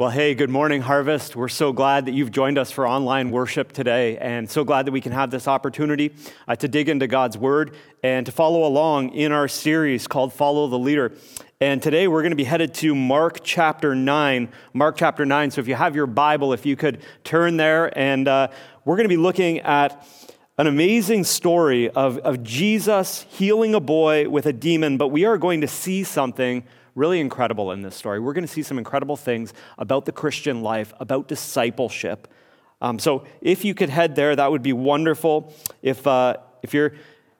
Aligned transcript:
Well, 0.00 0.08
hey, 0.08 0.34
good 0.34 0.48
morning, 0.48 0.80
Harvest. 0.80 1.36
We're 1.36 1.48
so 1.48 1.74
glad 1.74 2.06
that 2.06 2.12
you've 2.12 2.30
joined 2.30 2.56
us 2.56 2.70
for 2.70 2.88
online 2.88 3.30
worship 3.30 3.70
today, 3.70 4.16
and 4.16 4.48
so 4.48 4.64
glad 4.64 4.86
that 4.86 4.92
we 4.92 5.02
can 5.02 5.12
have 5.12 5.30
this 5.30 5.46
opportunity 5.46 6.14
uh, 6.48 6.56
to 6.56 6.68
dig 6.68 6.88
into 6.88 7.06
God's 7.06 7.36
Word 7.36 7.76
and 8.02 8.24
to 8.24 8.32
follow 8.32 8.66
along 8.66 9.10
in 9.10 9.30
our 9.30 9.46
series 9.46 10.06
called 10.06 10.32
Follow 10.32 10.68
the 10.68 10.78
Leader. 10.78 11.12
And 11.60 11.82
today 11.82 12.08
we're 12.08 12.22
going 12.22 12.30
to 12.30 12.36
be 12.36 12.44
headed 12.44 12.72
to 12.76 12.94
Mark 12.94 13.40
chapter 13.44 13.94
9. 13.94 14.48
Mark 14.72 14.96
chapter 14.96 15.26
9. 15.26 15.50
So 15.50 15.60
if 15.60 15.68
you 15.68 15.74
have 15.74 15.94
your 15.94 16.06
Bible, 16.06 16.54
if 16.54 16.64
you 16.64 16.76
could 16.76 17.02
turn 17.22 17.58
there, 17.58 17.92
and 17.98 18.26
uh, 18.26 18.48
we're 18.86 18.96
going 18.96 19.04
to 19.04 19.14
be 19.14 19.18
looking 19.18 19.58
at 19.58 20.08
an 20.56 20.66
amazing 20.66 21.24
story 21.24 21.90
of, 21.90 22.16
of 22.20 22.42
Jesus 22.42 23.26
healing 23.28 23.74
a 23.74 23.80
boy 23.80 24.30
with 24.30 24.46
a 24.46 24.52
demon, 24.54 24.96
but 24.96 25.08
we 25.08 25.26
are 25.26 25.36
going 25.36 25.60
to 25.60 25.68
see 25.68 26.04
something 26.04 26.64
really 26.94 27.20
incredible 27.20 27.72
in 27.72 27.82
this 27.82 27.94
story. 27.94 28.20
We're 28.20 28.32
going 28.32 28.46
to 28.46 28.52
see 28.52 28.62
some 28.62 28.78
incredible 28.78 29.16
things 29.16 29.52
about 29.78 30.04
the 30.04 30.12
Christian 30.12 30.62
life, 30.62 30.92
about 31.00 31.28
discipleship. 31.28 32.28
Um, 32.80 32.98
so 32.98 33.24
if 33.40 33.64
you 33.64 33.74
could 33.74 33.90
head 33.90 34.16
there, 34.16 34.34
that 34.34 34.50
would 34.50 34.62
be 34.62 34.72
wonderful. 34.72 35.52
If, 35.82 36.06
uh, 36.06 36.36
if 36.62 36.72
you're 36.72 36.92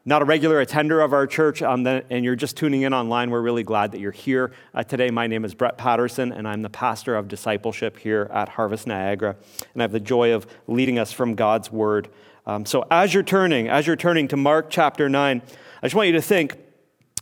not 0.03 0.21
a 0.21 0.25
regular 0.25 0.59
attender 0.59 1.01
of 1.01 1.13
our 1.13 1.27
church 1.27 1.61
um, 1.61 1.85
and 1.85 2.25
you're 2.25 2.35
just 2.35 2.57
tuning 2.57 2.81
in 2.83 2.93
online, 2.93 3.29
we're 3.29 3.41
really 3.41 3.63
glad 3.63 3.91
that 3.91 3.99
you're 3.99 4.11
here 4.11 4.51
uh, 4.73 4.83
today. 4.83 5.09
My 5.09 5.27
name 5.27 5.45
is 5.45 5.53
Brett 5.53 5.77
Patterson, 5.77 6.31
and 6.31 6.47
I'm 6.47 6.61
the 6.61 6.69
pastor 6.69 7.15
of 7.15 7.27
discipleship 7.27 7.97
here 7.99 8.29
at 8.33 8.49
Harvest 8.49 8.87
Niagara. 8.87 9.35
And 9.73 9.81
I 9.81 9.83
have 9.83 9.91
the 9.91 9.99
joy 9.99 10.33
of 10.33 10.47
leading 10.67 10.97
us 10.97 11.11
from 11.11 11.35
God's 11.35 11.71
Word. 11.71 12.09
Um, 12.45 12.65
so 12.65 12.85
as 12.89 13.13
you're 13.13 13.21
turning, 13.21 13.67
as 13.67 13.85
you're 13.85 13.95
turning 13.95 14.27
to 14.29 14.37
Mark 14.37 14.69
chapter 14.69 15.07
9, 15.07 15.41
I 15.83 15.85
just 15.85 15.95
want 15.95 16.07
you 16.07 16.13
to 16.13 16.21
think 16.21 16.57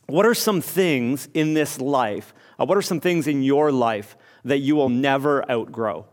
what 0.09 0.25
are 0.25 0.33
some 0.33 0.61
things 0.61 1.29
in 1.33 1.53
this 1.53 1.79
life? 1.79 2.33
Uh, 2.59 2.65
what 2.65 2.77
are 2.77 2.81
some 2.81 2.99
things 2.99 3.27
in 3.27 3.43
your 3.43 3.71
life 3.71 4.17
that 4.43 4.59
you 4.59 4.75
will 4.75 4.89
never 4.89 5.49
outgrow? 5.49 6.05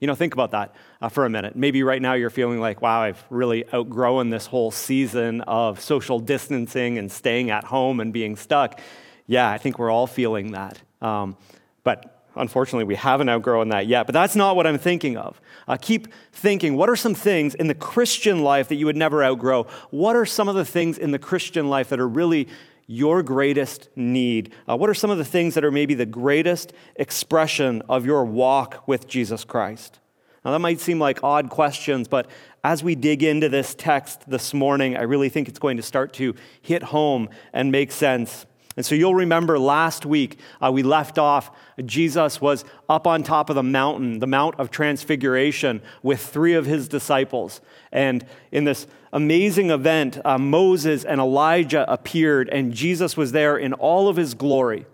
You 0.00 0.06
know, 0.06 0.14
think 0.14 0.34
about 0.34 0.50
that 0.50 0.74
uh, 1.00 1.08
for 1.08 1.24
a 1.24 1.30
minute. 1.30 1.56
Maybe 1.56 1.82
right 1.82 2.02
now 2.02 2.14
you're 2.14 2.30
feeling 2.30 2.60
like, 2.60 2.82
wow, 2.82 3.00
I've 3.00 3.24
really 3.30 3.64
outgrown 3.72 4.30
this 4.30 4.46
whole 4.46 4.70
season 4.70 5.40
of 5.42 5.80
social 5.80 6.18
distancing 6.18 6.98
and 6.98 7.10
staying 7.10 7.50
at 7.50 7.64
home 7.64 8.00
and 8.00 8.12
being 8.12 8.36
stuck. 8.36 8.80
Yeah, 9.26 9.50
I 9.50 9.56
think 9.56 9.78
we're 9.78 9.90
all 9.90 10.06
feeling 10.06 10.52
that. 10.52 10.82
Um, 11.00 11.36
but 11.84 12.14
unfortunately, 12.36 12.84
we 12.84 12.96
haven't 12.96 13.28
outgrown 13.28 13.68
that 13.68 13.86
yet. 13.86 14.06
But 14.06 14.12
that's 14.12 14.36
not 14.36 14.56
what 14.56 14.66
I'm 14.66 14.78
thinking 14.78 15.16
of. 15.16 15.40
Uh, 15.66 15.78
keep 15.80 16.08
thinking 16.32 16.76
what 16.76 16.90
are 16.90 16.96
some 16.96 17.14
things 17.14 17.54
in 17.54 17.68
the 17.68 17.74
Christian 17.74 18.42
life 18.42 18.68
that 18.68 18.74
you 18.74 18.86
would 18.86 18.96
never 18.96 19.24
outgrow? 19.24 19.66
What 19.90 20.16
are 20.16 20.26
some 20.26 20.48
of 20.48 20.54
the 20.54 20.64
things 20.64 20.98
in 20.98 21.12
the 21.12 21.18
Christian 21.18 21.70
life 21.70 21.88
that 21.88 22.00
are 22.00 22.08
really 22.08 22.48
your 22.86 23.22
greatest 23.22 23.88
need? 23.96 24.52
Uh, 24.68 24.76
what 24.76 24.90
are 24.90 24.94
some 24.94 25.10
of 25.10 25.18
the 25.18 25.24
things 25.24 25.54
that 25.54 25.64
are 25.64 25.70
maybe 25.70 25.94
the 25.94 26.06
greatest 26.06 26.72
expression 26.96 27.82
of 27.88 28.04
your 28.04 28.24
walk 28.24 28.86
with 28.86 29.06
Jesus 29.06 29.44
Christ? 29.44 30.00
Now, 30.44 30.52
that 30.52 30.58
might 30.58 30.80
seem 30.80 30.98
like 30.98 31.24
odd 31.24 31.48
questions, 31.48 32.06
but 32.06 32.26
as 32.62 32.84
we 32.84 32.94
dig 32.94 33.22
into 33.22 33.48
this 33.48 33.74
text 33.74 34.28
this 34.28 34.52
morning, 34.52 34.96
I 34.96 35.02
really 35.02 35.30
think 35.30 35.48
it's 35.48 35.58
going 35.58 35.78
to 35.78 35.82
start 35.82 36.12
to 36.14 36.34
hit 36.60 36.82
home 36.82 37.30
and 37.52 37.72
make 37.72 37.90
sense. 37.90 38.44
And 38.76 38.84
so 38.84 38.94
you'll 38.94 39.14
remember 39.14 39.58
last 39.58 40.04
week 40.04 40.38
uh, 40.60 40.70
we 40.72 40.82
left 40.82 41.18
off, 41.18 41.50
Jesus 41.84 42.40
was 42.40 42.64
up 42.88 43.06
on 43.06 43.22
top 43.22 43.48
of 43.48 43.56
the 43.56 43.62
mountain, 43.62 44.18
the 44.18 44.26
Mount 44.26 44.58
of 44.58 44.70
Transfiguration, 44.70 45.80
with 46.02 46.20
three 46.20 46.54
of 46.54 46.66
his 46.66 46.88
disciples. 46.88 47.60
And 47.92 48.26
in 48.50 48.64
this 48.64 48.86
amazing 49.12 49.70
event, 49.70 50.18
uh, 50.24 50.38
Moses 50.38 51.04
and 51.04 51.20
Elijah 51.20 51.90
appeared, 51.90 52.48
and 52.48 52.72
Jesus 52.72 53.16
was 53.16 53.32
there 53.32 53.56
in 53.56 53.72
all 53.74 54.08
of 54.08 54.16
his 54.16 54.34
glory. 54.34 54.86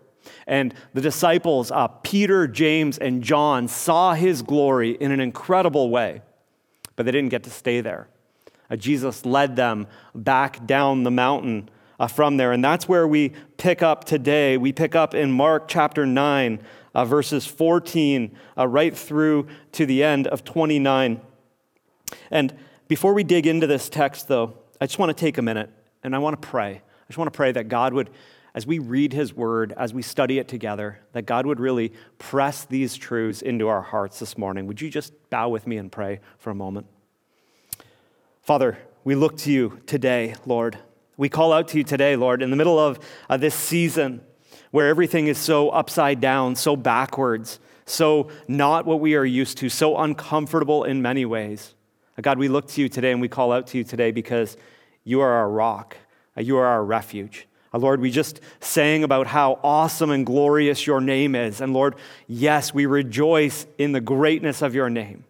And 0.47 0.75
the 0.93 1.01
disciples, 1.01 1.71
uh, 1.71 1.89
Peter, 1.89 2.47
James, 2.47 2.99
and 2.99 3.23
John, 3.23 3.67
saw 3.67 4.13
his 4.13 4.43
glory 4.43 4.91
in 4.91 5.11
an 5.11 5.21
incredible 5.21 5.89
way, 5.89 6.21
but 6.97 7.07
they 7.07 7.13
didn't 7.13 7.31
get 7.31 7.45
to 7.45 7.51
stay 7.51 7.81
there. 7.81 8.09
Uh, 8.71 8.77
Jesus 8.77 9.25
led 9.25 9.57
them 9.57 9.87
back 10.15 10.67
down 10.67 11.03
the 11.05 11.11
mountain 11.11 11.71
uh, 12.01 12.07
from 12.07 12.39
there. 12.39 12.51
And 12.51 12.65
that's 12.65 12.89
where 12.89 13.07
we 13.07 13.35
pick 13.59 13.83
up 13.83 14.05
today. 14.05 14.57
We 14.57 14.73
pick 14.73 14.97
up 14.97 15.15
in 15.15 15.31
Mark 15.31 15.69
chapter 15.69 16.07
9, 16.07 16.61
uh, 16.95 17.05
verses 17.05 17.47
14, 17.47 18.35
uh, 18.57 18.67
right 18.67 18.97
through 18.97 19.47
to 19.73 19.85
the 19.85 20.03
end 20.03 20.27
of 20.27 20.43
29. 20.43 21.21
And 22.31 22.55
before 22.89 23.13
we 23.13 23.23
dig 23.23 23.47
into 23.47 23.67
this 23.67 23.91
text, 23.91 24.29
though, 24.29 24.55
I 24.81 24.87
just 24.87 24.99
want 24.99 25.17
to 25.17 25.21
take 25.21 25.37
a 25.37 25.43
minute 25.43 25.71
and 26.03 26.17
I 26.17 26.19
want 26.19 26.41
to 26.41 26.49
pray. 26.49 26.71
I 26.71 27.07
just 27.07 27.19
want 27.19 27.31
to 27.31 27.37
pray 27.37 27.53
that 27.53 27.69
God 27.69 27.93
would, 27.93 28.09
as 28.55 28.67
we 28.67 28.79
read 28.79 29.13
His 29.13 29.35
Word, 29.35 29.75
as 29.77 29.93
we 29.93 30.01
study 30.01 30.39
it 30.39 30.49
together, 30.49 31.01
that 31.13 31.27
God 31.27 31.45
would 31.45 31.61
really 31.61 31.93
press 32.19 32.65
these 32.65 32.97
truths 32.97 33.43
into 33.43 33.69
our 33.69 33.83
hearts 33.83 34.19
this 34.19 34.39
morning. 34.39 34.67
Would 34.67 34.81
you 34.81 34.89
just 34.89 35.13
bow 35.29 35.51
with 35.51 35.67
me 35.67 35.77
and 35.77 35.93
pray 35.93 36.21
for 36.39 36.49
a 36.49 36.55
moment? 36.55 36.87
Father, 38.41 38.79
we 39.05 39.15
look 39.15 39.37
to 39.39 39.53
you 39.53 39.81
today, 39.87 40.35
Lord. 40.47 40.79
We 41.21 41.29
call 41.29 41.53
out 41.53 41.69
to 41.69 41.77
you 41.77 41.85
today, 41.85 42.17
Lord, 42.17 42.41
in 42.41 42.49
the 42.49 42.57
middle 42.57 42.79
of 42.79 42.99
uh, 43.29 43.37
this 43.37 43.55
season 43.55 44.23
where 44.71 44.89
everything 44.89 45.27
is 45.27 45.37
so 45.37 45.69
upside 45.69 46.19
down, 46.19 46.57
so 46.57 46.77
backwards, 46.77 47.61
so 47.85 48.31
not 48.49 48.87
what 48.87 49.01
we 49.01 49.15
are 49.17 49.25
used 49.27 49.59
to, 49.59 49.69
so 49.69 49.99
uncomfortable 49.99 50.85
in 50.85 51.03
many 51.03 51.27
ways. 51.27 51.75
Uh, 52.17 52.23
God, 52.23 52.39
we 52.39 52.49
look 52.49 52.69
to 52.69 52.81
you 52.81 52.89
today 52.89 53.13
and 53.13 53.21
we 53.21 53.29
call 53.29 53.53
out 53.53 53.67
to 53.67 53.77
you 53.77 53.85
today 53.85 54.13
because 54.13 54.57
you 55.05 55.21
are 55.21 55.31
our 55.31 55.51
rock, 55.51 55.95
uh, 56.39 56.41
you 56.41 56.57
are 56.57 56.65
our 56.65 56.83
refuge. 56.83 57.47
Uh, 57.75 57.81
Lord, 57.81 58.01
we 58.01 58.11
just 58.11 58.41
sang 58.61 59.05
about 59.05 59.27
how 59.27 59.61
awesome 59.63 60.11
and 60.11 60.25
glorious 60.25 60.87
your 60.87 61.03
name 61.03 61.35
is. 61.35 61.61
And 61.61 61.75
Lord, 61.75 61.97
yes, 62.29 62.73
we 62.73 62.87
rejoice 62.87 63.67
in 63.77 63.93
the 63.93 64.01
greatness 64.01 64.63
of 64.63 64.75
your 64.75 64.89
name. 64.89 65.25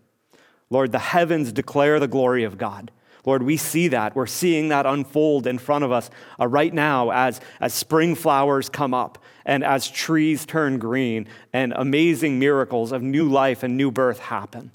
Lord, 0.71 0.93
the 0.93 1.01
heavens 1.01 1.51
declare 1.51 1.99
the 1.99 2.07
glory 2.07 2.45
of 2.45 2.59
God. 2.59 2.93
Lord, 3.27 3.43
we 3.43 3.57
see 3.57 3.89
that. 3.89 4.15
We're 4.17 4.27
seeing 4.27 4.69
that 4.69 4.87
unfold 4.87 5.47
in 5.47 5.59
front 5.59 5.85
of 5.85 5.93
us 5.93 6.11
uh, 6.39 6.47
right 6.47 6.73
now 6.73 7.11
as, 7.11 7.41
as 7.61 7.75
spring 7.75 8.15
flowers 8.15 8.69
come 8.69 8.95
up 8.95 9.19
and 9.45 9.63
as 9.63 9.89
trees 9.89 10.47
turn 10.47 10.79
green 10.79 11.27
and 11.53 11.73
amazing 11.77 12.39
miracles 12.39 12.93
of 12.93 13.03
new 13.03 13.29
life 13.29 13.63
and 13.63 13.77
new 13.77 13.91
birth 13.91 14.19
happen. 14.19 14.71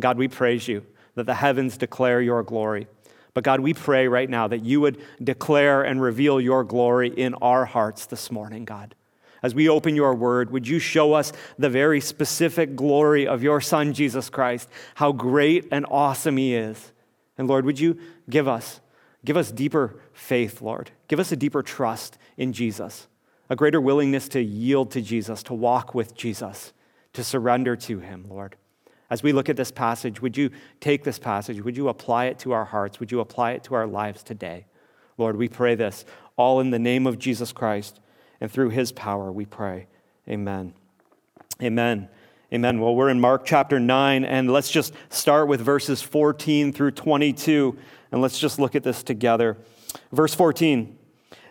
God, 0.00 0.18
we 0.18 0.28
praise 0.28 0.68
you 0.68 0.84
that 1.14 1.24
the 1.24 1.34
heavens 1.34 1.76
declare 1.76 2.20
your 2.20 2.42
glory. 2.42 2.86
But 3.34 3.44
God, 3.44 3.60
we 3.60 3.72
pray 3.72 4.08
right 4.08 4.28
now 4.28 4.48
that 4.48 4.64
you 4.64 4.80
would 4.82 5.00
declare 5.22 5.82
and 5.82 6.02
reveal 6.02 6.40
your 6.40 6.64
glory 6.64 7.08
in 7.08 7.34
our 7.34 7.64
hearts 7.64 8.06
this 8.06 8.30
morning, 8.30 8.64
God. 8.64 8.94
As 9.42 9.54
we 9.54 9.68
open 9.68 9.96
your 9.96 10.14
word, 10.14 10.50
would 10.50 10.68
you 10.68 10.78
show 10.78 11.14
us 11.14 11.32
the 11.58 11.70
very 11.70 12.00
specific 12.00 12.76
glory 12.76 13.26
of 13.26 13.42
your 13.42 13.60
Son, 13.60 13.92
Jesus 13.92 14.30
Christ, 14.30 14.68
how 14.94 15.12
great 15.12 15.68
and 15.72 15.84
awesome 15.90 16.36
he 16.36 16.54
is? 16.54 16.92
And 17.42 17.48
Lord, 17.48 17.64
would 17.64 17.80
you 17.80 17.98
give 18.30 18.46
us, 18.46 18.80
give 19.24 19.36
us 19.36 19.50
deeper 19.50 19.98
faith, 20.12 20.62
Lord. 20.62 20.92
Give 21.08 21.18
us 21.18 21.32
a 21.32 21.36
deeper 21.36 21.60
trust 21.60 22.16
in 22.36 22.52
Jesus, 22.52 23.08
a 23.50 23.56
greater 23.56 23.80
willingness 23.80 24.28
to 24.28 24.40
yield 24.40 24.92
to 24.92 25.00
Jesus, 25.00 25.42
to 25.42 25.52
walk 25.52 25.92
with 25.92 26.14
Jesus, 26.14 26.72
to 27.14 27.24
surrender 27.24 27.74
to 27.74 27.98
him, 27.98 28.26
Lord. 28.28 28.54
As 29.10 29.24
we 29.24 29.32
look 29.32 29.48
at 29.48 29.56
this 29.56 29.72
passage, 29.72 30.22
would 30.22 30.36
you 30.36 30.50
take 30.78 31.02
this 31.02 31.18
passage? 31.18 31.60
Would 31.60 31.76
you 31.76 31.88
apply 31.88 32.26
it 32.26 32.38
to 32.38 32.52
our 32.52 32.64
hearts? 32.64 33.00
Would 33.00 33.10
you 33.10 33.18
apply 33.18 33.50
it 33.50 33.64
to 33.64 33.74
our 33.74 33.88
lives 33.88 34.22
today? 34.22 34.66
Lord, 35.18 35.34
we 35.34 35.48
pray 35.48 35.74
this 35.74 36.04
all 36.36 36.60
in 36.60 36.70
the 36.70 36.78
name 36.78 37.08
of 37.08 37.18
Jesus 37.18 37.50
Christ 37.50 37.98
and 38.40 38.52
through 38.52 38.68
his 38.68 38.92
power 38.92 39.32
we 39.32 39.46
pray. 39.46 39.88
Amen. 40.28 40.74
Amen. 41.60 42.08
Amen. 42.52 42.80
Well, 42.80 42.94
we're 42.94 43.08
in 43.08 43.18
Mark 43.18 43.46
chapter 43.46 43.80
9, 43.80 44.26
and 44.26 44.52
let's 44.52 44.70
just 44.70 44.92
start 45.08 45.48
with 45.48 45.62
verses 45.62 46.02
14 46.02 46.74
through 46.74 46.90
22, 46.90 47.78
and 48.10 48.20
let's 48.20 48.38
just 48.38 48.58
look 48.58 48.74
at 48.74 48.82
this 48.82 49.02
together. 49.02 49.56
Verse 50.12 50.34
14 50.34 50.98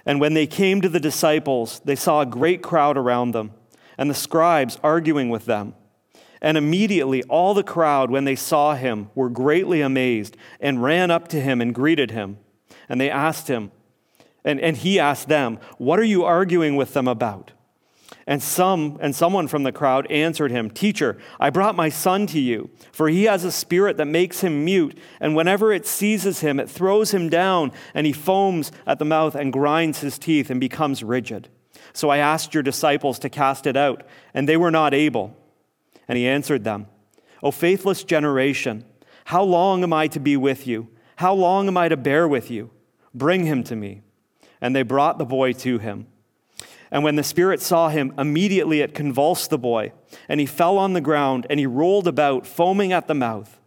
And 0.06 0.22
when 0.22 0.36
they 0.36 0.46
came 0.46 0.80
to 0.80 0.90
the 0.90 1.00
disciples, 1.00 1.82
they 1.86 1.96
saw 1.96 2.22
a 2.22 2.26
great 2.28 2.62
crowd 2.62 2.98
around 2.98 3.32
them, 3.32 3.54
and 3.98 4.12
the 4.12 4.14
scribes 4.14 4.80
arguing 4.84 5.30
with 5.30 5.46
them. 5.46 5.74
And 6.40 6.56
immediately 6.56 7.24
all 7.24 7.56
the 7.56 7.64
crowd, 7.64 8.12
when 8.12 8.26
they 8.26 8.36
saw 8.36 8.76
him, 8.76 9.10
were 9.16 9.30
greatly 9.30 9.82
amazed 9.82 10.38
and 10.60 10.84
ran 10.84 11.10
up 11.10 11.28
to 11.30 11.42
him 11.42 11.62
and 11.62 11.74
greeted 11.74 12.12
him. 12.12 12.38
And 12.88 13.02
they 13.02 13.10
asked 13.10 13.48
him, 13.48 13.72
and, 14.46 14.60
and 14.60 14.78
he 14.78 15.00
asked 15.00 15.30
them, 15.30 15.58
What 15.80 15.98
are 15.98 16.04
you 16.04 16.26
arguing 16.26 16.76
with 16.76 16.94
them 16.94 17.08
about? 17.08 17.54
And 18.28 18.44
some 18.44 18.98
and 19.02 19.16
someone 19.16 19.48
from 19.48 19.64
the 19.64 19.72
crowd 19.72 20.06
answered 20.12 20.52
him, 20.52 20.70
"Teacher, 20.70 21.18
I 21.40 21.50
brought 21.50 21.76
my 21.76 21.90
son 21.90 22.28
to 22.28 22.40
you, 22.40 22.70
for 22.92 23.10
he 23.10 23.24
has 23.24 23.44
a 23.44 23.52
spirit 23.52 23.98
that 23.98 24.06
makes 24.06 24.42
him 24.42 24.66
mute, 24.66 24.98
and 25.20 25.36
whenever 25.36 25.74
it 25.74 25.88
seizes 25.88 26.42
him, 26.42 26.60
it 26.60 26.70
throws 26.70 27.14
him 27.14 27.30
down, 27.30 27.72
and 27.94 28.06
he 28.06 28.14
foams 28.14 28.72
at 28.86 29.00
the 29.00 29.06
mouth 29.06 29.34
and 29.34 29.54
grinds 29.54 30.02
his 30.02 30.20
teeth 30.20 30.50
and 30.50 30.60
becomes 30.60 31.04
rigid. 31.04 31.50
So 31.94 32.10
I 32.10 32.18
asked 32.18 32.54
your 32.54 32.64
disciples 32.64 33.18
to 33.20 33.30
cast 33.30 33.66
it 33.66 33.76
out, 33.76 34.04
and 34.34 34.48
they 34.48 34.58
were 34.58 34.72
not 34.72 34.94
able." 34.94 35.36
And 36.08 36.18
he 36.18 36.28
answered 36.28 36.64
them, 36.64 36.88
"O 37.42 37.52
faithless 37.52 38.04
generation, 38.04 38.84
how 39.26 39.44
long 39.44 39.84
am 39.84 39.94
I 39.94 40.08
to 40.08 40.20
be 40.20 40.36
with 40.38 40.68
you? 40.68 40.90
How 41.18 41.34
long 41.34 41.68
am 41.68 41.78
I 41.78 41.88
to 41.90 41.98
bear 41.98 42.28
with 42.28 42.52
you? 42.52 42.72
Bring 43.14 43.46
him 43.46 43.64
to 43.64 43.76
me." 43.76 44.02
And 44.60 44.76
they 44.76 44.84
brought 44.84 45.18
the 45.18 45.26
boy 45.26 45.54
to 45.54 45.80
him. 45.80 46.08
And 46.92 47.04
when 47.04 47.16
the 47.16 47.24
Spirit 47.24 47.62
saw 47.62 47.88
him, 47.90 48.14
immediately 48.18 48.82
it 48.82 48.94
convulsed 48.94 49.50
the 49.50 49.58
boy, 49.58 49.94
and 50.28 50.40
he 50.42 50.46
fell 50.46 50.78
on 50.78 50.94
the 50.94 51.02
ground, 51.02 51.48
and 51.50 51.60
he 51.60 51.66
rolled 51.66 52.08
about, 52.08 52.46
foaming 52.46 52.92
at 52.92 53.08
the 53.08 53.14
mouth. 53.14 53.60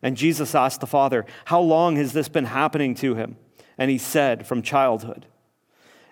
And 0.00 0.16
Jesus 0.16 0.54
asked 0.54 0.80
the 0.80 0.86
father, 0.86 1.26
How 1.46 1.60
long 1.60 1.96
has 1.96 2.12
this 2.12 2.28
been 2.28 2.44
happening 2.44 2.94
to 2.96 3.16
him? 3.16 3.36
And 3.76 3.90
he 3.90 3.98
said, 3.98 4.46
From 4.46 4.62
childhood. 4.62 5.26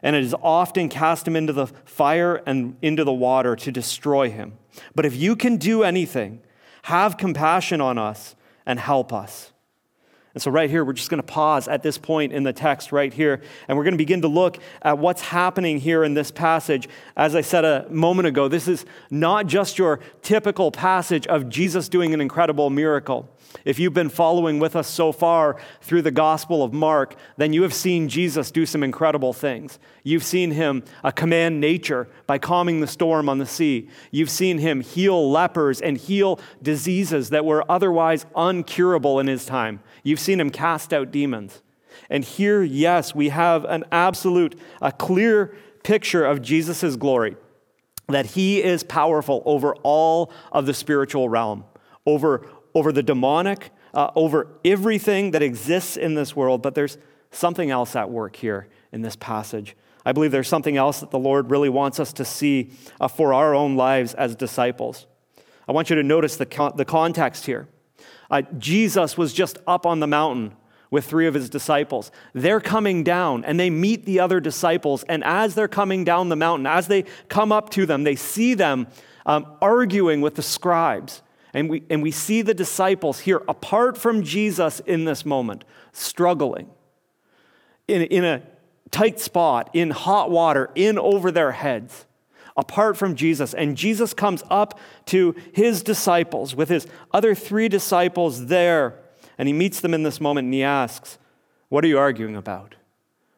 And 0.03 0.17
it 0.17 0.23
has 0.23 0.35
often 0.43 0.89
cast 0.89 1.27
him 1.27 1.37
into 1.37 1.53
the 1.53 1.67
fire 1.85 2.43
and 2.47 2.77
into 2.83 3.05
the 3.05 3.13
water 3.13 3.57
to 3.57 3.73
destroy 3.73 4.29
him. 4.29 4.59
But 4.95 5.07
if 5.07 5.17
you 5.17 5.37
can 5.37 5.57
do 5.57 5.85
anything, 5.85 6.41
have 6.83 7.17
compassion 7.17 7.81
on 7.81 7.97
us 7.97 8.35
and 8.67 8.79
help 8.79 9.13
us. 9.13 9.53
And 10.37 10.43
so, 10.43 10.51
right 10.51 10.69
here, 10.69 10.85
we're 10.85 10.93
just 10.93 11.09
going 11.09 11.23
to 11.23 11.27
pause 11.27 11.67
at 11.67 11.83
this 11.83 11.97
point 11.97 12.35
in 12.35 12.43
the 12.43 12.53
text 12.53 12.93
right 12.93 13.11
here, 13.11 13.41
and 13.69 13.79
we're 13.79 13.85
going 13.85 13.95
to 13.95 13.97
begin 13.97 14.21
to 14.21 14.29
look 14.29 14.59
at 14.83 14.99
what's 14.99 15.23
happening 15.23 15.81
here 15.81 16.05
in 16.05 16.13
this 16.13 16.31
passage. 16.31 16.91
As 17.17 17.35
I 17.35 17.41
said 17.41 17.65
a 17.65 17.87
moment 17.89 18.29
ago, 18.29 18.47
this 18.47 18.69
is 18.69 18.85
not 19.09 19.47
just 19.47 19.79
your 19.79 19.99
typical 20.21 20.71
passage 20.71 21.27
of 21.27 21.49
Jesus 21.49 21.89
doing 21.89 22.13
an 22.13 22.21
incredible 22.21 22.69
miracle. 22.69 23.31
If 23.65 23.79
you've 23.79 23.95
been 23.95 24.11
following 24.11 24.59
with 24.59 24.77
us 24.77 24.89
so 24.89 25.11
far 25.11 25.57
through 25.81 26.03
the 26.03 26.11
Gospel 26.11 26.63
of 26.63 26.75
Mark, 26.75 27.17
then 27.39 27.55
you 27.55 27.63
have 27.63 27.73
seen 27.73 28.09
Jesus 28.09 28.51
do 28.51 28.67
some 28.67 28.83
incredible 28.83 29.33
things. 29.33 29.79
You've 30.03 30.25
seen 30.25 30.51
him 30.51 30.85
uh, 31.03 31.13
command 31.13 31.61
nature 31.61 32.09
by 32.27 32.39
calming 32.39 32.81
the 32.81 32.87
storm 32.87 33.31
on 33.31 33.39
the 33.39 33.47
sea. 33.47 33.89
You've 34.11 34.31
seen 34.31 34.59
him 34.59 34.83
heal 34.83 35.31
lepers 35.31 35.81
and 35.81 35.97
heal 35.97 36.39
diseases 36.63 37.31
that 37.31 37.45
were 37.45 37.65
otherwise 37.71 38.27
uncurable 38.37 39.19
in 39.21 39.27
his 39.27 39.47
time. 39.47 39.81
You've 40.07 40.21
seen 40.21 40.39
him 40.39 40.51
cast 40.51 40.95
out 40.95 41.11
demons. 41.11 41.63
And 42.09 42.23
here, 42.23 42.63
yes, 42.63 43.13
we 43.13 43.31
have 43.31 43.65
an 43.65 43.83
absolute, 43.91 44.57
a 44.81 44.93
clear 44.93 45.57
picture 45.83 46.25
of 46.25 46.43
Jesus' 46.43 46.95
glory 46.95 47.37
that 48.07 48.27
he 48.27 48.63
is 48.63 48.85
powerful 48.85 49.43
over 49.45 49.75
all 49.83 50.31
of 50.53 50.65
the 50.65 50.75
spiritual 50.75 51.29
realm, 51.29 51.65
over, 52.07 52.47
over 52.73 52.93
the 52.93 53.03
demonic, 53.03 53.71
uh, 53.95 54.13
over 54.15 54.47
everything 54.65 55.33
that 55.33 55.43
exists 55.43 55.97
in 55.97 56.15
this 56.15 56.37
world. 56.37 56.63
But 56.63 56.77
there's 56.77 56.99
something 57.33 57.73
else 57.73 57.97
at 57.97 58.09
work 58.09 58.37
here 58.37 58.69
in 58.93 59.03
this 59.03 59.17
passage. 59.17 59.77
I 60.05 60.13
believe 60.13 60.31
there's 60.31 60.47
something 60.47 60.77
else 60.77 61.01
that 61.01 61.11
the 61.11 61.19
Lord 61.19 61.51
really 61.51 61.69
wants 61.69 61.99
us 61.99 62.13
to 62.13 62.25
see 62.25 62.71
uh, 63.01 63.09
for 63.09 63.35
our 63.35 63.57
own 63.57 63.75
lives 63.75 64.15
as 64.15 64.37
disciples. 64.37 65.09
I 65.67 65.73
want 65.73 65.91
you 65.91 65.97
to 65.97 66.05
notice 66.05 66.37
the, 66.37 66.47
con- 66.47 66.75
the 66.77 66.85
context 66.85 67.47
here. 67.47 67.67
Uh, 68.31 68.43
Jesus 68.59 69.17
was 69.17 69.33
just 69.33 69.59
up 69.67 69.87
on 69.87 70.01
the 70.01 70.07
mountain 70.07 70.55
with 70.91 71.05
three 71.05 71.27
of 71.27 71.35
his 71.35 71.51
disciples. 71.51 72.11
They're 72.33 72.61
coming 72.61 73.03
down 73.03 73.45
and 73.45 73.59
they 73.59 73.71
meet 73.71 74.05
the 74.05 74.21
other 74.21 74.41
disciples. 74.41 75.05
And 75.05 75.25
as 75.25 75.55
they're 75.55 75.69
coming 75.69 76.05
down 76.05 76.29
the 76.29 76.37
mountain, 76.37 76.67
as 76.67 76.87
they 76.87 77.05
come 77.29 77.53
up 77.53 77.71
to 77.71 77.87
them, 77.87 78.05
they 78.05 78.17
see 78.17 78.55
them 78.55 78.87
um, 79.25 79.47
arguing 79.61 80.21
with 80.21 80.37
the 80.37 80.43
scribes. 80.43 81.23
And 81.53 81.71
we, 81.71 81.83
and 81.91 82.03
we 82.03 82.11
see 82.11 82.43
the 82.43 82.55
disciples 82.55 83.21
here, 83.21 83.43
apart 83.49 83.97
from 83.97 84.23
Jesus 84.23 84.81
in 84.81 85.05
this 85.05 85.25
moment, 85.25 85.65
struggling 85.93 86.69
in, 87.89 88.03
in 88.03 88.25
a 88.25 88.43
tight 88.91 89.19
spot, 89.19 89.71
in 89.73 89.91
hot 89.91 90.31
water, 90.31 90.71
in 90.75 90.99
over 90.99 91.31
their 91.31 91.53
heads 91.53 92.07
apart 92.57 92.97
from 92.97 93.15
Jesus. 93.15 93.55
And 93.55 93.77
Jesus 93.77 94.15
comes 94.15 94.43
up 94.51 94.79
to 95.07 95.35
his 95.53 95.83
disciples 95.83 96.55
with 96.55 96.69
his 96.69 96.87
other 97.13 97.35
three 97.35 97.69
disciples 97.69 98.47
there. 98.47 98.99
And 99.39 99.49
he 99.49 99.53
meets 99.53 99.81
them 99.81 99.95
in 99.95 100.03
this 100.03 100.21
moment 100.21 100.47
and 100.47 100.55
he 100.55 100.63
asks, 100.63 101.19
What 101.69 101.85
are 101.85 101.89
you 101.89 101.99
arguing 101.99 102.37
about? 102.37 102.75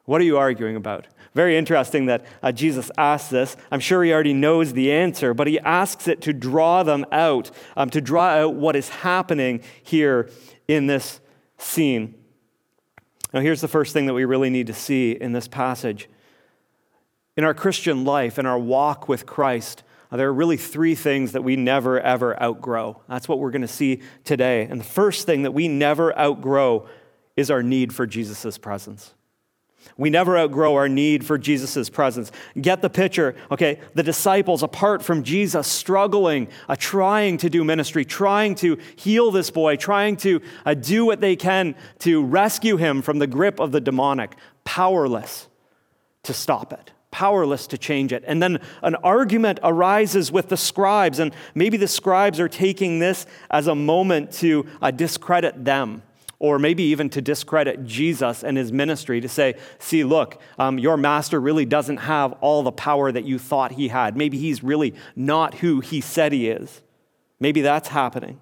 What 0.04 0.20
are 0.20 0.24
you 0.24 0.38
arguing 0.38 0.76
about? 0.76 1.06
Very 1.34 1.56
interesting 1.56 2.06
that 2.06 2.24
uh, 2.42 2.50
Jesus 2.50 2.90
asks 2.96 3.28
this. 3.28 3.56
I'm 3.70 3.80
sure 3.80 4.02
he 4.02 4.12
already 4.12 4.32
knows 4.32 4.72
the 4.72 4.90
answer, 4.90 5.34
but 5.34 5.46
he 5.46 5.60
asks 5.60 6.08
it 6.08 6.22
to 6.22 6.32
draw 6.32 6.82
them 6.82 7.04
out, 7.12 7.50
um, 7.76 7.90
to 7.90 8.00
draw 8.00 8.28
out 8.28 8.54
what 8.54 8.74
is 8.74 8.88
happening 8.88 9.60
here 9.82 10.30
in 10.66 10.86
this 10.86 11.20
scene. 11.58 12.14
Now, 13.34 13.40
here's 13.40 13.60
the 13.60 13.68
first 13.68 13.92
thing 13.92 14.06
that 14.06 14.14
we 14.14 14.24
really 14.24 14.50
need 14.50 14.68
to 14.68 14.72
see 14.72 15.12
in 15.12 15.32
this 15.32 15.48
passage 15.48 16.08
in 17.38 17.44
our 17.44 17.54
Christian 17.54 18.04
life, 18.04 18.36
in 18.36 18.46
our 18.46 18.58
walk 18.58 19.08
with 19.08 19.24
Christ, 19.24 19.84
there 20.10 20.26
are 20.26 20.34
really 20.34 20.56
three 20.56 20.96
things 20.96 21.30
that 21.32 21.44
we 21.44 21.54
never, 21.54 22.00
ever 22.00 22.42
outgrow. 22.42 23.00
That's 23.08 23.28
what 23.28 23.38
we're 23.38 23.52
going 23.52 23.62
to 23.62 23.68
see 23.68 24.02
today. 24.24 24.62
And 24.62 24.80
the 24.80 24.84
first 24.84 25.24
thing 25.24 25.42
that 25.42 25.52
we 25.52 25.68
never 25.68 26.18
outgrow 26.18 26.88
is 27.36 27.48
our 27.48 27.62
need 27.62 27.94
for 27.94 28.08
Jesus' 28.08 28.58
presence. 28.58 29.14
We 29.96 30.10
never 30.10 30.36
outgrow 30.36 30.74
our 30.74 30.88
need 30.88 31.24
for 31.24 31.38
Jesus' 31.38 31.88
presence. 31.88 32.32
Get 32.60 32.82
the 32.82 32.90
picture, 32.90 33.36
okay? 33.52 33.78
The 33.94 34.02
disciples, 34.02 34.64
apart 34.64 35.04
from 35.04 35.22
Jesus, 35.22 35.68
struggling, 35.68 36.48
uh, 36.68 36.74
trying 36.76 37.36
to 37.36 37.48
do 37.48 37.62
ministry, 37.62 38.04
trying 38.04 38.56
to 38.56 38.78
heal 38.96 39.30
this 39.30 39.52
boy, 39.52 39.76
trying 39.76 40.16
to 40.18 40.42
uh, 40.66 40.74
do 40.74 41.04
what 41.04 41.20
they 41.20 41.36
can 41.36 41.76
to 42.00 42.24
rescue 42.24 42.78
him 42.78 43.00
from 43.00 43.20
the 43.20 43.28
grip 43.28 43.60
of 43.60 43.70
the 43.70 43.80
demonic, 43.80 44.34
powerless 44.64 45.46
to 46.24 46.34
stop 46.34 46.72
it 46.72 46.90
powerless 47.10 47.66
to 47.68 47.78
change 47.78 48.12
it. 48.12 48.22
And 48.26 48.42
then 48.42 48.60
an 48.82 48.94
argument 48.96 49.60
arises 49.62 50.30
with 50.30 50.48
the 50.48 50.56
scribes, 50.56 51.18
and 51.18 51.34
maybe 51.54 51.76
the 51.76 51.88
scribes 51.88 52.38
are 52.38 52.48
taking 52.48 52.98
this 52.98 53.26
as 53.50 53.66
a 53.66 53.74
moment 53.74 54.32
to 54.32 54.66
uh, 54.82 54.90
discredit 54.90 55.64
them. 55.64 56.02
Or 56.40 56.60
maybe 56.60 56.84
even 56.84 57.10
to 57.10 57.20
discredit 57.20 57.84
Jesus 57.84 58.44
and 58.44 58.56
his 58.56 58.70
ministry 58.70 59.20
to 59.20 59.28
say, 59.28 59.56
see, 59.80 60.04
look, 60.04 60.40
um, 60.56 60.78
your 60.78 60.96
master 60.96 61.40
really 61.40 61.64
doesn't 61.64 61.96
have 61.96 62.32
all 62.34 62.62
the 62.62 62.70
power 62.70 63.10
that 63.10 63.24
you 63.24 63.40
thought 63.40 63.72
he 63.72 63.88
had. 63.88 64.16
Maybe 64.16 64.38
he's 64.38 64.62
really 64.62 64.94
not 65.16 65.54
who 65.54 65.80
he 65.80 66.00
said 66.00 66.32
he 66.32 66.48
is. 66.48 66.80
Maybe 67.40 67.60
that's 67.60 67.88
happening. 67.88 68.38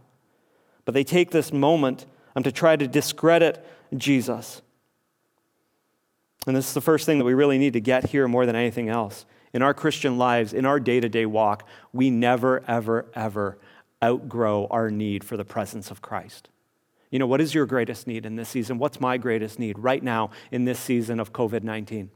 But 0.84 0.92
they 0.92 1.04
take 1.04 1.30
this 1.30 1.54
moment 1.54 2.04
um, 2.34 2.42
to 2.42 2.52
try 2.52 2.76
to 2.76 2.86
discredit 2.86 3.64
Jesus. 3.96 4.60
And 6.46 6.56
this 6.56 6.68
is 6.68 6.74
the 6.74 6.80
first 6.80 7.06
thing 7.06 7.18
that 7.18 7.24
we 7.24 7.34
really 7.34 7.58
need 7.58 7.72
to 7.72 7.80
get 7.80 8.10
here 8.10 8.28
more 8.28 8.46
than 8.46 8.56
anything 8.56 8.88
else. 8.88 9.26
In 9.52 9.62
our 9.62 9.74
Christian 9.74 10.16
lives, 10.18 10.52
in 10.52 10.64
our 10.64 10.78
day 10.78 11.00
to 11.00 11.08
day 11.08 11.26
walk, 11.26 11.66
we 11.92 12.10
never, 12.10 12.62
ever, 12.68 13.06
ever 13.14 13.58
outgrow 14.02 14.66
our 14.70 14.90
need 14.90 15.24
for 15.24 15.36
the 15.36 15.44
presence 15.44 15.90
of 15.90 16.02
Christ. 16.02 16.48
You 17.10 17.18
know, 17.18 17.26
what 17.26 17.40
is 17.40 17.54
your 17.54 17.66
greatest 17.66 18.06
need 18.06 18.26
in 18.26 18.36
this 18.36 18.48
season? 18.48 18.78
What's 18.78 19.00
my 19.00 19.16
greatest 19.16 19.58
need 19.58 19.78
right 19.78 20.02
now 20.02 20.30
in 20.50 20.64
this 20.64 20.78
season 20.78 21.18
of 21.20 21.32
COVID 21.32 21.62
19? 21.62 22.10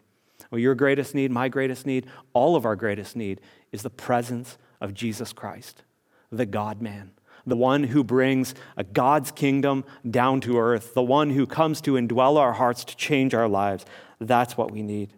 Well, 0.50 0.58
your 0.58 0.74
greatest 0.74 1.14
need, 1.14 1.30
my 1.30 1.48
greatest 1.48 1.86
need, 1.86 2.06
all 2.32 2.56
of 2.56 2.64
our 2.64 2.76
greatest 2.76 3.16
need 3.16 3.40
is 3.72 3.82
the 3.82 3.90
presence 3.90 4.58
of 4.80 4.94
Jesus 4.94 5.32
Christ, 5.32 5.82
the 6.30 6.46
God 6.46 6.82
man, 6.82 7.12
the 7.46 7.56
one 7.56 7.84
who 7.84 8.02
brings 8.02 8.54
a 8.76 8.82
God's 8.82 9.30
kingdom 9.30 9.84
down 10.08 10.40
to 10.42 10.58
earth, 10.58 10.94
the 10.94 11.02
one 11.02 11.30
who 11.30 11.46
comes 11.46 11.80
to 11.82 11.92
indwell 11.92 12.36
our 12.36 12.54
hearts 12.54 12.84
to 12.84 12.96
change 12.96 13.32
our 13.32 13.48
lives. 13.48 13.84
That's 14.20 14.56
what 14.56 14.70
we 14.70 14.82
need. 14.82 15.14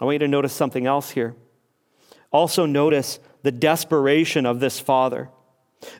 I 0.00 0.04
want 0.04 0.14
you 0.14 0.20
to 0.20 0.28
notice 0.28 0.52
something 0.52 0.86
else 0.86 1.10
here. 1.10 1.36
Also, 2.32 2.66
notice 2.66 3.20
the 3.42 3.52
desperation 3.52 4.46
of 4.46 4.58
this 4.58 4.80
father. 4.80 5.28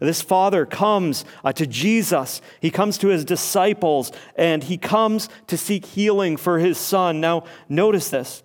This 0.00 0.22
father 0.22 0.64
comes 0.64 1.24
uh, 1.44 1.52
to 1.52 1.66
Jesus. 1.66 2.40
He 2.60 2.70
comes 2.70 2.98
to 2.98 3.08
his 3.08 3.24
disciples 3.24 4.12
and 4.36 4.64
he 4.64 4.78
comes 4.78 5.28
to 5.48 5.56
seek 5.56 5.84
healing 5.84 6.36
for 6.36 6.58
his 6.58 6.78
son. 6.78 7.20
Now, 7.20 7.44
notice 7.68 8.08
this. 8.08 8.42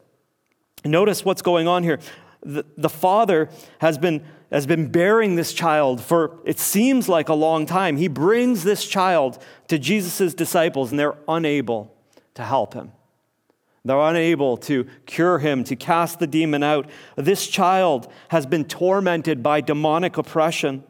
Notice 0.83 1.23
what's 1.23 1.41
going 1.41 1.67
on 1.67 1.83
here. 1.83 1.99
The, 2.43 2.65
the 2.75 2.89
father 2.89 3.49
has 3.79 3.97
been, 3.97 4.23
has 4.51 4.65
been 4.65 4.91
bearing 4.91 5.35
this 5.35 5.53
child 5.53 6.01
for, 6.01 6.39
it 6.45 6.59
seems 6.59 7.07
like 7.07 7.29
a 7.29 7.33
long 7.33 7.65
time. 7.65 7.97
He 7.97 8.07
brings 8.07 8.63
this 8.63 8.85
child 8.85 9.41
to 9.67 9.77
Jesus' 9.77 10.33
disciples 10.33 10.91
and 10.91 10.99
they're 10.99 11.17
unable 11.27 11.95
to 12.35 12.43
help 12.43 12.73
him. 12.73 12.91
They're 13.87 13.99
unable 13.99 14.57
to 14.57 14.85
cure 15.05 15.39
him, 15.39 15.63
to 15.65 15.75
cast 15.75 16.19
the 16.19 16.27
demon 16.27 16.63
out. 16.63 16.89
This 17.15 17.47
child 17.47 18.11
has 18.29 18.45
been 18.45 18.65
tormented 18.65 19.41
by 19.41 19.61
demonic 19.61 20.17
oppression. 20.17 20.83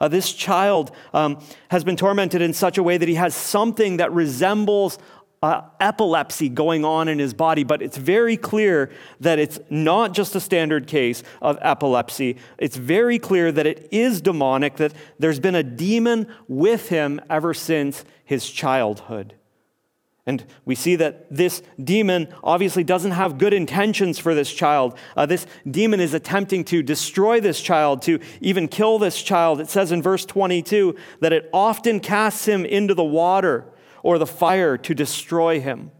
Uh, 0.00 0.08
this 0.08 0.32
child 0.32 0.92
um, 1.12 1.42
has 1.68 1.84
been 1.84 1.96
tormented 1.96 2.40
in 2.40 2.52
such 2.52 2.78
a 2.78 2.82
way 2.82 2.96
that 2.96 3.08
he 3.08 3.16
has 3.16 3.34
something 3.34 3.96
that 3.98 4.12
resembles 4.12 4.98
uh, 5.42 5.62
epilepsy 5.78 6.48
going 6.48 6.84
on 6.84 7.08
in 7.08 7.18
his 7.18 7.32
body, 7.32 7.62
but 7.62 7.80
it's 7.80 7.96
very 7.96 8.36
clear 8.36 8.90
that 9.20 9.38
it's 9.38 9.58
not 9.70 10.12
just 10.12 10.34
a 10.34 10.40
standard 10.40 10.86
case 10.86 11.22
of 11.40 11.58
epilepsy. 11.60 12.36
It's 12.58 12.76
very 12.76 13.18
clear 13.18 13.52
that 13.52 13.66
it 13.66 13.88
is 13.92 14.20
demonic, 14.20 14.76
that 14.76 14.92
there's 15.18 15.38
been 15.38 15.54
a 15.54 15.62
demon 15.62 16.26
with 16.48 16.88
him 16.88 17.20
ever 17.30 17.54
since 17.54 18.04
his 18.24 18.50
childhood. 18.50 19.34
And 20.28 20.44
we 20.66 20.74
see 20.74 20.94
that 20.96 21.34
this 21.34 21.62
demon 21.82 22.28
obviously 22.44 22.84
doesn't 22.84 23.12
have 23.12 23.38
good 23.38 23.54
intentions 23.54 24.18
for 24.18 24.34
this 24.34 24.52
child. 24.52 24.98
Uh, 25.16 25.24
this 25.24 25.46
demon 25.68 26.00
is 26.00 26.12
attempting 26.12 26.64
to 26.64 26.82
destroy 26.82 27.40
this 27.40 27.62
child, 27.62 28.02
to 28.02 28.20
even 28.42 28.68
kill 28.68 28.98
this 28.98 29.22
child. 29.22 29.58
It 29.58 29.70
says 29.70 29.90
in 29.90 30.02
verse 30.02 30.26
22 30.26 30.94
that 31.20 31.32
it 31.32 31.48
often 31.50 31.98
casts 31.98 32.44
him 32.44 32.66
into 32.66 32.92
the 32.92 33.02
water 33.02 33.72
or 34.02 34.18
the 34.18 34.26
fire 34.26 34.76
to 34.76 34.94
destroy 34.94 35.62
him. 35.62 35.92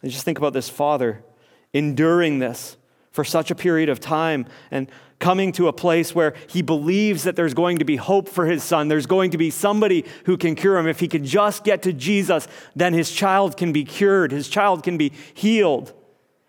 And 0.00 0.12
just 0.12 0.24
think 0.24 0.38
about 0.38 0.52
this 0.52 0.68
father 0.68 1.24
enduring 1.72 2.38
this 2.38 2.76
for 3.14 3.22
such 3.22 3.52
a 3.52 3.54
period 3.54 3.88
of 3.88 4.00
time 4.00 4.44
and 4.72 4.90
coming 5.20 5.52
to 5.52 5.68
a 5.68 5.72
place 5.72 6.16
where 6.16 6.34
he 6.48 6.62
believes 6.62 7.22
that 7.22 7.36
there's 7.36 7.54
going 7.54 7.78
to 7.78 7.84
be 7.84 7.94
hope 7.94 8.28
for 8.28 8.44
his 8.44 8.64
son. 8.64 8.88
There's 8.88 9.06
going 9.06 9.30
to 9.30 9.38
be 9.38 9.50
somebody 9.50 10.04
who 10.26 10.36
can 10.36 10.56
cure 10.56 10.76
him. 10.76 10.88
If 10.88 10.98
he 10.98 11.06
can 11.06 11.24
just 11.24 11.62
get 11.62 11.82
to 11.82 11.92
Jesus, 11.92 12.48
then 12.74 12.92
his 12.92 13.12
child 13.12 13.56
can 13.56 13.72
be 13.72 13.84
cured, 13.84 14.32
his 14.32 14.48
child 14.48 14.82
can 14.82 14.98
be 14.98 15.12
healed. 15.32 15.92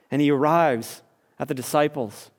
And 0.09 0.23
he 0.23 0.31
arrives 0.31 1.03
at 1.37 1.47
the 1.47 1.53
disciples. 1.53 2.31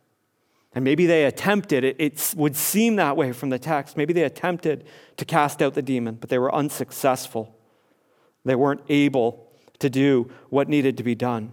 And 0.74 0.84
maybe 0.84 1.06
they 1.06 1.24
attempted, 1.24 1.84
it, 1.84 1.96
it 2.00 2.34
would 2.36 2.56
seem 2.56 2.96
that 2.96 3.16
way 3.16 3.30
from 3.30 3.50
the 3.50 3.60
text. 3.60 3.96
Maybe 3.96 4.12
they 4.12 4.24
attempted 4.24 4.84
to 5.18 5.24
cast 5.24 5.62
out 5.62 5.74
the 5.74 5.82
demon, 5.82 6.16
but 6.16 6.30
they 6.30 6.38
were 6.38 6.52
unsuccessful. 6.52 7.56
They 8.44 8.56
weren't 8.56 8.82
able 8.88 9.46
to 9.78 9.88
do 9.88 10.32
what 10.50 10.68
needed 10.68 10.96
to 10.96 11.04
be 11.04 11.14
done. 11.14 11.52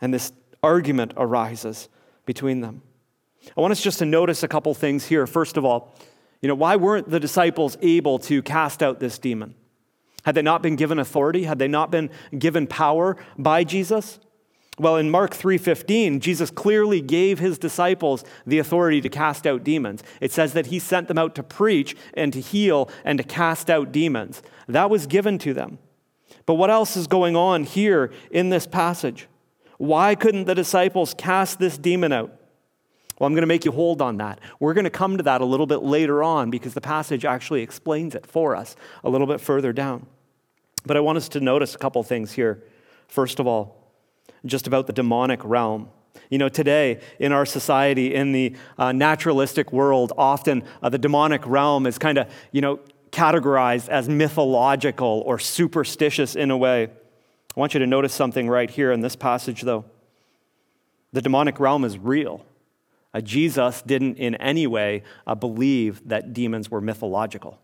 And 0.00 0.14
this 0.14 0.32
argument 0.62 1.14
arises 1.16 1.88
between 2.26 2.60
them. 2.60 2.82
I 3.56 3.60
want 3.60 3.72
us 3.72 3.82
just 3.82 3.98
to 3.98 4.04
notice 4.04 4.42
a 4.42 4.48
couple 4.48 4.72
things 4.74 5.06
here. 5.06 5.26
First 5.26 5.56
of 5.56 5.64
all, 5.64 5.94
you 6.40 6.48
know, 6.48 6.54
why 6.54 6.76
weren't 6.76 7.10
the 7.10 7.20
disciples 7.20 7.76
able 7.82 8.18
to 8.20 8.42
cast 8.42 8.82
out 8.82 9.00
this 9.00 9.18
demon? 9.18 9.54
Had 10.24 10.34
they 10.34 10.42
not 10.42 10.62
been 10.62 10.76
given 10.76 10.98
authority? 10.98 11.44
Had 11.44 11.58
they 11.58 11.68
not 11.68 11.90
been 11.90 12.10
given 12.36 12.66
power 12.66 13.16
by 13.36 13.64
Jesus? 13.64 14.20
Well, 14.78 14.96
in 14.96 15.10
Mark 15.10 15.34
3:15, 15.34 16.20
Jesus 16.20 16.50
clearly 16.50 17.00
gave 17.00 17.38
his 17.38 17.58
disciples 17.58 18.24
the 18.46 18.58
authority 18.58 19.00
to 19.00 19.08
cast 19.08 19.46
out 19.46 19.64
demons. 19.64 20.02
It 20.20 20.32
says 20.32 20.54
that 20.54 20.66
he 20.66 20.78
sent 20.78 21.08
them 21.08 21.18
out 21.18 21.34
to 21.34 21.42
preach 21.42 21.94
and 22.14 22.32
to 22.32 22.40
heal 22.40 22.88
and 23.04 23.18
to 23.18 23.24
cast 23.24 23.68
out 23.68 23.92
demons. 23.92 24.42
That 24.68 24.88
was 24.88 25.06
given 25.06 25.38
to 25.38 25.52
them. 25.52 25.78
But 26.46 26.54
what 26.54 26.70
else 26.70 26.96
is 26.96 27.06
going 27.06 27.36
on 27.36 27.64
here 27.64 28.10
in 28.30 28.48
this 28.48 28.66
passage? 28.66 29.28
Why 29.82 30.14
couldn't 30.14 30.44
the 30.44 30.54
disciples 30.54 31.12
cast 31.12 31.58
this 31.58 31.76
demon 31.76 32.12
out? 32.12 32.32
Well, 33.18 33.26
I'm 33.26 33.32
going 33.32 33.42
to 33.42 33.48
make 33.48 33.64
you 33.64 33.72
hold 33.72 34.00
on 34.00 34.18
that. 34.18 34.38
We're 34.60 34.74
going 34.74 34.84
to 34.84 34.90
come 34.90 35.16
to 35.16 35.24
that 35.24 35.40
a 35.40 35.44
little 35.44 35.66
bit 35.66 35.82
later 35.82 36.22
on 36.22 36.50
because 36.50 36.72
the 36.72 36.80
passage 36.80 37.24
actually 37.24 37.62
explains 37.62 38.14
it 38.14 38.24
for 38.24 38.54
us 38.54 38.76
a 39.02 39.10
little 39.10 39.26
bit 39.26 39.40
further 39.40 39.72
down. 39.72 40.06
But 40.86 40.96
I 40.96 41.00
want 41.00 41.18
us 41.18 41.28
to 41.30 41.40
notice 41.40 41.74
a 41.74 41.78
couple 41.78 42.00
things 42.04 42.30
here. 42.30 42.62
First 43.08 43.40
of 43.40 43.48
all, 43.48 43.90
just 44.46 44.68
about 44.68 44.86
the 44.86 44.92
demonic 44.92 45.40
realm. 45.42 45.88
You 46.30 46.38
know, 46.38 46.48
today 46.48 47.00
in 47.18 47.32
our 47.32 47.44
society, 47.44 48.14
in 48.14 48.30
the 48.30 48.54
uh, 48.78 48.92
naturalistic 48.92 49.72
world, 49.72 50.12
often 50.16 50.62
uh, 50.80 50.90
the 50.90 50.98
demonic 50.98 51.44
realm 51.44 51.88
is 51.88 51.98
kind 51.98 52.18
of, 52.18 52.32
you 52.52 52.60
know, 52.60 52.78
categorized 53.10 53.88
as 53.88 54.08
mythological 54.08 55.24
or 55.26 55.40
superstitious 55.40 56.36
in 56.36 56.52
a 56.52 56.56
way. 56.56 56.90
I 57.54 57.60
want 57.60 57.74
you 57.74 57.80
to 57.80 57.86
notice 57.86 58.14
something 58.14 58.48
right 58.48 58.70
here 58.70 58.92
in 58.92 59.00
this 59.00 59.16
passage, 59.16 59.62
though. 59.62 59.84
The 61.12 61.20
demonic 61.20 61.60
realm 61.60 61.84
is 61.84 61.98
real. 61.98 62.44
Uh, 63.12 63.20
Jesus 63.20 63.82
didn't 63.82 64.16
in 64.16 64.34
any 64.36 64.66
way 64.66 65.02
uh, 65.26 65.34
believe 65.34 66.08
that 66.08 66.32
demons 66.32 66.70
were 66.70 66.80
mythological. 66.80 67.58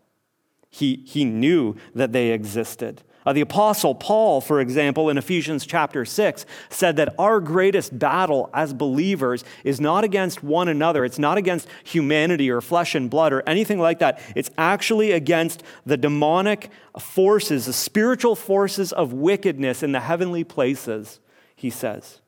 He, 0.69 0.97
he 1.07 1.25
knew 1.25 1.77
that 1.95 2.13
they 2.13 2.33
existed. 2.33 3.03
Uh, 3.29 3.35
the 3.35 3.43
Apostle 3.43 3.95
Paul, 3.95 4.41
for 4.41 4.59
example, 4.59 5.11
in 5.11 5.19
Ephesians 5.19 5.67
chapter 5.67 6.07
6, 6.07 6.47
said 6.71 6.97
that 6.97 7.15
our 7.19 7.41
greatest 7.41 7.99
battle 7.99 8.49
as 8.55 8.73
believers 8.73 9.45
is 9.65 9.79
not 9.79 10.03
against 10.03 10.43
one 10.43 10.67
another. 10.67 11.05
It's 11.05 11.19
not 11.19 11.37
against 11.37 11.69
humanity 11.85 12.51
or 12.51 12.63
flesh 12.63 12.95
and 12.95 13.11
blood 13.11 13.35
or 13.35 13.43
anything 13.47 13.79
like 13.81 13.99
that. 13.99 14.19
It's 14.35 14.51
actually 14.57 15.13
against 15.13 15.63
the 15.85 15.99
demonic 15.99 16.71
forces, 16.99 17.67
the 17.67 17.75
spiritual 17.75 18.35
forces 18.35 18.95
of 18.95 19.13
wickedness 19.13 19.83
in 19.83 19.93
the 19.93 20.01
heavenly 20.01 20.43
places, 20.43 21.21
he 21.55 21.69
says. 21.69 22.23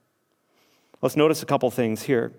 Let's 1.00 1.16
notice 1.16 1.42
a 1.42 1.47
couple 1.47 1.71
things 1.71 2.02
here. 2.02 2.35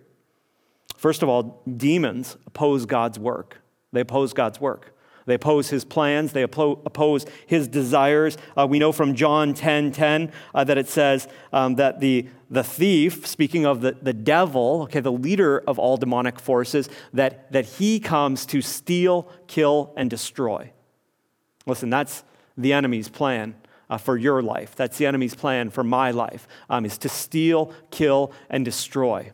First 0.98 1.24
of 1.24 1.30
all, 1.30 1.64
demons 1.66 2.38
oppose 2.46 2.86
God's 2.86 3.18
work. 3.18 3.58
They 3.92 4.02
oppose 4.02 4.34
God's 4.34 4.62
work. 4.62 4.94
They 5.26 5.36
oppose 5.36 5.70
his 5.70 5.86
plans. 5.86 6.34
They 6.34 6.44
oppose 6.44 7.26
his 7.46 7.68
desires. 7.68 8.38
Uh, 8.58 8.68
we 8.70 8.80
know 8.80 8.92
from 8.92 9.16
John 9.16 9.54
10 9.54 9.92
10 9.92 10.32
uh, 10.54 10.64
that 10.64 10.78
it 10.78 10.88
says 10.88 11.28
um, 11.54 11.76
that 11.76 12.00
the, 12.00 12.28
the 12.50 12.64
thief, 12.64 13.28
speaking 13.28 13.66
of 13.66 13.82
the, 13.82 13.98
the 14.02 14.14
devil, 14.14 14.84
okay, 14.84 15.00
the 15.00 15.12
leader 15.12 15.60
of 15.68 15.80
all 15.80 15.98
demonic 15.98 16.40
forces, 16.40 16.90
that, 17.14 17.52
that 17.52 17.66
he 17.66 18.00
comes 18.00 18.46
to 18.48 18.62
steal, 18.62 19.30
kill, 19.48 19.94
and 19.96 20.10
destroy. 20.10 20.72
Listen, 21.66 21.90
that's 21.90 22.24
the 22.58 22.74
enemy's 22.74 23.10
plan. 23.10 23.56
Uh, 23.90 23.98
for 23.98 24.16
your 24.16 24.42
life. 24.42 24.74
That's 24.74 24.98
the 24.98 25.06
enemy's 25.06 25.36
plan 25.36 25.70
for 25.70 25.84
my 25.84 26.12
life, 26.12 26.48
um, 26.70 26.86
is 26.86 26.98
to 27.00 27.10
steal, 27.10 27.74
kill, 27.90 28.32
and 28.50 28.64
destroy. 28.64 29.34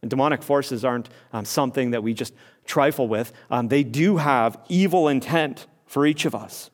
And 0.00 0.10
demonic 0.10 0.42
forces 0.42 0.84
aren't 0.84 1.08
um, 1.32 1.44
something 1.44 1.90
that 1.90 2.02
we 2.02 2.14
just 2.14 2.32
trifle 2.68 3.08
with, 3.08 3.32
um, 3.50 3.66
they 3.68 3.82
do 3.82 4.18
have 4.18 4.60
evil 4.68 5.08
intent 5.08 5.66
for 5.86 6.06
each 6.06 6.24
of 6.24 6.34
us. 6.34 6.70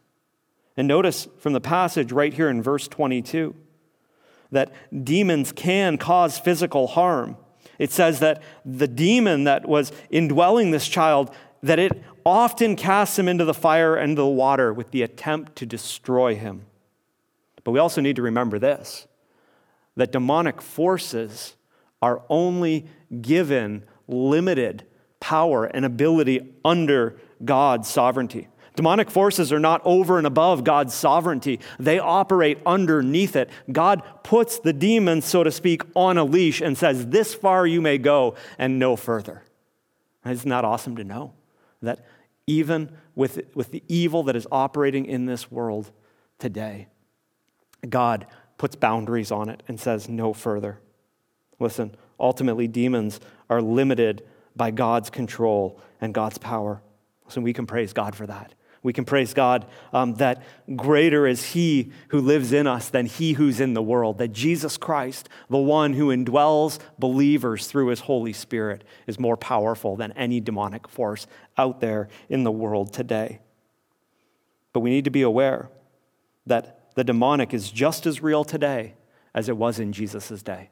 And 0.76 0.86
notice 0.86 1.28
from 1.38 1.54
the 1.54 1.60
passage 1.60 2.12
right 2.12 2.34
here 2.34 2.50
in 2.50 2.62
verse 2.62 2.88
22 2.88 3.54
that 4.50 4.72
demons 5.04 5.52
can 5.52 5.96
cause 5.96 6.38
physical 6.38 6.88
harm. 6.88 7.36
It 7.78 7.90
says 7.90 8.20
that 8.20 8.42
the 8.64 8.88
demon 8.88 9.44
that 9.44 9.66
was 9.66 9.92
indwelling 10.10 10.70
this 10.70 10.86
child 10.86 11.34
that 11.62 11.78
it 11.78 12.02
often 12.26 12.76
casts 12.76 13.18
him 13.18 13.26
into 13.26 13.44
the 13.44 13.54
fire 13.54 13.96
and 13.96 14.18
the 14.18 14.26
water 14.26 14.72
with 14.72 14.90
the 14.90 15.02
attempt 15.02 15.56
to 15.56 15.66
destroy 15.66 16.34
him. 16.34 16.66
But 17.62 17.70
we 17.70 17.78
also 17.78 18.00
need 18.00 18.16
to 18.16 18.22
remember 18.22 18.58
this 18.58 19.06
that 19.96 20.10
demonic 20.10 20.60
forces 20.60 21.54
are 22.02 22.22
only 22.28 22.84
given 23.22 23.84
limited 24.08 24.84
power 25.24 25.64
and 25.64 25.86
ability 25.86 26.52
under 26.66 27.16
God's 27.42 27.88
sovereignty. 27.88 28.46
Demonic 28.76 29.10
forces 29.10 29.54
are 29.54 29.58
not 29.58 29.80
over 29.82 30.18
and 30.18 30.26
above 30.26 30.64
God's 30.64 30.92
sovereignty. 30.92 31.60
They 31.78 31.98
operate 31.98 32.58
underneath 32.66 33.34
it. 33.34 33.48
God 33.72 34.02
puts 34.22 34.58
the 34.58 34.74
demons, 34.74 35.24
so 35.24 35.42
to 35.42 35.50
speak, 35.50 35.80
on 35.96 36.18
a 36.18 36.24
leash 36.24 36.60
and 36.60 36.76
says, 36.76 37.06
This 37.06 37.34
far 37.34 37.66
you 37.66 37.80
may 37.80 37.96
go 37.96 38.34
and 38.58 38.78
no 38.78 38.96
further. 38.96 39.42
Isn't 40.26 40.50
that 40.50 40.62
awesome 40.62 40.94
to 40.96 41.04
know? 41.04 41.32
That 41.80 42.04
even 42.46 42.94
with, 43.14 43.40
with 43.54 43.70
the 43.70 43.82
evil 43.88 44.24
that 44.24 44.36
is 44.36 44.46
operating 44.52 45.06
in 45.06 45.24
this 45.24 45.50
world 45.50 45.90
today, 46.38 46.88
God 47.88 48.26
puts 48.58 48.76
boundaries 48.76 49.32
on 49.32 49.48
it 49.48 49.62
and 49.68 49.80
says, 49.80 50.06
No 50.06 50.34
further. 50.34 50.80
Listen, 51.58 51.94
ultimately, 52.20 52.68
demons 52.68 53.20
are 53.48 53.62
limited 53.62 54.22
by 54.56 54.70
God's 54.70 55.11
control 55.11 55.80
and 56.00 56.14
God's 56.14 56.38
power. 56.38 56.82
So 57.28 57.40
we 57.40 57.52
can 57.52 57.66
praise 57.66 57.92
God 57.92 58.14
for 58.14 58.26
that. 58.26 58.54
We 58.84 58.92
can 58.92 59.06
praise 59.06 59.32
God 59.32 59.64
um, 59.94 60.16
that 60.16 60.42
greater 60.76 61.26
is 61.26 61.42
He 61.52 61.90
who 62.08 62.20
lives 62.20 62.52
in 62.52 62.66
us 62.66 62.90
than 62.90 63.06
He 63.06 63.32
who's 63.32 63.58
in 63.58 63.73
the 63.73 63.82
world. 63.82 64.18
That 64.18 64.32
Jesus 64.32 64.76
Christ, 64.76 65.30
the 65.49 65.56
one 65.56 65.94
who 65.94 66.08
indwells 66.08 66.78
believers 66.99 67.66
through 67.66 67.87
His 67.88 68.00
Holy 68.00 68.34
Spirit, 68.34 68.84
is 69.06 69.18
more 69.18 69.38
powerful 69.38 69.96
than 69.96 70.12
any 70.12 70.38
demonic 70.38 70.87
force 70.87 71.26
out 71.56 71.80
there 71.80 72.08
in 72.28 72.44
the 72.44 72.52
world 72.52 72.92
today. 72.92 73.40
But 74.75 74.80
we 74.80 74.90
need 74.90 75.04
to 75.04 75.11
be 75.11 75.23
aware 75.23 75.70
that 76.44 76.92
the 76.94 77.04
demonic 77.04 77.54
is 77.54 77.70
just 77.70 78.04
as 78.04 78.23
real 78.23 78.44
today 78.44 78.94
as 79.34 79.49
it 79.49 79.56
was 79.56 79.78
in 79.78 79.92
Jesus' 79.92 80.42
day. 80.42 80.68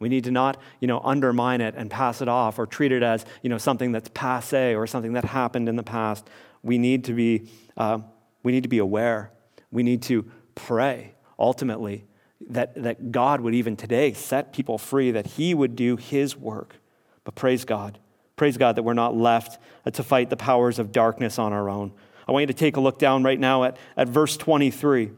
We 0.00 0.08
need 0.08 0.24
to 0.24 0.30
not, 0.30 0.60
you 0.80 0.86
know, 0.86 1.00
undermine 1.00 1.60
it 1.60 1.74
and 1.76 1.90
pass 1.90 2.22
it 2.22 2.28
off 2.28 2.58
or 2.58 2.66
treat 2.66 2.92
it 2.92 3.02
as, 3.02 3.24
you 3.42 3.50
know, 3.50 3.58
something 3.58 3.92
that's 3.92 4.08
passe 4.14 4.74
or 4.74 4.86
something 4.86 5.14
that 5.14 5.24
happened 5.24 5.68
in 5.68 5.76
the 5.76 5.82
past. 5.82 6.28
We 6.62 6.78
need 6.78 7.04
to 7.04 7.12
be, 7.12 7.48
uh, 7.76 8.00
we 8.42 8.52
need 8.52 8.62
to 8.62 8.68
be 8.68 8.78
aware. 8.78 9.32
We 9.72 9.82
need 9.82 10.02
to 10.02 10.30
pray, 10.54 11.14
ultimately, 11.38 12.04
that, 12.50 12.80
that 12.82 13.10
God 13.10 13.40
would 13.40 13.54
even 13.54 13.76
today 13.76 14.12
set 14.12 14.52
people 14.52 14.78
free, 14.78 15.10
that 15.10 15.26
He 15.26 15.52
would 15.52 15.74
do 15.74 15.96
His 15.96 16.36
work. 16.36 16.76
But 17.24 17.34
praise 17.34 17.64
God. 17.64 17.98
Praise 18.36 18.56
God 18.56 18.76
that 18.76 18.84
we're 18.84 18.94
not 18.94 19.16
left 19.16 19.58
to 19.92 20.02
fight 20.04 20.30
the 20.30 20.36
powers 20.36 20.78
of 20.78 20.92
darkness 20.92 21.40
on 21.40 21.52
our 21.52 21.68
own. 21.68 21.92
I 22.28 22.32
want 22.32 22.42
you 22.42 22.46
to 22.48 22.54
take 22.54 22.76
a 22.76 22.80
look 22.80 23.00
down 23.00 23.24
right 23.24 23.38
now 23.38 23.64
at, 23.64 23.76
at 23.96 24.08
verse 24.08 24.36
23. 24.36 25.10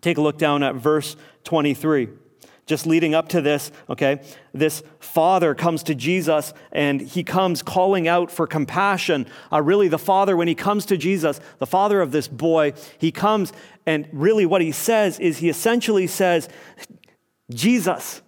Take 0.00 0.16
a 0.16 0.20
look 0.20 0.38
down 0.38 0.62
at 0.62 0.76
verse 0.76 1.16
23 1.42 2.08
just 2.70 2.86
leading 2.86 3.14
up 3.14 3.28
to 3.28 3.42
this, 3.42 3.72
okay, 3.90 4.22
this 4.54 4.82
father 5.00 5.56
comes 5.56 5.82
to 5.82 5.94
Jesus 5.94 6.54
and 6.70 7.00
he 7.00 7.24
comes 7.24 7.62
calling 7.62 8.06
out 8.06 8.30
for 8.30 8.46
compassion. 8.46 9.26
Uh, 9.52 9.60
really, 9.60 9.88
the 9.88 9.98
father, 9.98 10.36
when 10.36 10.46
he 10.46 10.54
comes 10.54 10.86
to 10.86 10.96
Jesus, 10.96 11.40
the 11.58 11.66
father 11.66 12.00
of 12.00 12.12
this 12.12 12.28
boy, 12.28 12.72
he 12.96 13.10
comes 13.10 13.52
and 13.86 14.08
really 14.12 14.46
what 14.46 14.62
he 14.62 14.70
says 14.70 15.18
is 15.18 15.38
he 15.38 15.48
essentially 15.48 16.06
says, 16.06 16.48
Jesus, 17.50 18.22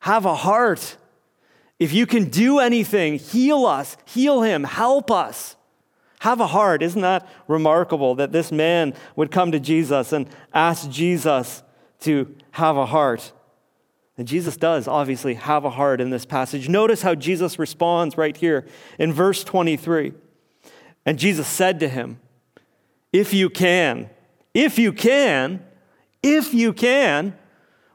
have 0.00 0.24
a 0.24 0.34
heart. 0.34 0.96
If 1.78 1.92
you 1.92 2.06
can 2.06 2.30
do 2.30 2.58
anything, 2.60 3.18
heal 3.18 3.66
us, 3.66 3.98
heal 4.06 4.40
him, 4.40 4.64
help 4.64 5.10
us. 5.10 5.56
Have 6.20 6.40
a 6.40 6.46
heart. 6.46 6.82
Isn't 6.82 7.02
that 7.02 7.28
remarkable 7.46 8.14
that 8.14 8.32
this 8.32 8.50
man 8.50 8.94
would 9.14 9.30
come 9.30 9.52
to 9.52 9.60
Jesus 9.60 10.12
and 10.12 10.26
ask 10.54 10.90
Jesus 10.90 11.62
to 12.00 12.34
have 12.52 12.78
a 12.78 12.86
heart? 12.86 13.32
And 14.18 14.26
Jesus 14.26 14.56
does 14.56 14.88
obviously 14.88 15.34
have 15.34 15.64
a 15.64 15.70
heart 15.70 16.00
in 16.00 16.10
this 16.10 16.26
passage. 16.26 16.68
Notice 16.68 17.02
how 17.02 17.14
Jesus 17.14 17.56
responds 17.56 18.18
right 18.18 18.36
here 18.36 18.66
in 18.98 19.12
verse 19.12 19.44
23. 19.44 20.12
And 21.06 21.18
Jesus 21.18 21.46
said 21.46 21.78
to 21.80 21.88
him, 21.88 22.18
If 23.12 23.32
you 23.32 23.48
can, 23.48 24.10
if 24.52 24.76
you 24.76 24.92
can, 24.92 25.64
if 26.20 26.52
you 26.52 26.72
can, 26.72 27.38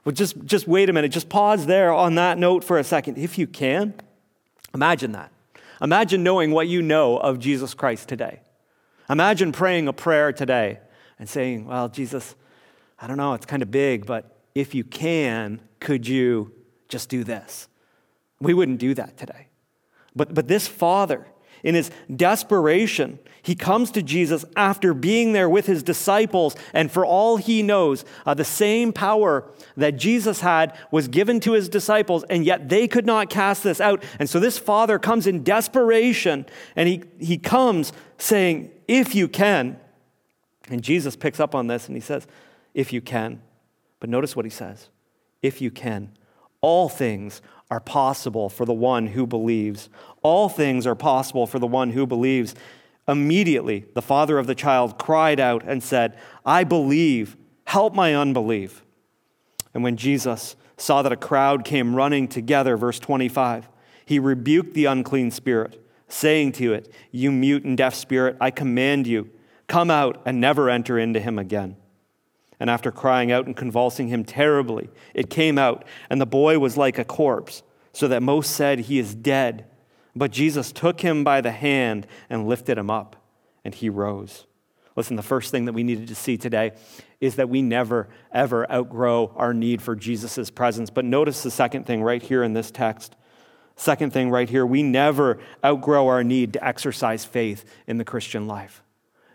well, 0.06 0.14
just, 0.14 0.46
just 0.46 0.66
wait 0.66 0.90
a 0.90 0.94
minute, 0.94 1.12
just 1.12 1.28
pause 1.28 1.66
there 1.66 1.92
on 1.92 2.16
that 2.16 2.38
note 2.38 2.64
for 2.64 2.80
a 2.80 2.86
second. 2.86 3.18
If 3.18 3.38
you 3.38 3.46
can, 3.46 3.94
imagine 4.74 5.12
that. 5.12 5.30
Imagine 5.82 6.24
knowing 6.24 6.52
what 6.52 6.70
you 6.70 6.82
know 6.82 7.18
of 7.18 7.38
Jesus 7.38 7.74
Christ 7.74 8.08
today. 8.08 8.40
Imagine 9.10 9.52
praying 9.52 9.90
a 9.90 9.94
prayer 9.94 10.32
today 10.32 10.80
and 11.20 11.28
saying, 11.28 11.66
Well, 11.66 11.90
Jesus, 11.90 12.34
I 12.98 13.08
don't 13.08 13.18
know, 13.18 13.34
it's 13.34 13.46
kind 13.46 13.62
of 13.62 13.70
big, 13.70 14.06
but 14.06 14.33
if 14.56 14.76
you 14.76 14.84
can, 14.84 15.60
could 15.80 16.08
you 16.08 16.52
just 16.88 17.10
do 17.10 17.24
this? 17.24 17.68
We 18.40 18.54
wouldn't 18.54 18.80
do 18.80 18.94
that 18.94 19.18
today. 19.18 19.48
But, 20.16 20.34
but 20.34 20.48
this 20.48 20.68
father, 20.68 21.26
in 21.64 21.76
his 21.76 21.90
desperation, 22.14 23.20
he 23.42 23.56
comes 23.56 23.90
to 23.92 24.04
Jesus 24.04 24.46
after 24.56 24.94
being 24.94 25.34
there 25.34 25.50
with 25.50 25.66
his 25.66 25.82
disciples, 25.82 26.56
and 26.74 26.92
for 26.92 27.06
all 27.06 27.38
he 27.38 27.64
knows, 27.64 28.06
uh, 28.26 28.34
the 28.34 28.44
same 28.44 28.94
power 28.94 29.50
that 29.78 29.98
Jesus 29.98 30.42
had 30.42 30.78
was 30.92 31.08
given 31.08 31.40
to 31.42 31.54
his 31.54 31.70
disciples, 31.70 32.24
and 32.30 32.46
yet 32.46 32.70
they 32.70 32.88
could 32.88 33.06
not 33.06 33.30
cast 33.30 33.64
this 33.64 33.82
out. 33.82 34.04
And 34.20 34.30
so 34.30 34.40
this 34.40 34.58
father 34.58 35.00
comes 35.00 35.26
in 35.26 35.44
desperation, 35.44 36.46
and 36.76 36.88
he, 36.88 37.04
he 37.20 37.38
comes 37.38 37.92
saying, 38.18 38.70
If 38.88 39.16
you 39.16 39.28
can. 39.28 39.80
And 40.70 40.82
Jesus 40.82 41.16
picks 41.16 41.40
up 41.40 41.56
on 41.56 41.68
this 41.68 41.88
and 41.88 41.96
he 41.98 42.02
says, 42.02 42.28
If 42.74 42.94
you 42.94 43.02
can. 43.02 43.42
But 44.04 44.10
notice 44.10 44.36
what 44.36 44.44
he 44.44 44.52
says 44.52 44.90
if 45.42 45.62
you 45.62 45.72
can. 45.72 46.12
All 46.60 46.90
things 46.90 47.42
are 47.72 47.80
possible 47.80 48.50
for 48.50 48.66
the 48.66 48.74
one 48.74 49.08
who 49.08 49.26
believes. 49.26 49.88
All 50.22 50.50
things 50.50 50.86
are 50.86 50.94
possible 50.94 51.48
for 51.48 51.58
the 51.58 51.68
one 51.68 51.92
who 51.92 52.06
believes. 52.06 52.54
Immediately, 53.08 53.86
the 53.94 54.02
father 54.02 54.38
of 54.38 54.46
the 54.46 54.56
child 54.56 55.00
cried 55.00 55.40
out 55.40 55.64
and 55.66 55.82
said, 55.82 56.20
I 56.46 56.66
believe, 56.66 57.38
help 57.66 57.94
my 57.94 58.14
unbelief. 58.14 58.84
And 59.74 59.86
when 59.86 59.96
Jesus 59.96 60.58
saw 60.76 61.02
that 61.02 61.14
a 61.14 61.18
crowd 61.18 61.64
came 61.64 61.96
running 61.96 62.28
together, 62.28 62.76
verse 62.76 63.00
25, 63.00 63.70
he 64.06 64.20
rebuked 64.20 64.74
the 64.74 64.84
unclean 64.84 65.32
spirit, 65.32 65.82
saying 66.10 66.52
to 66.54 66.74
it, 66.74 66.94
You 67.10 67.32
mute 67.32 67.64
and 67.64 67.78
deaf 67.78 67.96
spirit, 67.96 68.36
I 68.42 68.52
command 68.52 69.08
you, 69.08 69.30
come 69.68 69.90
out 69.90 70.22
and 70.26 70.42
never 70.42 70.70
enter 70.70 71.00
into 71.00 71.22
him 71.22 71.40
again. 71.40 71.78
And 72.64 72.70
after 72.70 72.94
crying 72.94 73.30
out 73.30 73.46
and 73.46 73.58
convulsing 73.58 74.08
him 74.08 74.24
terribly, 74.24 74.90
it 75.14 75.30
came 75.30 75.58
out, 75.58 75.84
and 76.10 76.22
the 76.22 76.26
boy 76.26 76.60
was 76.60 76.78
like 76.78 76.98
a 76.98 77.04
corpse, 77.04 77.62
so 77.92 78.08
that 78.08 78.24
most 78.24 78.52
said, 78.52 78.80
He 78.80 79.00
is 79.00 79.14
dead. 79.14 79.66
But 80.16 80.32
Jesus 80.32 80.72
took 80.72 81.02
him 81.02 81.26
by 81.26 81.42
the 81.42 81.52
hand 81.52 82.08
and 82.30 82.48
lifted 82.48 82.78
him 82.78 82.90
up, 82.90 83.18
and 83.66 83.76
he 83.76 83.90
rose. 83.90 84.46
Listen, 84.96 85.18
the 85.18 85.22
first 85.22 85.52
thing 85.52 85.66
that 85.66 85.74
we 85.74 85.84
needed 85.84 86.08
to 86.08 86.16
see 86.16 86.38
today 86.38 86.72
is 87.20 87.36
that 87.36 87.50
we 87.50 87.62
never, 87.62 88.08
ever 88.32 88.72
outgrow 88.72 89.34
our 89.36 89.54
need 89.54 89.82
for 89.82 89.94
Jesus' 89.94 90.50
presence. 90.50 90.90
But 90.90 91.04
notice 91.04 91.44
the 91.44 91.52
second 91.52 91.86
thing 91.86 92.02
right 92.02 92.24
here 92.24 92.44
in 92.44 92.54
this 92.54 92.72
text. 92.72 93.18
Second 93.76 94.14
thing 94.14 94.30
right 94.30 94.50
here, 94.50 94.66
we 94.66 94.84
never 94.84 95.38
outgrow 95.66 96.08
our 96.08 96.24
need 96.24 96.54
to 96.54 96.66
exercise 96.66 97.26
faith 97.26 97.66
in 97.88 97.98
the 97.98 98.06
Christian 98.06 98.48
life. 98.48 98.82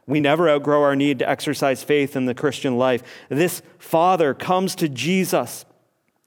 We 0.09 0.21
never 0.21 0.49
outgrow 0.49 0.83
our 0.83 0.97
need 0.97 1.19
to 1.19 1.29
exercise 1.29 1.85
faith 1.85 2.17
in 2.17 2.25
the 2.25 2.35
Christian 2.35 2.79
life. 2.79 3.03
This 3.29 3.61
father 3.79 4.33
comes 4.33 4.75
to 4.77 4.89
Jesus. 4.89 5.67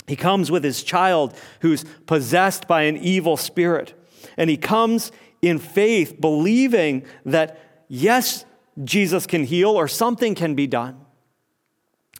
He 0.08 0.15
comes 0.15 0.52
with 0.52 0.63
his 0.63 0.84
child 0.84 1.36
who's 1.62 1.84
possessed 2.06 2.67
by 2.67 2.84
an 2.84 2.96
evil 2.96 3.38
spirit. 3.38 3.96
And 4.38 4.52
he 4.52 4.58
comes 4.58 5.12
in 5.41 5.58
faith, 5.58 6.22
believing 6.22 7.04
that, 7.26 7.60
yes, 7.88 8.46
Jesus 8.84 9.26
can 9.26 9.46
heal 9.46 9.72
or 9.72 9.88
something 9.88 10.36
can 10.36 10.54
be 10.54 10.67
done. 10.67 11.04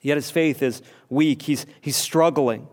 Yet 0.02 0.17
his 0.17 0.32
faith 0.32 0.63
is 0.63 0.82
weak, 1.10 1.43
he's, 1.43 1.67
he's 1.80 1.95
struggling. 1.95 2.67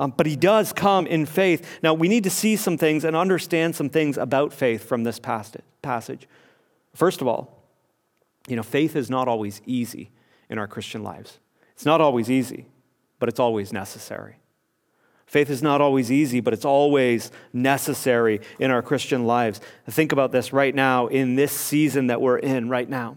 Um, 0.00 0.12
but 0.16 0.26
he 0.26 0.34
does 0.34 0.72
come 0.72 1.06
in 1.06 1.26
faith. 1.26 1.78
Now, 1.80 1.94
we 1.94 2.08
need 2.08 2.24
to 2.24 2.30
see 2.30 2.56
some 2.56 2.76
things 2.76 3.04
and 3.04 3.14
understand 3.14 3.76
some 3.76 3.88
things 3.88 4.18
about 4.18 4.52
faith 4.52 4.82
from 4.82 5.04
this 5.04 5.20
passage. 5.20 6.28
First 6.92 7.20
of 7.20 7.28
all, 7.28 7.61
you 8.48 8.56
know, 8.56 8.62
faith 8.62 8.96
is 8.96 9.10
not 9.10 9.28
always 9.28 9.60
easy 9.66 10.10
in 10.48 10.58
our 10.58 10.66
Christian 10.66 11.02
lives. 11.02 11.38
It's 11.74 11.86
not 11.86 12.00
always 12.00 12.30
easy, 12.30 12.66
but 13.18 13.28
it's 13.28 13.40
always 13.40 13.72
necessary. 13.72 14.36
Faith 15.26 15.48
is 15.48 15.62
not 15.62 15.80
always 15.80 16.12
easy, 16.12 16.40
but 16.40 16.52
it's 16.52 16.64
always 16.64 17.30
necessary 17.54 18.40
in 18.58 18.70
our 18.70 18.82
Christian 18.82 19.24
lives. 19.26 19.60
Think 19.88 20.12
about 20.12 20.30
this 20.30 20.52
right 20.52 20.74
now 20.74 21.06
in 21.06 21.36
this 21.36 21.52
season 21.52 22.08
that 22.08 22.20
we're 22.20 22.36
in 22.36 22.68
right 22.68 22.88
now. 22.88 23.16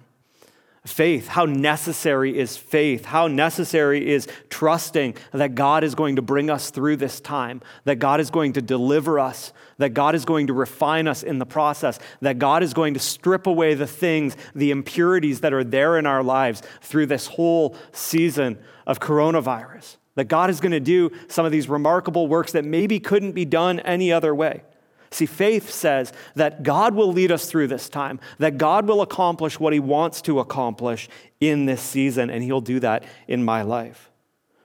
Faith, 0.85 1.27
how 1.27 1.45
necessary 1.45 2.37
is 2.37 2.55
faith? 2.55 3.05
How 3.05 3.27
necessary 3.27 4.07
is 4.07 4.27
trusting 4.49 5.15
that 5.33 5.55
God 5.55 5.83
is 5.83 5.95
going 5.95 6.15
to 6.17 6.21
bring 6.21 6.49
us 6.49 6.69
through 6.69 6.97
this 6.97 7.19
time, 7.19 7.61
that 7.85 7.95
God 7.95 8.21
is 8.21 8.29
going 8.29 8.53
to 8.53 8.61
deliver 8.61 9.19
us, 9.19 9.51
that 9.77 9.93
God 9.93 10.15
is 10.15 10.25
going 10.25 10.47
to 10.47 10.53
refine 10.53 11.07
us 11.07 11.23
in 11.23 11.39
the 11.39 11.45
process, 11.45 11.99
that 12.21 12.39
God 12.39 12.63
is 12.63 12.73
going 12.73 12.93
to 12.93 12.99
strip 12.99 13.47
away 13.47 13.73
the 13.73 13.87
things, 13.87 14.37
the 14.53 14.71
impurities 14.71 15.41
that 15.41 15.53
are 15.53 15.63
there 15.63 15.97
in 15.97 16.05
our 16.05 16.23
lives 16.23 16.61
through 16.81 17.07
this 17.07 17.27
whole 17.27 17.75
season 17.91 18.57
of 18.87 18.99
coronavirus. 18.99 19.97
That 20.15 20.25
God 20.25 20.49
is 20.49 20.61
going 20.61 20.71
to 20.71 20.79
do 20.79 21.11
some 21.27 21.45
of 21.45 21.51
these 21.51 21.67
remarkable 21.67 22.27
works 22.27 22.53
that 22.53 22.63
maybe 22.63 22.99
couldn't 22.99 23.33
be 23.33 23.45
done 23.45 23.79
any 23.81 24.11
other 24.13 24.33
way. 24.33 24.63
See, 25.11 25.25
faith 25.25 25.69
says 25.69 26.11
that 26.35 26.63
God 26.63 26.95
will 26.95 27.11
lead 27.11 27.31
us 27.31 27.49
through 27.49 27.67
this 27.67 27.89
time, 27.89 28.19
that 28.39 28.57
God 28.57 28.87
will 28.87 29.01
accomplish 29.01 29.59
what 29.59 29.73
He 29.73 29.79
wants 29.79 30.21
to 30.23 30.39
accomplish 30.39 31.07
in 31.39 31.65
this 31.65 31.81
season, 31.81 32.29
and 32.29 32.43
He'll 32.43 32.61
do 32.61 32.79
that 32.79 33.03
in 33.27 33.43
my 33.43 33.61
life. 33.61 34.09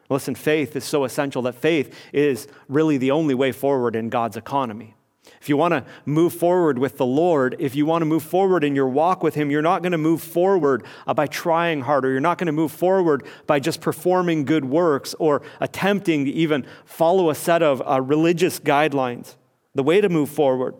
Listen, 0.08 0.34
faith 0.34 0.74
is 0.74 0.84
so 0.84 1.04
essential 1.04 1.42
that 1.42 1.54
faith 1.54 1.94
is 2.12 2.48
really 2.68 2.98
the 2.98 3.12
only 3.12 3.34
way 3.34 3.52
forward 3.52 3.94
in 3.94 4.08
God's 4.08 4.36
economy. 4.36 4.96
If 5.40 5.48
you 5.48 5.56
want 5.56 5.72
to 5.72 5.84
move 6.04 6.32
forward 6.32 6.78
with 6.78 6.96
the 6.96 7.06
Lord, 7.06 7.56
if 7.58 7.74
you 7.74 7.86
want 7.86 8.02
to 8.02 8.06
move 8.06 8.22
forward 8.22 8.64
in 8.64 8.74
your 8.74 8.88
walk 8.88 9.22
with 9.22 9.34
Him, 9.34 9.50
you're 9.50 9.62
not 9.62 9.82
going 9.82 9.92
to 9.92 9.98
move 9.98 10.22
forward 10.22 10.84
uh, 11.06 11.14
by 11.14 11.26
trying 11.26 11.82
harder. 11.82 12.10
You're 12.10 12.20
not 12.20 12.38
going 12.38 12.46
to 12.46 12.52
move 12.52 12.72
forward 12.72 13.24
by 13.46 13.60
just 13.60 13.80
performing 13.80 14.44
good 14.44 14.64
works 14.64 15.14
or 15.18 15.42
attempting 15.60 16.24
to 16.24 16.30
even 16.30 16.66
follow 16.84 17.30
a 17.30 17.34
set 17.34 17.62
of 17.62 17.82
uh, 17.86 18.00
religious 18.00 18.58
guidelines. 18.58 19.36
The 19.74 19.82
way 19.82 20.00
to 20.00 20.08
move 20.08 20.30
forward 20.30 20.74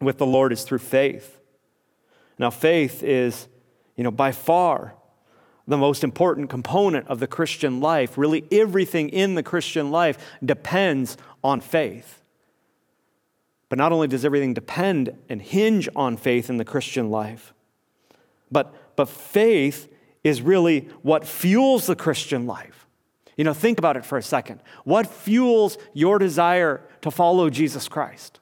with 0.00 0.18
the 0.18 0.26
Lord 0.26 0.52
is 0.52 0.64
through 0.64 0.78
faith. 0.78 1.38
Now, 2.38 2.50
faith 2.50 3.02
is, 3.02 3.48
you 3.96 4.04
know, 4.04 4.10
by 4.10 4.32
far 4.32 4.94
the 5.66 5.76
most 5.76 6.02
important 6.02 6.48
component 6.48 7.06
of 7.08 7.20
the 7.20 7.26
Christian 7.26 7.80
life. 7.80 8.16
Really, 8.16 8.44
everything 8.50 9.10
in 9.10 9.34
the 9.34 9.42
Christian 9.42 9.90
life 9.90 10.18
depends 10.42 11.16
on 11.44 11.60
faith. 11.60 12.22
But 13.68 13.78
not 13.78 13.92
only 13.92 14.08
does 14.08 14.24
everything 14.24 14.54
depend 14.54 15.16
and 15.28 15.42
hinge 15.42 15.88
on 15.94 16.16
faith 16.16 16.48
in 16.48 16.56
the 16.56 16.64
Christian 16.64 17.10
life, 17.10 17.52
but, 18.50 18.96
but 18.96 19.08
faith 19.08 19.92
is 20.24 20.40
really 20.40 20.88
what 21.02 21.26
fuels 21.26 21.86
the 21.86 21.96
Christian 21.96 22.46
life. 22.46 22.86
You 23.36 23.44
know, 23.44 23.54
think 23.54 23.78
about 23.78 23.96
it 23.96 24.04
for 24.04 24.18
a 24.18 24.22
second. 24.22 24.60
What 24.84 25.06
fuels 25.06 25.78
your 25.92 26.18
desire 26.18 26.80
to 27.02 27.10
follow 27.10 27.50
Jesus 27.50 27.88
Christ? 27.88 28.40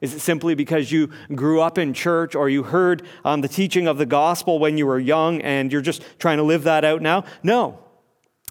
Is 0.00 0.14
it 0.14 0.20
simply 0.20 0.54
because 0.54 0.90
you 0.90 1.10
grew 1.34 1.60
up 1.60 1.76
in 1.76 1.92
church 1.92 2.34
or 2.34 2.48
you 2.48 2.62
heard 2.62 3.06
um, 3.22 3.42
the 3.42 3.48
teaching 3.48 3.86
of 3.86 3.98
the 3.98 4.06
gospel 4.06 4.58
when 4.58 4.78
you 4.78 4.86
were 4.86 4.98
young 4.98 5.42
and 5.42 5.70
you're 5.70 5.82
just 5.82 6.02
trying 6.18 6.38
to 6.38 6.42
live 6.42 6.64
that 6.64 6.86
out 6.86 7.02
now? 7.02 7.24
No, 7.42 7.78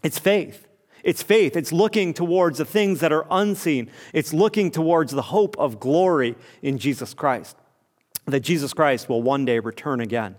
it's 0.04 0.20
faith. 0.20 0.68
It's 1.04 1.24
faith. 1.24 1.56
It's 1.56 1.72
looking 1.72 2.14
towards 2.14 2.58
the 2.58 2.66
things 2.66 3.00
that 3.00 3.12
are 3.12 3.26
unseen. 3.32 3.90
It's 4.14 4.34
looking 4.34 4.72
towards 4.72 5.12
the 5.12 5.22
hope 5.22 5.58
of 5.58 5.80
glory 5.80 6.36
in 6.62 6.78
Jesus 6.78 7.14
Christ. 7.14 7.58
That 8.26 8.42
Jesus 8.42 8.74
Christ 8.74 9.10
will 9.10 9.22
one 9.22 9.46
day 9.46 9.60
return 9.60 10.02
again 10.02 10.36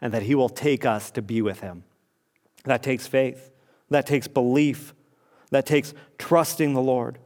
and 0.00 0.12
that 0.12 0.22
he 0.22 0.34
will 0.34 0.48
take 0.48 0.84
us 0.84 1.10
to 1.12 1.22
be 1.22 1.42
with 1.42 1.60
him. 1.60 1.84
That 2.64 2.82
takes 2.82 3.06
faith. 3.06 3.50
That 3.90 4.06
takes 4.06 4.28
belief. 4.28 4.94
That 5.50 5.66
takes 5.66 5.94
trusting 6.18 6.74
the 6.74 6.82
Lord. 6.82 7.18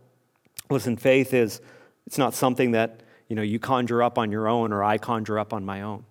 Listen, 0.71 0.97
faith 0.97 1.35
is 1.35 1.61
it's 2.07 2.19
not 2.19 2.35
something 2.35 2.73
that, 2.73 3.01
you 3.29 3.37
know, 3.37 3.43
you 3.43 3.59
conjure 3.59 4.03
up 4.03 4.19
on 4.19 4.31
your 4.31 4.49
own 4.49 4.73
or 4.73 4.83
I 4.83 4.99
conjure 4.99 5.39
up 5.39 5.53
on 5.53 5.65
my 5.65 5.83
own. 5.83 6.05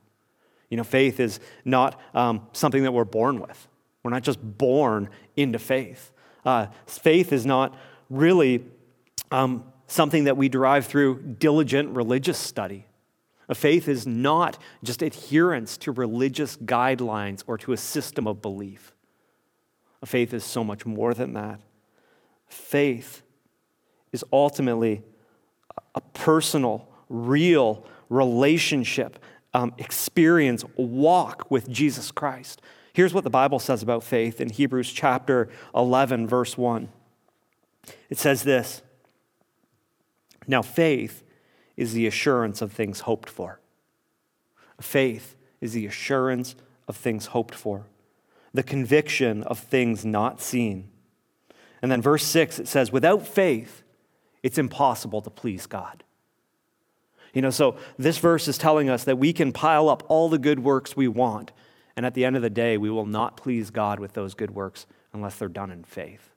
You 0.70 0.78
know, 0.78 0.84
faith 0.84 1.20
is 1.20 1.40
not 1.66 2.00
um, 2.14 2.48
something 2.54 2.84
that 2.84 2.92
we're 2.92 3.06
born 3.06 3.40
with. 3.40 3.68
We're 4.02 4.12
not 4.12 4.24
just 4.24 4.40
born 4.42 5.10
into 5.36 5.60
faith. 5.60 6.12
Uh, 6.46 6.68
faith 6.86 7.32
is 7.32 7.46
not 7.46 7.76
really 8.10 8.66
um, 9.32 9.64
something 9.88 10.26
that 10.26 10.38
we 10.38 10.50
derive 10.50 10.86
through 10.86 11.22
diligent 11.40 11.96
religious 11.96 12.38
study. 12.38 12.86
A 13.50 13.56
faith 13.56 13.88
is 13.88 14.08
not 14.08 14.58
just 14.84 15.02
adherence 15.02 15.78
to 15.78 15.92
religious 15.92 16.58
guidelines 16.58 17.44
or 17.46 17.58
to 17.60 17.74
a 17.74 17.78
system 17.78 18.28
of 18.28 18.42
belief. 18.42 18.94
A 20.02 20.06
faith 20.06 20.34
is 20.34 20.44
so 20.44 20.64
much 20.64 20.86
more 20.86 21.14
than 21.14 21.34
that. 21.34 21.60
Faith 22.48 23.22
is 24.12 24.24
ultimately 24.32 25.02
a 25.96 26.02
personal, 26.14 26.88
real 27.10 27.86
relationship, 28.10 29.20
um, 29.54 29.74
experience, 29.78 30.64
walk 30.76 31.50
with 31.50 31.70
Jesus 31.70 32.12
Christ. 32.12 32.62
Here's 32.94 33.14
what 33.14 33.24
the 33.24 33.30
Bible 33.30 33.60
says 33.60 33.82
about 33.82 34.04
faith 34.04 34.40
in 34.40 34.50
Hebrews 34.50 34.92
chapter 34.92 35.50
11, 35.74 36.28
verse 36.28 36.58
1. 36.58 36.90
It 38.10 38.20
says 38.20 38.44
this 38.44 38.82
Now, 40.48 40.62
faith 40.62 41.24
is 41.76 41.94
the 41.94 42.06
assurance 42.06 42.62
of 42.62 42.72
things 42.72 43.02
hoped 43.02 43.30
for. 43.30 43.60
Faith 44.80 45.36
is 45.60 45.74
the 45.74 45.88
assurance 45.88 46.56
of 46.88 46.96
things 46.96 47.28
hoped 47.28 47.56
for, 47.56 47.86
the 48.54 48.64
conviction 48.64 49.44
of 49.44 49.58
things 49.58 50.06
not 50.06 50.42
seen. 50.42 50.90
And 51.82 51.92
then, 51.92 52.02
verse 52.02 52.24
6, 52.24 52.60
it 52.60 52.68
says, 52.68 52.92
Without 52.92 53.26
faith, 53.26 53.84
it's 54.44 54.58
impossible 54.58 55.22
to 55.22 55.30
please 55.30 55.66
God. 55.66 56.04
You 57.34 57.42
know, 57.42 57.50
so 57.50 57.78
this 57.98 58.20
verse 58.20 58.48
is 58.48 58.58
telling 58.60 58.90
us 58.90 59.04
that 59.06 59.18
we 59.18 59.34
can 59.34 59.52
pile 59.52 59.90
up 59.90 60.04
all 60.08 60.30
the 60.30 60.38
good 60.38 60.60
works 60.60 60.96
we 60.96 61.08
want, 61.08 61.52
and 61.96 62.06
at 62.06 62.14
the 62.14 62.26
end 62.26 62.36
of 62.36 62.42
the 62.42 62.50
day, 62.50 62.78
we 62.78 62.90
will 62.90 63.06
not 63.06 63.38
please 63.38 63.70
God 63.70 64.00
with 64.00 64.14
those 64.14 64.34
good 64.34 64.52
works 64.52 64.86
unless 65.14 65.36
they're 65.36 65.48
done 65.48 65.72
in 65.72 65.84
faith. 65.84 66.32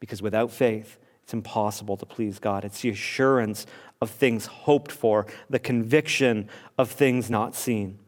Because 0.00 0.20
without 0.20 0.50
faith, 0.50 0.98
it's 1.22 1.32
impossible 1.32 1.96
to 1.96 2.06
please 2.06 2.38
God. 2.38 2.64
It's 2.64 2.80
the 2.80 2.90
assurance 2.90 3.66
of 4.00 4.10
things 4.10 4.46
hoped 4.46 4.90
for, 4.90 5.26
the 5.48 5.60
conviction 5.60 6.48
of 6.76 6.90
things 6.90 7.30
not 7.30 7.54
seen. 7.54 7.98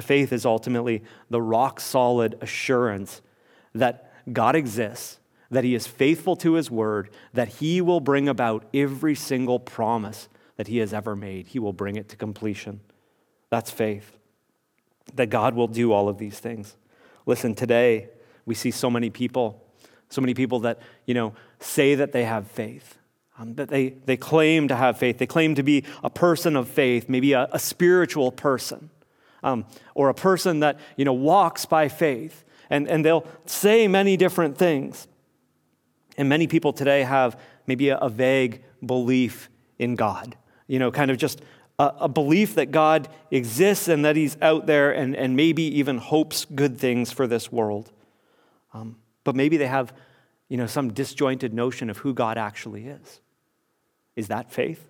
Faith 0.00 0.32
is 0.32 0.46
ultimately 0.46 1.02
the 1.28 1.42
rock 1.42 1.78
solid 1.78 2.38
assurance 2.40 3.20
that 3.74 4.10
God 4.32 4.56
exists, 4.56 5.18
that 5.50 5.64
He 5.64 5.74
is 5.74 5.86
faithful 5.86 6.34
to 6.36 6.54
His 6.54 6.70
word, 6.70 7.10
that 7.34 7.48
He 7.48 7.82
will 7.82 8.00
bring 8.00 8.26
about 8.26 8.64
every 8.72 9.14
single 9.14 9.58
promise 9.58 10.28
that 10.56 10.68
He 10.68 10.78
has 10.78 10.94
ever 10.94 11.14
made. 11.14 11.48
He 11.48 11.58
will 11.58 11.74
bring 11.74 11.96
it 11.96 12.08
to 12.08 12.16
completion. 12.16 12.80
That's 13.50 13.70
faith, 13.70 14.16
that 15.14 15.30
God 15.30 15.54
will 15.54 15.68
do 15.68 15.92
all 15.92 16.08
of 16.08 16.18
these 16.18 16.38
things. 16.38 16.76
Listen, 17.26 17.54
today 17.54 18.08
we 18.46 18.54
see 18.54 18.70
so 18.70 18.90
many 18.90 19.10
people, 19.10 19.64
so 20.08 20.20
many 20.20 20.34
people 20.34 20.60
that, 20.60 20.80
you 21.06 21.14
know, 21.14 21.34
say 21.60 21.94
that 21.94 22.12
they 22.12 22.24
have 22.24 22.46
faith 22.46 22.98
um, 23.38 23.54
that 23.54 23.68
they, 23.68 23.90
they 24.04 24.16
claim 24.16 24.68
to 24.68 24.76
have 24.76 24.98
faith. 24.98 25.18
They 25.18 25.26
claim 25.26 25.54
to 25.54 25.62
be 25.62 25.84
a 26.02 26.10
person 26.10 26.56
of 26.56 26.68
faith, 26.68 27.08
maybe 27.08 27.32
a, 27.32 27.48
a 27.52 27.58
spiritual 27.58 28.30
person, 28.30 28.90
um, 29.42 29.64
or 29.94 30.08
a 30.08 30.14
person 30.14 30.60
that 30.60 30.78
you 30.96 31.04
know, 31.04 31.12
walks 31.12 31.64
by 31.64 31.88
faith. 31.88 32.44
And, 32.70 32.88
and 32.88 33.04
they'll 33.04 33.26
say 33.46 33.88
many 33.88 34.16
different 34.16 34.56
things. 34.56 35.08
And 36.16 36.28
many 36.28 36.46
people 36.46 36.72
today 36.72 37.02
have 37.02 37.38
maybe 37.66 37.88
a, 37.88 37.96
a 37.98 38.08
vague 38.08 38.62
belief 38.84 39.48
in 39.78 39.96
God, 39.96 40.36
you 40.66 40.78
know, 40.78 40.90
kind 40.90 41.10
of 41.10 41.16
just 41.16 41.40
a, 41.78 41.92
a, 42.00 42.08
belief 42.08 42.54
that 42.54 42.70
God 42.70 43.08
exists 43.30 43.88
and 43.88 44.04
that 44.04 44.16
He's 44.16 44.36
out 44.40 44.66
there 44.66 44.92
and, 44.92 45.16
and 45.16 45.36
maybe 45.36 45.62
even 45.78 45.98
hopes 45.98 46.44
good 46.44 46.78
things 46.78 47.10
for 47.10 47.26
this 47.26 47.50
world. 47.50 47.90
Um, 48.74 48.96
but 49.24 49.34
maybe 49.34 49.56
they 49.56 49.66
have 49.66 49.92
you 50.48 50.56
know, 50.56 50.66
some 50.66 50.92
disjointed 50.92 51.54
notion 51.54 51.88
of 51.88 51.98
who 51.98 52.12
God 52.12 52.36
actually 52.36 52.86
is. 52.86 53.20
Is 54.16 54.28
that 54.28 54.52
faith? 54.52 54.86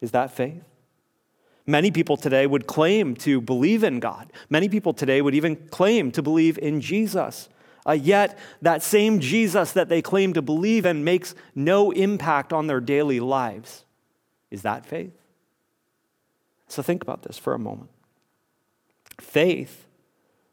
Is 0.00 0.12
that 0.12 0.30
faith? 0.30 0.62
Many 1.66 1.90
people 1.90 2.16
today 2.16 2.46
would 2.46 2.66
claim 2.66 3.14
to 3.16 3.40
believe 3.40 3.84
in 3.84 4.00
God. 4.00 4.32
Many 4.48 4.68
people 4.68 4.94
today 4.94 5.20
would 5.20 5.34
even 5.34 5.56
claim 5.56 6.10
to 6.12 6.22
believe 6.22 6.58
in 6.58 6.80
Jesus. 6.80 7.48
Uh, 7.86 7.92
yet, 7.92 8.38
that 8.62 8.82
same 8.82 9.20
Jesus 9.20 9.72
that 9.72 9.88
they 9.88 10.02
claim 10.02 10.32
to 10.34 10.42
believe 10.42 10.86
in 10.86 11.04
makes 11.04 11.34
no 11.54 11.90
impact 11.90 12.52
on 12.52 12.66
their 12.66 12.80
daily 12.80 13.20
lives. 13.20 13.84
Is 14.50 14.62
that 14.62 14.86
faith? 14.86 15.19
So, 16.70 16.82
think 16.82 17.02
about 17.02 17.22
this 17.22 17.36
for 17.36 17.52
a 17.52 17.58
moment. 17.58 17.90
Faith, 19.20 19.86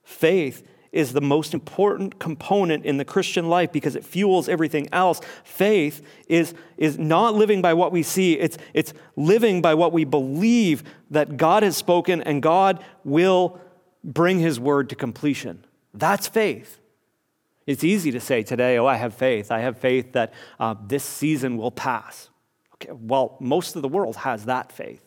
faith 0.04 0.68
is 0.92 1.14
the 1.14 1.22
most 1.22 1.54
important 1.54 2.18
component 2.18 2.84
in 2.86 2.98
the 2.98 3.06
Christian 3.06 3.50
life 3.50 3.72
because 3.72 3.96
it 3.96 4.04
fuels 4.04 4.50
everything 4.50 4.90
else. 4.92 5.22
Faith 5.44 6.02
is, 6.28 6.56
is 6.76 6.98
not 6.98 7.36
living 7.36 7.62
by 7.62 7.76
what 7.76 7.92
we 7.92 8.02
see, 8.02 8.34
it's, 8.34 8.58
it's 8.74 8.94
living 9.16 9.62
by 9.62 9.76
what 9.76 9.94
we 9.94 10.06
believe 10.06 10.84
that 11.12 11.38
God 11.38 11.62
has 11.62 11.78
spoken 11.78 12.22
and 12.24 12.42
God 12.42 12.84
will 13.04 13.60
bring 14.04 14.40
his 14.40 14.60
word 14.60 14.90
to 14.90 14.96
completion. 14.96 15.66
That's 15.94 16.28
faith. 16.28 16.80
It's 17.68 17.84
easy 17.84 18.10
to 18.12 18.20
say 18.20 18.42
today, 18.42 18.80
oh, 18.80 18.88
I 18.88 18.96
have 18.96 19.14
faith. 19.14 19.52
I 19.52 19.60
have 19.60 19.78
faith 19.78 20.14
that 20.14 20.34
uh, 20.60 20.74
this 20.88 21.04
season 21.04 21.58
will 21.58 21.70
pass. 21.70 22.30
Okay, 22.76 22.94
well, 22.94 23.38
most 23.40 23.76
of 23.76 23.84
the 23.84 23.88
world 23.88 24.16
has 24.16 24.46
that 24.46 24.72
faith. 24.72 25.07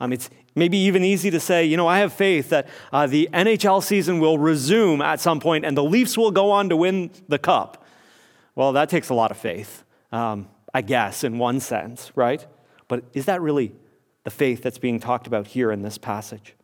Um, 0.00 0.12
it's 0.12 0.28
maybe 0.54 0.76
even 0.78 1.04
easy 1.04 1.30
to 1.30 1.40
say, 1.40 1.64
you 1.64 1.76
know, 1.76 1.86
I 1.86 1.98
have 2.00 2.12
faith 2.12 2.50
that 2.50 2.68
uh, 2.92 3.06
the 3.06 3.28
NHL 3.32 3.82
season 3.82 4.20
will 4.20 4.38
resume 4.38 5.00
at 5.00 5.20
some 5.20 5.40
point 5.40 5.64
and 5.64 5.76
the 5.76 5.84
Leafs 5.84 6.18
will 6.18 6.30
go 6.30 6.50
on 6.50 6.68
to 6.68 6.76
win 6.76 7.10
the 7.28 7.38
cup. 7.38 7.84
Well, 8.54 8.72
that 8.72 8.88
takes 8.88 9.08
a 9.08 9.14
lot 9.14 9.30
of 9.30 9.36
faith, 9.36 9.84
um, 10.12 10.48
I 10.72 10.82
guess, 10.82 11.24
in 11.24 11.38
one 11.38 11.60
sense, 11.60 12.12
right? 12.14 12.46
But 12.88 13.04
is 13.12 13.26
that 13.26 13.40
really 13.40 13.72
the 14.24 14.30
faith 14.30 14.62
that's 14.62 14.78
being 14.78 15.00
talked 15.00 15.26
about 15.26 15.46
here 15.46 15.70
in 15.70 15.82
this 15.82 15.98
passage? 15.98 16.54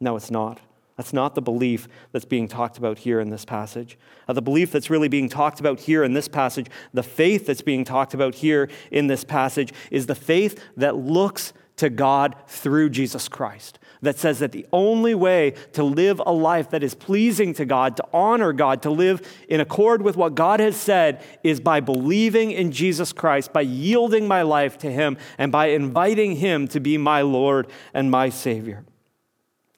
No, 0.00 0.16
it's 0.16 0.30
not. 0.30 0.60
That's 0.96 1.12
not 1.12 1.34
the 1.34 1.42
belief 1.42 1.88
that's 2.12 2.24
being 2.24 2.46
talked 2.46 2.78
about 2.78 2.98
here 2.98 3.18
in 3.18 3.30
this 3.30 3.44
passage. 3.44 3.98
Uh, 4.28 4.32
the 4.32 4.42
belief 4.42 4.70
that's 4.70 4.90
really 4.90 5.08
being 5.08 5.28
talked 5.28 5.58
about 5.58 5.80
here 5.80 6.04
in 6.04 6.12
this 6.12 6.28
passage, 6.28 6.68
the 6.92 7.02
faith 7.02 7.46
that's 7.46 7.62
being 7.62 7.84
talked 7.84 8.14
about 8.14 8.36
here 8.36 8.68
in 8.92 9.08
this 9.08 9.24
passage, 9.24 9.72
is 9.90 10.06
the 10.06 10.14
faith 10.14 10.62
that 10.76 10.96
looks 10.96 11.52
to 11.76 11.90
God 11.90 12.36
through 12.46 12.90
Jesus 12.90 13.28
Christ. 13.28 13.78
That 14.02 14.18
says 14.18 14.38
that 14.40 14.52
the 14.52 14.66
only 14.72 15.14
way 15.14 15.54
to 15.72 15.82
live 15.82 16.20
a 16.24 16.32
life 16.32 16.70
that 16.70 16.82
is 16.82 16.94
pleasing 16.94 17.54
to 17.54 17.64
God, 17.64 17.96
to 17.96 18.04
honor 18.12 18.52
God, 18.52 18.82
to 18.82 18.90
live 18.90 19.26
in 19.48 19.60
accord 19.60 20.02
with 20.02 20.16
what 20.16 20.34
God 20.34 20.60
has 20.60 20.76
said, 20.76 21.22
is 21.42 21.58
by 21.58 21.80
believing 21.80 22.50
in 22.50 22.70
Jesus 22.70 23.12
Christ, 23.12 23.52
by 23.52 23.62
yielding 23.62 24.28
my 24.28 24.42
life 24.42 24.76
to 24.78 24.92
Him, 24.92 25.16
and 25.38 25.50
by 25.50 25.66
inviting 25.66 26.36
Him 26.36 26.68
to 26.68 26.80
be 26.80 26.98
my 26.98 27.22
Lord 27.22 27.66
and 27.94 28.10
my 28.10 28.28
Savior. 28.28 28.84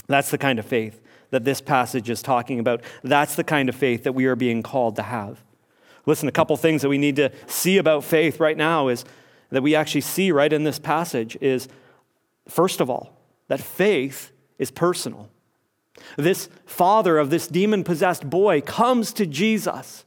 That's 0.09 0.31
the 0.31 0.39
kind 0.39 0.59
of 0.59 0.67
faith 0.67 1.01
that 1.31 1.45
this 1.45 1.61
passage 1.61 2.11
is 2.11 2.23
talking 2.23 2.59
about. 2.59 2.83
That's 3.03 3.37
the 3.37 3.45
kind 3.45 3.69
of 3.69 3.75
faith 3.75 4.05
that 4.05 4.13
we 4.13 4.27
are 4.27 4.37
being 4.37 4.63
called 4.63 4.97
to 4.97 5.03
have. 5.03 5.43
Listen, 6.05 6.29
a 6.29 6.33
couple 6.33 6.57
things 6.57 6.83
that 6.83 6.89
we 6.89 6.99
need 6.99 7.17
to 7.17 7.33
see 7.47 7.79
about 7.79 8.05
faith 8.05 8.39
right 8.39 8.57
now 8.57 8.89
is 8.89 9.05
that 9.51 9.63
we 9.63 9.75
actually 9.75 10.01
see 10.01 10.31
right 10.31 10.53
in 10.53 10.65
this 10.65 10.79
passage 10.79 11.37
is 11.41 11.69
First 12.49 12.81
of 12.81 12.91
all, 12.91 13.17
that 13.49 13.61
faith 13.61 14.33
is 14.59 14.71
personal. 14.71 15.29
This 16.17 16.49
father 16.65 17.19
of 17.19 17.31
this 17.31 17.47
demon 17.49 17.85
possessed 17.85 18.29
boy 18.29 18.61
comes 18.61 19.13
to 19.15 19.27
Jesus. 19.27 20.05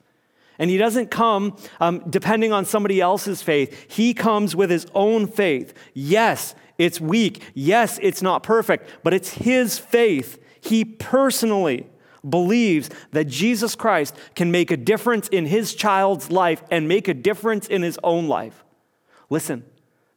And 0.58 0.70
he 0.70 0.78
doesn't 0.78 1.10
come 1.10 1.56
um, 1.80 2.04
depending 2.10 2.52
on 2.52 2.66
somebody 2.66 3.00
else's 3.00 3.42
faith. 3.42 3.92
He 3.92 4.14
comes 4.14 4.56
with 4.56 4.70
his 4.70 4.88
own 4.94 5.26
faith. 5.28 5.74
Yes, 5.94 6.54
it's 6.78 7.00
weak. 7.00 7.42
Yes, 7.54 7.98
it's 8.02 8.22
not 8.22 8.44
perfect, 8.44 8.90
but 9.04 9.14
it's 9.14 9.34
his 9.34 9.80
faith. 9.80 10.42
He 10.62 10.84
personally 10.84 11.88
believes 12.28 12.90
that 13.12 13.26
Jesus 13.26 13.76
Christ 13.76 14.16
can 14.36 14.52
make 14.52 14.72
a 14.72 14.78
difference 14.78 15.30
in 15.30 15.46
his 15.46 15.74
child's 15.74 16.30
life 16.30 16.62
and 16.70 16.88
make 16.88 17.08
a 17.08 17.14
difference 17.14 17.68
in 17.68 17.82
his 17.82 17.98
own 18.04 18.28
life. 18.28 18.66
Listen, 19.30 19.64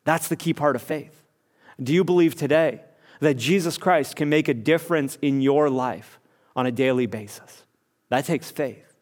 that's 0.04 0.26
the 0.26 0.36
key 0.36 0.52
part 0.52 0.74
of 0.74 0.82
faith. 0.82 1.21
Do 1.82 1.92
you 1.92 2.04
believe 2.04 2.34
today 2.34 2.82
that 3.20 3.34
Jesus 3.34 3.78
Christ 3.78 4.16
can 4.16 4.28
make 4.28 4.48
a 4.48 4.54
difference 4.54 5.16
in 5.22 5.40
your 5.40 5.70
life 5.70 6.18
on 6.54 6.66
a 6.66 6.72
daily 6.72 7.06
basis? 7.06 7.64
That 8.08 8.24
takes 8.24 8.50
faith. 8.50 8.92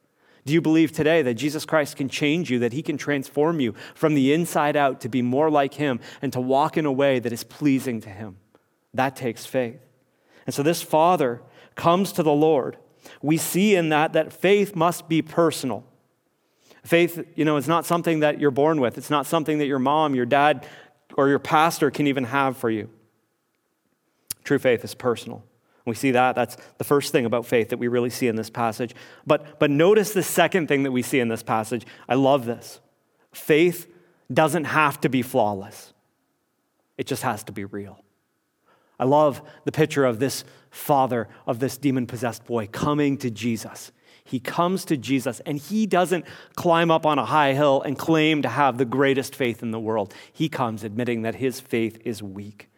Do 0.47 0.55
you 0.55 0.61
believe 0.61 0.93
today 0.93 1.23
that 1.23 1.35
Jesus 1.35 1.64
Christ 1.64 1.97
can 1.97 2.09
change 2.09 2.51
you, 2.51 2.59
that 2.61 2.73
he 2.73 2.83
can 2.83 2.97
transform 2.97 3.61
you 3.61 3.75
from 3.95 4.14
the 4.14 4.33
inside 4.33 4.77
out 4.77 5.01
to 5.03 5.09
be 5.09 5.21
more 5.21 5.51
like 5.51 5.75
him 5.75 6.01
and 6.23 6.33
to 6.33 6.40
walk 6.40 6.77
in 6.77 6.87
a 6.87 6.93
way 6.93 7.19
that 7.19 7.33
is 7.33 7.45
pleasing 7.45 8.01
to 8.01 8.09
him? 8.09 8.37
That 8.95 9.16
takes 9.16 9.45
faith. 9.45 9.81
And 10.47 10.55
so 10.55 10.62
this 10.62 10.83
father 10.83 11.43
comes 11.75 12.12
to 12.12 12.23
the 12.23 12.33
Lord. 12.33 12.79
We 13.23 13.37
see 13.37 13.75
in 13.75 13.90
that 13.90 14.12
that 14.14 14.33
faith 14.33 14.75
must 14.75 15.09
be 15.09 15.23
personal. 15.23 15.85
Faith, 16.85 17.23
you 17.35 17.45
know, 17.45 17.57
is 17.57 17.69
not 17.69 17.85
something 17.85 18.21
that 18.21 18.40
you're 18.40 18.51
born 18.51 18.81
with. 18.81 18.97
It's 18.97 19.11
not 19.11 19.27
something 19.27 19.59
that 19.59 19.66
your 19.66 19.79
mom, 19.79 20.14
your 20.14 20.27
dad, 20.27 20.66
or 21.16 21.29
your 21.29 21.38
pastor 21.38 21.90
can 21.90 22.07
even 22.07 22.25
have 22.25 22.57
for 22.57 22.70
you. 22.70 22.88
True 24.44 24.59
faith 24.59 24.85
is 24.85 24.94
personal. 24.94 25.44
We 25.85 25.94
see 25.94 26.11
that. 26.12 26.35
That's 26.35 26.57
the 26.79 26.85
first 26.85 27.12
thing 27.12 27.25
about 27.25 27.46
faith 27.46 27.70
that 27.70 27.79
we 27.79 27.88
really 27.88 28.11
see 28.11 28.29
in 28.29 28.37
this 28.37 28.51
passage. 28.51 28.94
But, 29.27 29.59
but 29.59 29.70
notice 29.70 30.12
the 30.12 30.23
second 30.23 30.68
thing 30.68 30.83
that 30.85 30.92
we 30.92 31.03
see 31.03 31.20
in 31.20 31.29
this 31.29 31.42
passage. 31.42 31.87
I 32.09 32.14
love 32.14 32.46
this. 32.46 32.81
Faith 33.33 33.87
doesn't 34.33 34.64
have 34.64 35.01
to 35.01 35.09
be 35.09 35.23
flawless, 35.23 35.92
it 36.96 37.07
just 37.07 37.23
has 37.23 37.42
to 37.44 37.53
be 37.53 37.64
real. 37.64 38.05
I 38.99 39.05
love 39.05 39.40
the 39.64 39.73
picture 39.73 40.05
of 40.05 40.18
this 40.18 40.44
father 40.70 41.27
of 41.46 41.59
this 41.59 41.79
demon 41.79 42.07
possessed 42.07 42.44
boy 42.44 42.66
coming 42.66 43.16
to 43.18 43.31
Jesus. 43.31 43.92
He 44.24 44.40
comes 44.40 44.85
to 44.87 44.96
Jesus 44.96 45.40
and 45.40 45.59
he 45.59 45.87
doesn't 45.87 46.24
climb 46.54 46.90
up 46.90 47.06
on 47.06 47.18
a 47.18 47.24
high 47.24 47.54
hill 47.54 47.83
and 47.83 47.98
claim 47.98 48.42
to 48.42 48.48
have 48.48 48.78
the 48.78 48.85
greatest 48.85 49.35
faith 49.35 49.62
in 49.62 49.70
the 49.70 49.80
world. 49.80 50.14
He 50.33 50.48
comes 50.48 50.85
admitting 50.85 51.22
that 51.22 51.37
his 51.37 51.61
faith 51.61 52.00
is 52.04 52.22
weak. 52.22 52.68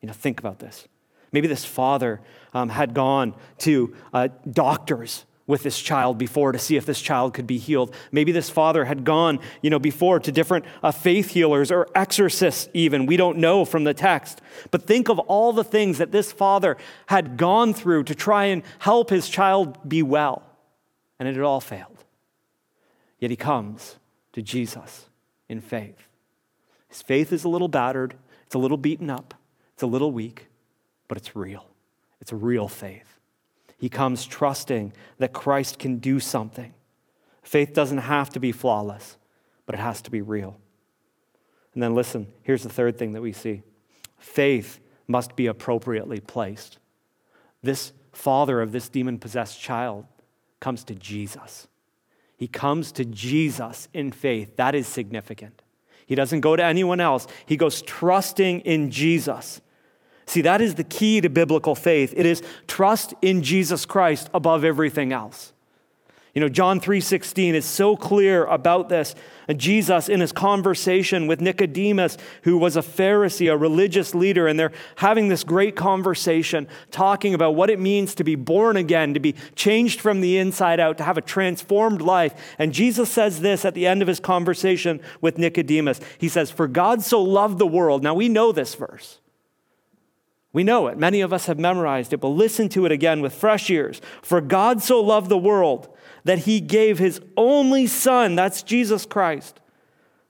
You 0.00 0.06
know, 0.06 0.12
think 0.12 0.38
about 0.40 0.58
this. 0.58 0.86
Maybe 1.32 1.48
this 1.48 1.64
father 1.64 2.20
um, 2.52 2.68
had 2.68 2.94
gone 2.94 3.34
to 3.58 3.94
uh, 4.12 4.28
doctors 4.50 5.24
with 5.50 5.62
this 5.64 5.80
child 5.80 6.16
before 6.16 6.52
to 6.52 6.58
see 6.58 6.76
if 6.76 6.86
this 6.86 7.00
child 7.02 7.34
could 7.34 7.46
be 7.46 7.58
healed. 7.58 7.94
Maybe 8.12 8.30
this 8.30 8.48
father 8.48 8.84
had 8.84 9.04
gone, 9.04 9.40
you 9.62 9.68
know, 9.68 9.80
before 9.80 10.20
to 10.20 10.32
different 10.32 10.64
uh, 10.82 10.92
faith 10.92 11.30
healers 11.30 11.72
or 11.72 11.88
exorcists 11.94 12.68
even. 12.72 13.04
We 13.04 13.16
don't 13.16 13.38
know 13.38 13.64
from 13.64 13.84
the 13.84 13.92
text. 13.92 14.40
But 14.70 14.84
think 14.86 15.08
of 15.08 15.18
all 15.18 15.52
the 15.52 15.64
things 15.64 15.98
that 15.98 16.12
this 16.12 16.30
father 16.30 16.76
had 17.06 17.36
gone 17.36 17.74
through 17.74 18.04
to 18.04 18.14
try 18.14 18.46
and 18.46 18.62
help 18.78 19.10
his 19.10 19.28
child 19.28 19.76
be 19.88 20.02
well. 20.02 20.44
And 21.20 21.28
it 21.28 21.36
had 21.36 21.44
all 21.44 21.60
failed. 21.60 22.04
Yet 23.20 23.30
he 23.30 23.36
comes 23.36 23.96
to 24.32 24.42
Jesus 24.42 25.06
in 25.48 25.60
faith. 25.60 26.08
His 26.88 27.02
faith 27.02 27.32
is 27.32 27.44
a 27.44 27.48
little 27.48 27.68
battered, 27.68 28.14
it's 28.46 28.56
a 28.56 28.58
little 28.58 28.76
beaten 28.76 29.10
up, 29.10 29.34
it's 29.74 29.84
a 29.84 29.86
little 29.86 30.10
weak, 30.10 30.48
but 31.06 31.16
it's 31.16 31.36
real. 31.36 31.66
It's 32.20 32.32
real 32.32 32.66
faith. 32.66 33.18
He 33.78 33.88
comes 33.88 34.26
trusting 34.26 34.92
that 35.18 35.32
Christ 35.32 35.78
can 35.78 35.98
do 35.98 36.20
something. 36.20 36.74
Faith 37.42 37.72
doesn't 37.72 37.98
have 37.98 38.30
to 38.30 38.40
be 38.40 38.52
flawless, 38.52 39.16
but 39.66 39.74
it 39.74 39.78
has 39.78 40.02
to 40.02 40.10
be 40.10 40.20
real. 40.20 40.58
And 41.74 41.82
then 41.82 41.94
listen, 41.94 42.26
here's 42.42 42.62
the 42.62 42.68
third 42.68 42.98
thing 42.98 43.12
that 43.12 43.22
we 43.22 43.32
see 43.32 43.62
faith 44.18 44.80
must 45.06 45.34
be 45.34 45.46
appropriately 45.46 46.20
placed. 46.20 46.78
This 47.62 47.92
father 48.12 48.60
of 48.60 48.72
this 48.72 48.88
demon 48.88 49.18
possessed 49.18 49.60
child 49.60 50.06
comes 50.60 50.84
to 50.84 50.94
Jesus. 50.94 51.66
He 52.36 52.46
comes 52.48 52.92
to 52.92 53.04
Jesus 53.04 53.88
in 53.92 54.12
faith. 54.12 54.56
That 54.56 54.74
is 54.74 54.86
significant. 54.86 55.62
He 56.06 56.14
doesn't 56.14 56.40
go 56.40 56.56
to 56.56 56.64
anyone 56.64 57.00
else, 57.00 57.26
he 57.46 57.56
goes 57.56 57.82
trusting 57.82 58.60
in 58.60 58.90
Jesus. 58.90 59.60
See, 60.26 60.42
that 60.42 60.60
is 60.60 60.76
the 60.76 60.84
key 60.84 61.20
to 61.20 61.28
biblical 61.28 61.74
faith. 61.74 62.14
It 62.16 62.24
is 62.24 62.40
trust 62.68 63.14
in 63.20 63.42
Jesus 63.42 63.84
Christ 63.84 64.30
above 64.32 64.64
everything 64.64 65.12
else. 65.12 65.52
You 66.34 66.40
know, 66.40 66.48
John 66.48 66.78
3:16 66.78 67.54
is 67.54 67.64
so 67.64 67.96
clear 67.96 68.44
about 68.44 68.88
this. 68.88 69.14
Jesus 69.56 70.08
in 70.08 70.20
his 70.20 70.30
conversation 70.30 71.26
with 71.26 71.40
Nicodemus, 71.40 72.16
who 72.42 72.56
was 72.56 72.76
a 72.76 72.82
Pharisee, 72.82 73.52
a 73.52 73.56
religious 73.56 74.14
leader, 74.14 74.46
and 74.46 74.56
they're 74.56 74.70
having 74.96 75.26
this 75.26 75.42
great 75.42 75.74
conversation 75.74 76.68
talking 76.92 77.34
about 77.34 77.56
what 77.56 77.68
it 77.68 77.80
means 77.80 78.14
to 78.14 78.22
be 78.22 78.36
born 78.36 78.76
again, 78.76 79.12
to 79.14 79.18
be 79.18 79.34
changed 79.56 80.00
from 80.00 80.20
the 80.20 80.38
inside 80.38 80.78
out, 80.78 80.98
to 80.98 81.04
have 81.04 81.18
a 81.18 81.22
transformed 81.22 82.00
life. 82.00 82.32
And 82.60 82.72
Jesus 82.72 83.10
says 83.10 83.40
this 83.40 83.64
at 83.64 83.74
the 83.74 83.88
end 83.88 84.00
of 84.00 84.06
his 84.06 84.20
conversation 84.20 85.00
with 85.20 85.36
Nicodemus. 85.36 86.00
He 86.16 86.28
says, 86.28 86.52
"For 86.52 86.68
God 86.68 87.02
so 87.02 87.20
loved 87.20 87.58
the 87.58 87.66
world." 87.66 88.04
Now 88.04 88.14
we 88.14 88.28
know 88.28 88.52
this 88.52 88.76
verse. 88.76 89.18
We 90.52 90.64
know 90.64 90.86
it. 90.88 90.98
Many 90.98 91.20
of 91.20 91.32
us 91.32 91.46
have 91.46 91.58
memorized 91.58 92.12
it, 92.12 92.18
but 92.18 92.28
listen 92.28 92.68
to 92.70 92.84
it 92.84 92.92
again 92.92 93.20
with 93.20 93.32
fresh 93.32 93.70
ears. 93.70 94.00
For 94.22 94.40
God 94.40 94.82
so 94.82 95.00
loved 95.00 95.28
the 95.28 95.38
world 95.38 95.88
that 96.24 96.40
he 96.40 96.60
gave 96.60 96.98
his 96.98 97.20
only 97.36 97.86
Son, 97.86 98.34
that's 98.34 98.62
Jesus 98.62 99.06
Christ, 99.06 99.60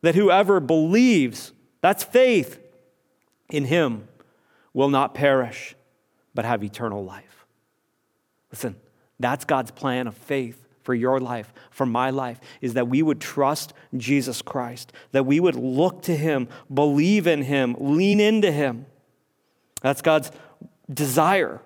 that 0.02 0.14
whoever 0.14 0.60
believes, 0.60 1.52
that's 1.80 2.04
faith, 2.04 2.58
in 3.50 3.64
him 3.64 4.08
will 4.72 4.88
not 4.90 5.14
perish, 5.14 5.74
but 6.34 6.44
have 6.44 6.62
eternal 6.62 7.04
life. 7.04 7.44
Listen, 8.50 8.76
that's 9.18 9.44
God's 9.44 9.70
plan 9.70 10.06
of 10.06 10.16
faith 10.16 10.66
for 10.82 10.94
your 10.94 11.20
life, 11.20 11.52
for 11.70 11.84
my 11.84 12.10
life, 12.10 12.40
is 12.60 12.74
that 12.74 12.88
we 12.88 13.02
would 13.02 13.20
trust 13.20 13.72
Jesus 13.96 14.42
Christ, 14.42 14.92
that 15.12 15.26
we 15.26 15.38
would 15.38 15.54
look 15.54 16.02
to 16.02 16.16
him, 16.16 16.48
believe 16.72 17.26
in 17.26 17.42
him, 17.42 17.76
lean 17.78 18.18
into 18.18 18.50
him. 18.50 18.86
That's 19.82 20.02
God's 20.02 20.30
desire 20.92 21.60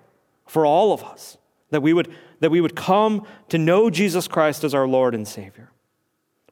for 0.45 0.65
all 0.65 0.93
of 0.93 1.03
us, 1.03 1.37
that 1.75 1.81
we 1.81 1.91
would, 1.91 2.09
that 2.39 2.51
we 2.51 2.61
would 2.61 2.73
come 2.73 3.27
to 3.49 3.57
know 3.57 3.89
Jesus 3.89 4.29
Christ 4.29 4.63
as 4.63 4.73
our 4.73 4.87
Lord 4.87 5.13
and 5.13 5.27
Savior. 5.27 5.69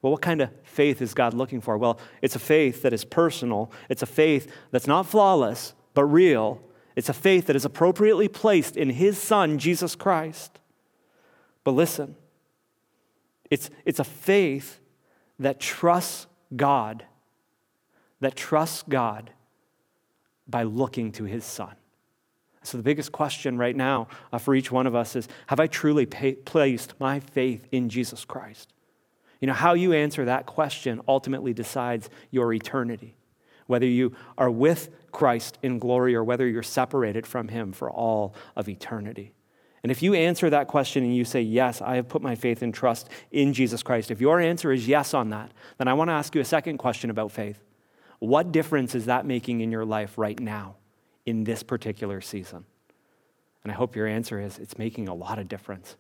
Well, 0.01 0.11
what 0.11 0.21
kind 0.21 0.41
of 0.41 0.49
faith 0.63 1.01
is 1.01 1.13
God 1.13 1.33
looking 1.33 1.61
for? 1.61 1.77
Well, 1.77 1.97
it's 2.21 2.35
a 2.35 2.39
faith 2.39 2.81
that 2.81 2.91
is 2.91 3.05
personal, 3.05 3.71
it's 3.87 4.01
a 4.01 4.05
faith 4.05 4.51
that's 4.71 4.85
not 4.85 5.05
flawless, 5.05 5.73
but 5.93 6.03
real. 6.03 6.61
It's 6.97 7.07
a 7.07 7.13
faith 7.13 7.47
that 7.47 7.55
is 7.55 7.63
appropriately 7.63 8.27
placed 8.27 8.75
in 8.75 8.89
His 8.89 9.17
Son, 9.17 9.57
Jesus 9.57 9.95
Christ. 9.95 10.59
But 11.63 11.71
listen, 11.71 12.15
it's, 13.49 13.69
it's 13.85 13.99
a 13.99 14.03
faith 14.03 14.81
that 15.39 15.61
trusts 15.61 16.27
God, 16.53 17.05
that 18.19 18.35
trusts 18.35 18.83
God 18.83 19.31
by 20.47 20.63
looking 20.63 21.11
to 21.13 21.23
his 21.23 21.45
son. 21.45 21.73
So, 22.63 22.77
the 22.77 22.83
biggest 22.83 23.11
question 23.11 23.57
right 23.57 23.75
now 23.75 24.07
uh, 24.31 24.37
for 24.37 24.55
each 24.55 24.71
one 24.71 24.87
of 24.87 24.95
us 24.95 25.15
is 25.15 25.27
Have 25.47 25.59
I 25.59 25.67
truly 25.67 26.05
placed 26.05 26.93
my 26.99 27.19
faith 27.19 27.67
in 27.71 27.89
Jesus 27.89 28.25
Christ? 28.25 28.73
You 29.39 29.47
know, 29.47 29.53
how 29.53 29.73
you 29.73 29.91
answer 29.91 30.25
that 30.25 30.45
question 30.45 31.01
ultimately 31.07 31.53
decides 31.53 32.09
your 32.31 32.53
eternity. 32.53 33.17
Whether 33.67 33.85
you 33.85 34.15
are 34.37 34.49
with 34.49 34.89
Christ 35.11 35.57
in 35.61 35.79
glory 35.79 36.15
or 36.15 36.23
whether 36.23 36.47
you're 36.47 36.63
separated 36.63 37.27
from 37.27 37.49
him 37.49 37.73
for 37.73 37.91
all 37.91 38.33
of 38.55 38.69
eternity. 38.69 39.33
And 39.83 39.91
if 39.91 40.01
you 40.01 40.13
answer 40.13 40.49
that 40.49 40.69
question 40.69 41.03
and 41.03 41.15
you 41.15 41.25
say, 41.25 41.41
Yes, 41.41 41.81
I 41.81 41.95
have 41.95 42.07
put 42.07 42.21
my 42.21 42.35
faith 42.35 42.61
and 42.61 42.73
trust 42.73 43.09
in 43.31 43.53
Jesus 43.53 43.83
Christ, 43.83 44.11
if 44.11 44.21
your 44.21 44.39
answer 44.39 44.71
is 44.71 44.87
yes 44.87 45.13
on 45.13 45.29
that, 45.29 45.51
then 45.77 45.89
I 45.89 45.93
want 45.93 46.07
to 46.07 46.13
ask 46.13 46.33
you 46.33 46.41
a 46.41 46.45
second 46.45 46.77
question 46.77 47.09
about 47.09 47.31
faith. 47.31 47.61
What 48.19 48.53
difference 48.53 48.95
is 48.95 49.07
that 49.07 49.25
making 49.25 49.59
in 49.59 49.71
your 49.71 49.83
life 49.83 50.17
right 50.17 50.39
now, 50.39 50.77
in 51.25 51.43
this 51.43 51.63
particular 51.63 52.21
season? 52.21 52.65
And 53.63 53.71
I 53.71 53.75
hope 53.75 53.95
your 53.95 54.07
answer 54.07 54.39
is 54.39 54.59
it's 54.59 54.77
making 54.77 55.07
a 55.07 55.13
lot 55.13 55.39
of 55.39 55.47
difference. 55.47 55.95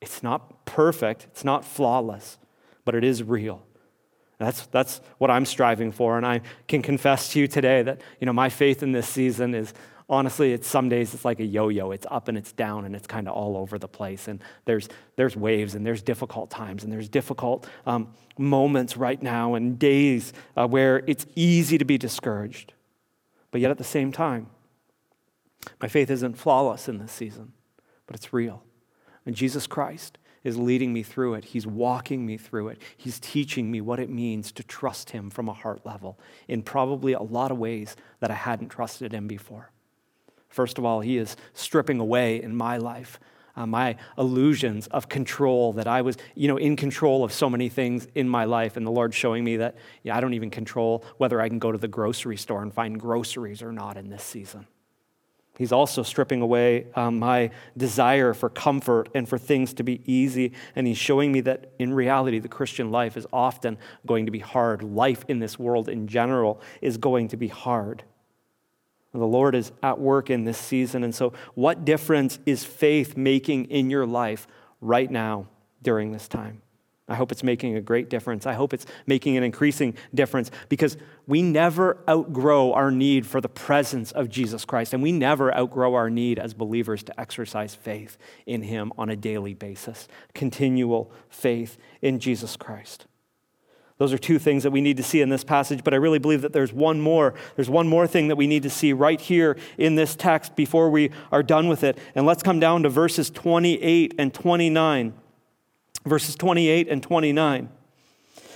It's 0.00 0.22
not 0.22 0.64
perfect, 0.64 1.26
it's 1.30 1.44
not 1.44 1.64
flawless, 1.64 2.38
but 2.84 2.94
it 2.94 3.04
is 3.04 3.22
real. 3.22 3.62
That's, 4.38 4.66
that's 4.66 5.00
what 5.18 5.30
I'm 5.30 5.44
striving 5.44 5.92
for. 5.92 6.16
And 6.16 6.26
I 6.26 6.40
can 6.66 6.82
confess 6.82 7.28
to 7.32 7.38
you 7.38 7.46
today 7.46 7.82
that 7.82 8.00
you 8.18 8.26
know, 8.26 8.32
my 8.32 8.48
faith 8.48 8.82
in 8.82 8.90
this 8.90 9.08
season 9.08 9.54
is 9.54 9.72
honestly, 10.08 10.52
it's 10.52 10.66
some 10.66 10.88
days 10.88 11.14
it's 11.14 11.24
like 11.24 11.38
a 11.38 11.44
yo-yo. 11.44 11.92
It's 11.92 12.06
up 12.10 12.26
and 12.26 12.36
it's 12.36 12.52
down 12.52 12.84
and 12.84 12.96
it's 12.96 13.06
kind 13.06 13.28
of 13.28 13.34
all 13.34 13.56
over 13.56 13.78
the 13.78 13.86
place. 13.86 14.26
And 14.26 14.40
there's 14.64 14.88
there's 15.14 15.36
waves 15.36 15.74
and 15.74 15.86
there's 15.86 16.02
difficult 16.02 16.50
times 16.50 16.82
and 16.82 16.92
there's 16.92 17.08
difficult 17.08 17.68
um, 17.86 18.12
moments 18.36 18.96
right 18.96 19.22
now 19.22 19.54
and 19.54 19.78
days 19.78 20.32
uh, 20.56 20.66
where 20.66 21.04
it's 21.06 21.24
easy 21.36 21.78
to 21.78 21.84
be 21.84 21.96
discouraged. 21.96 22.72
But 23.52 23.60
yet 23.60 23.70
at 23.70 23.78
the 23.78 23.84
same 23.84 24.10
time, 24.10 24.48
my 25.80 25.88
faith 25.88 26.10
isn't 26.10 26.38
flawless 26.38 26.88
in 26.88 26.98
this 26.98 27.12
season, 27.12 27.52
but 28.06 28.16
it's 28.16 28.32
real. 28.32 28.62
And 29.24 29.34
Jesus 29.34 29.66
Christ 29.66 30.18
is 30.42 30.56
leading 30.56 30.92
me 30.92 31.02
through 31.02 31.34
it. 31.34 31.44
He's 31.44 31.66
walking 31.66 32.26
me 32.26 32.36
through 32.36 32.68
it. 32.68 32.82
He's 32.96 33.20
teaching 33.20 33.70
me 33.70 33.80
what 33.80 34.00
it 34.00 34.10
means 34.10 34.50
to 34.52 34.64
trust 34.64 35.10
Him 35.10 35.30
from 35.30 35.48
a 35.48 35.52
heart 35.52 35.86
level 35.86 36.18
in 36.48 36.62
probably 36.62 37.12
a 37.12 37.22
lot 37.22 37.50
of 37.52 37.58
ways 37.58 37.96
that 38.20 38.30
I 38.30 38.34
hadn't 38.34 38.70
trusted 38.70 39.12
Him 39.12 39.28
before. 39.28 39.70
First 40.48 40.78
of 40.78 40.84
all, 40.84 41.00
He 41.00 41.16
is 41.16 41.36
stripping 41.54 42.00
away 42.00 42.42
in 42.42 42.56
my 42.56 42.76
life 42.76 43.20
uh, 43.56 43.66
my 43.66 43.96
illusions 44.16 44.86
of 44.88 45.08
control 45.08 45.72
that 45.74 45.86
I 45.86 46.02
was, 46.02 46.16
you 46.34 46.48
know, 46.48 46.56
in 46.56 46.76
control 46.76 47.24
of 47.24 47.32
so 47.32 47.50
many 47.50 47.68
things 47.68 48.08
in 48.14 48.28
my 48.28 48.44
life, 48.44 48.76
and 48.76 48.86
the 48.86 48.90
Lord 48.90 49.14
showing 49.14 49.44
me 49.44 49.58
that 49.58 49.76
yeah, 50.02 50.16
I 50.16 50.20
don't 50.20 50.34
even 50.34 50.50
control 50.50 51.04
whether 51.18 51.40
I 51.40 51.48
can 51.48 51.58
go 51.58 51.72
to 51.72 51.78
the 51.78 51.88
grocery 51.88 52.36
store 52.36 52.62
and 52.62 52.72
find 52.72 52.98
groceries 52.98 53.62
or 53.62 53.72
not 53.72 53.96
in 53.96 54.08
this 54.08 54.24
season. 54.24 54.66
He's 55.62 55.70
also 55.70 56.02
stripping 56.02 56.42
away 56.42 56.88
um, 56.96 57.20
my 57.20 57.52
desire 57.76 58.34
for 58.34 58.48
comfort 58.48 59.08
and 59.14 59.28
for 59.28 59.38
things 59.38 59.72
to 59.74 59.84
be 59.84 60.00
easy. 60.12 60.54
And 60.74 60.88
he's 60.88 60.98
showing 60.98 61.30
me 61.30 61.40
that 61.42 61.70
in 61.78 61.94
reality, 61.94 62.40
the 62.40 62.48
Christian 62.48 62.90
life 62.90 63.16
is 63.16 63.28
often 63.32 63.78
going 64.04 64.26
to 64.26 64.32
be 64.32 64.40
hard. 64.40 64.82
Life 64.82 65.24
in 65.28 65.38
this 65.38 65.60
world 65.60 65.88
in 65.88 66.08
general 66.08 66.60
is 66.80 66.96
going 66.96 67.28
to 67.28 67.36
be 67.36 67.46
hard. 67.46 68.02
The 69.12 69.24
Lord 69.24 69.54
is 69.54 69.70
at 69.84 70.00
work 70.00 70.30
in 70.30 70.42
this 70.42 70.58
season. 70.58 71.04
And 71.04 71.14
so, 71.14 71.32
what 71.54 71.84
difference 71.84 72.40
is 72.44 72.64
faith 72.64 73.16
making 73.16 73.66
in 73.66 73.88
your 73.88 74.04
life 74.04 74.48
right 74.80 75.08
now 75.08 75.46
during 75.80 76.10
this 76.10 76.26
time? 76.26 76.60
I 77.12 77.16
hope 77.16 77.30
it's 77.30 77.42
making 77.42 77.76
a 77.76 77.80
great 77.82 78.08
difference. 78.08 78.46
I 78.46 78.54
hope 78.54 78.72
it's 78.72 78.86
making 79.06 79.36
an 79.36 79.42
increasing 79.42 79.94
difference 80.14 80.50
because 80.70 80.96
we 81.26 81.42
never 81.42 81.98
outgrow 82.08 82.72
our 82.72 82.90
need 82.90 83.26
for 83.26 83.40
the 83.40 83.50
presence 83.50 84.12
of 84.12 84.30
Jesus 84.30 84.64
Christ, 84.64 84.94
and 84.94 85.02
we 85.02 85.12
never 85.12 85.54
outgrow 85.54 85.94
our 85.94 86.08
need 86.08 86.38
as 86.38 86.54
believers 86.54 87.02
to 87.02 87.20
exercise 87.20 87.74
faith 87.74 88.16
in 88.46 88.62
Him 88.62 88.92
on 88.96 89.10
a 89.10 89.16
daily 89.16 89.52
basis, 89.52 90.08
continual 90.32 91.12
faith 91.28 91.76
in 92.00 92.18
Jesus 92.18 92.56
Christ. 92.56 93.06
Those 93.98 94.12
are 94.12 94.18
two 94.18 94.38
things 94.38 94.62
that 94.62 94.70
we 94.70 94.80
need 94.80 94.96
to 94.96 95.02
see 95.02 95.20
in 95.20 95.28
this 95.28 95.44
passage, 95.44 95.84
but 95.84 95.92
I 95.92 95.98
really 95.98 96.18
believe 96.18 96.42
that 96.42 96.52
there's 96.52 96.72
one 96.72 97.00
more. 97.00 97.34
There's 97.54 97.70
one 97.70 97.86
more 97.86 98.06
thing 98.06 98.28
that 98.28 98.36
we 98.36 98.46
need 98.46 98.64
to 98.64 98.70
see 98.70 98.92
right 98.92 99.20
here 99.20 99.56
in 99.78 99.94
this 99.94 100.16
text 100.16 100.56
before 100.56 100.90
we 100.90 101.10
are 101.30 101.42
done 101.42 101.68
with 101.68 101.84
it. 101.84 101.98
And 102.14 102.26
let's 102.26 102.42
come 102.42 102.58
down 102.58 102.82
to 102.82 102.88
verses 102.88 103.30
28 103.30 104.14
and 104.18 104.32
29 104.34 105.14
verses 106.04 106.34
28 106.36 106.88
and 106.88 107.02
29. 107.02 107.68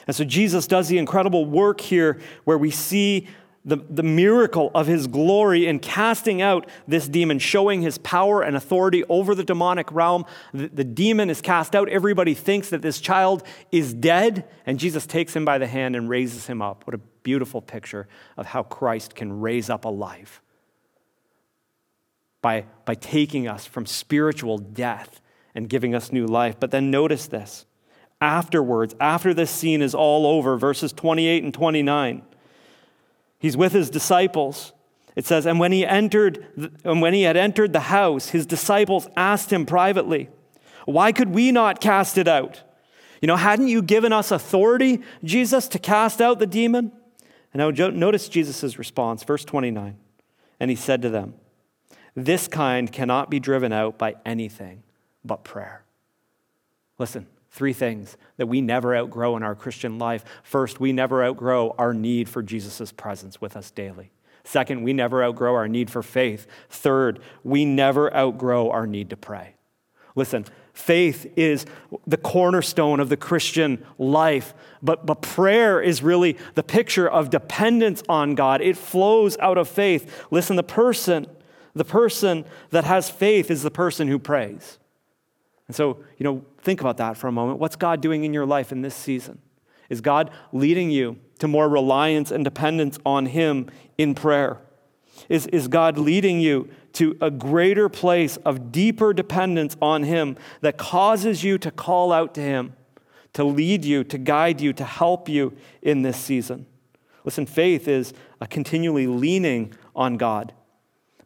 And 0.07 0.17
so 0.17 0.25
Jesus 0.25 0.67
does 0.67 0.89
the 0.89 0.99
incredible 0.99 1.45
work 1.45 1.81
here 1.81 2.21
where 2.45 2.59
we 2.59 2.71
see 2.71 3.29
the, 3.67 3.79
the 3.91 4.05
miracle 4.05 4.71
of 4.77 4.87
his 4.87 5.09
glory 5.09 5.67
in 5.67 5.81
casting 5.81 6.41
out 6.41 6.69
this 6.87 7.09
demon, 7.09 7.41
showing 7.41 7.83
his 7.83 7.99
power 7.99 8.41
and 8.43 8.57
authority 8.57 9.03
over 9.09 9.35
the 9.35 9.43
demonic 9.43 9.91
realm. 9.91 10.25
The, 10.55 10.69
the 10.69 10.85
demon 10.85 11.29
is 11.31 11.41
cast 11.41 11.75
out. 11.75 11.89
Everybody 11.89 12.33
thinks 12.33 12.71
that 12.71 12.81
this 12.81 13.01
child 13.01 13.43
is 13.73 13.93
dead, 13.93 14.49
and 14.67 14.79
Jesus 14.79 15.05
takes 15.05 15.35
him 15.35 15.45
by 15.45 15.59
the 15.59 15.67
hand 15.67 15.97
and 15.97 16.09
raises 16.09 16.47
him 16.47 16.63
up. 16.63 16.87
What 16.87 16.95
a 16.95 17.01
beautiful 17.25 17.61
picture 17.61 18.07
of 18.37 18.47
how 18.47 18.63
Christ 18.63 19.17
can 19.17 19.41
raise 19.41 19.69
up 19.69 19.85
a 19.85 19.89
life 19.89 20.41
by, 22.41 22.67
by 22.85 22.95
taking 22.95 23.49
us 23.49 23.67
from 23.67 23.85
spiritual 23.85 24.59
death 24.59 25.21
and 25.57 25.71
giving 25.71 25.95
us 25.95 26.13
new 26.13 26.27
life. 26.27 26.61
But 26.61 26.71
then 26.71 26.91
notice 26.91 27.27
this. 27.27 27.65
Afterwards, 28.21 28.95
after 29.01 29.35
this 29.35 29.51
scene 29.51 29.83
is 29.83 29.95
all 29.95 30.27
over, 30.27 30.57
verses 30.57 30.93
28 30.93 31.43
and 31.43 31.53
29, 31.53 32.23
he's 33.39 33.57
with 33.57 33.73
his 33.73 33.91
disciples. 33.91 34.73
It 35.17 35.25
says, 35.25 35.47
and 35.47 35.59
when 35.59 35.73
he 35.73 35.85
entered, 35.85 36.47
and 36.85 37.01
when 37.01 37.15
he 37.15 37.23
had 37.23 37.37
entered 37.39 37.73
the 37.73 37.81
house, 37.81 38.29
his 38.29 38.47
disciples 38.47 39.09
asked 39.17 39.51
him 39.51 39.65
privately, 39.65 40.29
Why 40.85 41.11
could 41.11 41.31
we 41.31 41.51
not 41.53 41.81
cast 41.81 42.19
it 42.19 42.29
out? 42.29 42.63
You 43.23 43.27
know, 43.27 43.37
hadn't 43.37 43.69
you 43.69 43.81
given 43.81 44.13
us 44.13 44.31
authority, 44.31 45.01
Jesus, 45.25 45.69
to 45.69 45.79
cast 45.79 46.21
out 46.21 46.39
the 46.39 46.47
demon? 46.47 46.93
And 47.55 47.61
now 47.61 47.89
notice 47.89 48.29
Jesus' 48.29 48.79
response, 48.79 49.25
verse 49.25 49.45
29. 49.45 49.97
And 50.61 50.71
he 50.71 50.77
said 50.77 51.01
to 51.01 51.09
them, 51.09 51.35
This 52.15 52.47
kind 52.47 52.93
cannot 52.93 53.31
be 53.31 53.41
driven 53.41 53.73
out 53.73 53.99
by 53.99 54.17
anything 54.27 54.83
but 55.27 55.45
prayer. 55.45 55.83
Listen, 56.99 57.27
three 57.51 57.73
things 57.73 58.17
that 58.37 58.47
we 58.47 58.61
never 58.61 58.95
outgrow 58.95 59.37
in 59.37 59.43
our 59.43 59.55
Christian 59.55 59.99
life. 59.99 60.25
First, 60.43 60.81
we 60.81 60.93
never 60.93 61.25
outgrow 61.25 61.75
our 61.79 61.95
need 61.95 62.29
for 62.29 62.43
Jesus' 62.43 62.93
presence 62.93 63.41
with 63.41 63.57
us 63.57 63.71
daily. 63.71 64.11
Second, 64.45 64.83
we 64.83 64.93
never 64.93 65.25
outgrow 65.25 65.55
our 65.55 65.67
need 65.67 65.91
for 65.91 66.03
faith. 66.03 66.47
Third, 66.69 67.19
we 67.43 67.65
never 67.65 68.15
outgrow 68.15 68.71
our 68.71 68.87
need 68.87 69.11
to 69.11 69.17
pray. 69.17 69.55
Listen, 70.15 70.47
faith 70.73 71.31
is 71.37 71.67
the 72.07 72.17
cornerstone 72.17 73.01
of 73.01 73.09
the 73.09 73.17
Christian 73.17 73.85
life, 73.99 74.55
but, 74.83 75.05
but 75.05 75.21
prayer 75.21 75.81
is 75.81 76.03
really 76.03 76.39
the 76.55 76.63
picture 76.63 77.09
of 77.09 77.29
dependence 77.29 78.03
on 78.09 78.35
God. 78.35 78.61
It 78.61 78.77
flows 78.77 79.37
out 79.39 79.59
of 79.59 79.69
faith. 79.69 80.27
Listen, 80.31 80.57
the 80.57 80.63
person, 80.63 81.27
the 81.75 81.85
person 81.85 82.45
that 82.71 82.85
has 82.85 83.11
faith 83.11 83.51
is 83.51 83.63
the 83.63 83.71
person 83.71 84.09
who 84.09 84.19
prays. 84.19 84.79
And 85.69 85.75
so, 85.75 85.99
you 86.17 86.25
know, 86.25 86.45
think 86.63 86.81
about 86.81 86.97
that 86.99 87.17
for 87.17 87.27
a 87.29 87.33
moment. 87.33 87.59
What's 87.59 87.77
God 87.77 88.01
doing 88.01 88.25
in 88.25 88.33
your 88.33 88.47
life 88.47 88.73
in 88.73 88.83
this 88.83 88.95
season? 88.95 89.39
Is 89.89 90.01
God 90.01 90.31
leading 90.53 90.91
you 90.91 91.19
to 91.39 91.49
more 91.49 91.69
reliance 91.69 92.31
and 92.31 92.45
dependence 92.45 92.99
on 93.05 93.27
Him 93.27 93.71
in 93.99 94.15
prayer? 94.15 94.61
Is, 95.29 95.47
is 95.49 95.69
God 95.69 95.99
leading 95.99 96.41
you 96.41 96.69
to 96.95 97.17
a 97.21 97.31
greater 97.31 97.89
place 97.89 98.37
of 98.39 98.71
deeper 98.71 99.13
dependence 99.13 99.77
on 99.81 100.03
Him 100.03 100.37
that 100.61 100.77
causes 100.77 101.43
you 101.43 101.59
to 101.59 101.71
call 101.71 102.13
out 102.13 102.35
to 102.35 102.41
Him, 102.41 102.75
to 103.33 103.45
lead 103.45 103.85
you, 103.85 104.05
to 104.05 104.19
guide 104.19 104.61
you, 104.61 104.73
to 104.75 104.85
help 104.85 105.29
you 105.29 105.57
in 105.83 106.03
this 106.03 106.17
season? 106.17 106.67
Listen, 107.25 107.45
faith 107.45 107.89
is 107.89 108.13
a 108.41 108.47
continually 108.47 109.07
leaning 109.07 109.75
on 109.95 110.17
God. 110.17 110.53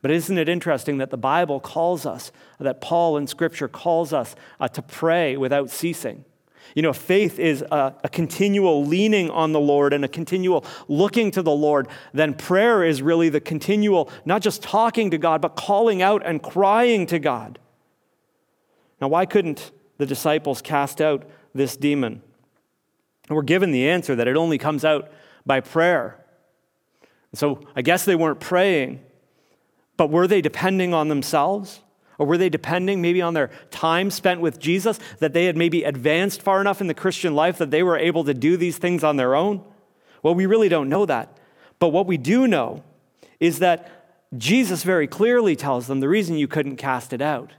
But 0.03 0.11
isn't 0.11 0.39
it 0.39 0.49
interesting 0.49 0.99
that 0.99 1.11
the 1.11 1.19
Bible 1.19 1.61
calls 1.61 2.07
us, 2.07 2.33
that 2.59 2.81
Paul 2.81 3.17
in 3.17 3.27
Scripture 3.27 3.69
calls 3.69 4.13
us 4.13 4.35
uh, 4.59 4.69
to 4.69 4.83
pray 4.83 5.37
without 5.37 5.71
ceasing? 5.71 6.25
You 6.75 6.83
know, 6.83 6.93
faith 6.93 7.39
is 7.39 7.63
a, 7.63 7.95
a, 8.05 8.09
continual 8.09 8.85
leaning 8.85 9.29
on 9.31 9.53
the 9.53 9.61
Lord 9.61 9.93
and 9.93 10.05
a 10.05 10.09
continual 10.09 10.65
looking 10.89 11.31
to 11.33 11.43
the 11.43 11.51
Lord. 11.51 11.89
Then 12.13 12.35
prayer 12.35 12.85
is 12.85 13.03
really 13.03 13.29
the 13.29 13.41
continual, 13.41 14.11
not 14.25 14.41
just 14.41 14.63
talking 14.63 15.11
to 15.11 15.19
God, 15.19 15.41
but 15.41 15.57
calling 15.57 16.01
out 16.01 16.23
and 16.25 16.43
crying 16.43 17.07
to 17.07 17.19
God. 17.19 17.59
Now, 19.01 19.09
why 19.09 19.27
couldn't 19.27 19.73
the 19.99 20.07
disciples 20.07 20.63
cast 20.63 21.01
out 21.01 21.29
this 21.55 21.77
demon? 21.77 22.23
And 23.29 23.37
we're 23.37 23.43
given 23.43 23.73
the 23.73 23.89
answer 23.89 24.15
that 24.15 24.29
it 24.29 24.37
only 24.37 24.59
comes 24.59 24.85
out 24.85 25.11
by 25.45 25.61
prayer. 25.61 26.25
So 27.35 27.61
I 27.75 27.83
guess 27.83 28.05
they 28.05 28.17
weren't 28.17 28.41
praying. 28.41 29.01
But 30.01 30.09
were 30.09 30.27
they 30.27 30.41
depending 30.41 30.95
on 30.95 31.09
themselves? 31.09 31.83
Or 32.17 32.25
were 32.25 32.39
they 32.39 32.49
depending 32.49 33.03
maybe 33.03 33.21
on 33.21 33.35
their 33.35 33.51
time 33.71 34.11
spent 34.11 34.41
with 34.41 34.59
Jesus, 34.59 34.99
that 35.19 35.35
they 35.35 35.45
had 35.45 35.59
maybe 35.59 35.83
advanced 35.83 36.41
far 36.41 36.63
enough 36.63 36.81
in 36.81 36.87
the 36.87 36.95
Christian 36.95 37.35
life 37.35 37.59
that 37.59 37.71
they 37.71 37.83
were 37.83 37.99
able 37.99 38.25
to 38.25 38.33
do 38.33 38.57
these 38.57 38.79
things 38.79 39.05
on 39.05 39.19
their 39.19 39.35
own? 39.35 39.63
Well, 40.23 40.35
we 40.35 40.47
really 40.47 40.71
don't 40.71 40.89
know 40.89 41.05
that. 41.05 41.37
But 41.79 41.89
what 41.89 42.07
we 42.07 42.17
do 42.17 42.49
know 42.49 42.83
is 43.41 43.59
that 43.59 44.25
Jesus 44.39 44.85
very 44.85 45.07
clearly 45.07 45.55
tells 45.55 45.87
them 45.87 46.01
the 46.01 46.09
reason 46.09 46.39
you 46.39 46.49
couldn't 46.49 46.77
cast 46.77 47.13
it 47.13 47.21
out 47.21 47.53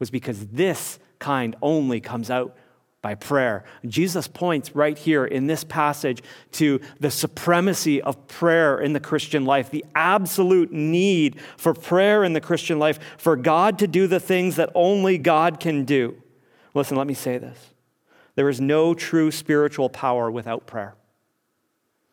was 0.00 0.10
because 0.10 0.48
this 0.48 0.98
kind 1.20 1.54
only 1.62 2.00
comes 2.00 2.28
out 2.28 2.56
by 3.00 3.14
prayer. 3.14 3.64
Jesus 3.86 4.26
points 4.26 4.74
right 4.74 4.98
here 4.98 5.24
in 5.24 5.46
this 5.46 5.62
passage 5.62 6.22
to 6.52 6.80
the 6.98 7.10
supremacy 7.10 8.02
of 8.02 8.26
prayer 8.26 8.80
in 8.80 8.92
the 8.92 9.00
Christian 9.00 9.44
life, 9.44 9.70
the 9.70 9.84
absolute 9.94 10.72
need 10.72 11.40
for 11.56 11.72
prayer 11.72 12.24
in 12.24 12.32
the 12.32 12.40
Christian 12.40 12.78
life, 12.78 12.98
for 13.16 13.36
God 13.36 13.78
to 13.78 13.86
do 13.86 14.06
the 14.06 14.20
things 14.20 14.56
that 14.56 14.70
only 14.74 15.16
God 15.16 15.60
can 15.60 15.84
do. 15.84 16.20
Listen, 16.74 16.96
let 16.96 17.06
me 17.06 17.14
say 17.14 17.38
this 17.38 17.70
there 18.34 18.48
is 18.48 18.60
no 18.60 18.94
true 18.94 19.30
spiritual 19.30 19.88
power 19.88 20.30
without 20.30 20.66
prayer. 20.66 20.94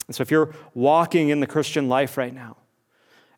And 0.07 0.15
so 0.15 0.21
if 0.21 0.31
you're 0.31 0.53
walking 0.73 1.29
in 1.29 1.39
the 1.39 1.47
Christian 1.47 1.89
life 1.89 2.17
right 2.17 2.33
now, 2.33 2.57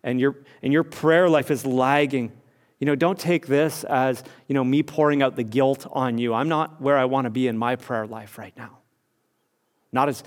and 0.04 0.20
your, 0.20 0.38
and 0.62 0.72
your 0.72 0.84
prayer 0.84 1.30
life 1.30 1.52
is 1.52 1.66
lagging 1.66 2.32
you 2.80 2.86
know, 2.86 2.96
don't 2.96 3.18
take 3.18 3.48
this 3.48 3.84
as, 3.84 4.24
you 4.48 4.54
know, 4.54 4.64
me 4.64 4.84
pouring 4.84 5.22
out 5.22 5.36
the 5.36 5.44
guilt 5.44 5.88
on 5.92 6.18
you. 6.18 6.34
I'm 6.34 6.50
not 6.50 6.82
where 6.82 6.98
I 6.98 7.06
want 7.06 7.26
to 7.26 7.32
be 7.32 7.48
in 7.48 7.58
my 7.58 7.76
prayer 7.76 8.06
life 8.06 8.38
right 8.38 8.56
now. 8.56 8.78
Not 9.92 10.10
as 10.10 10.24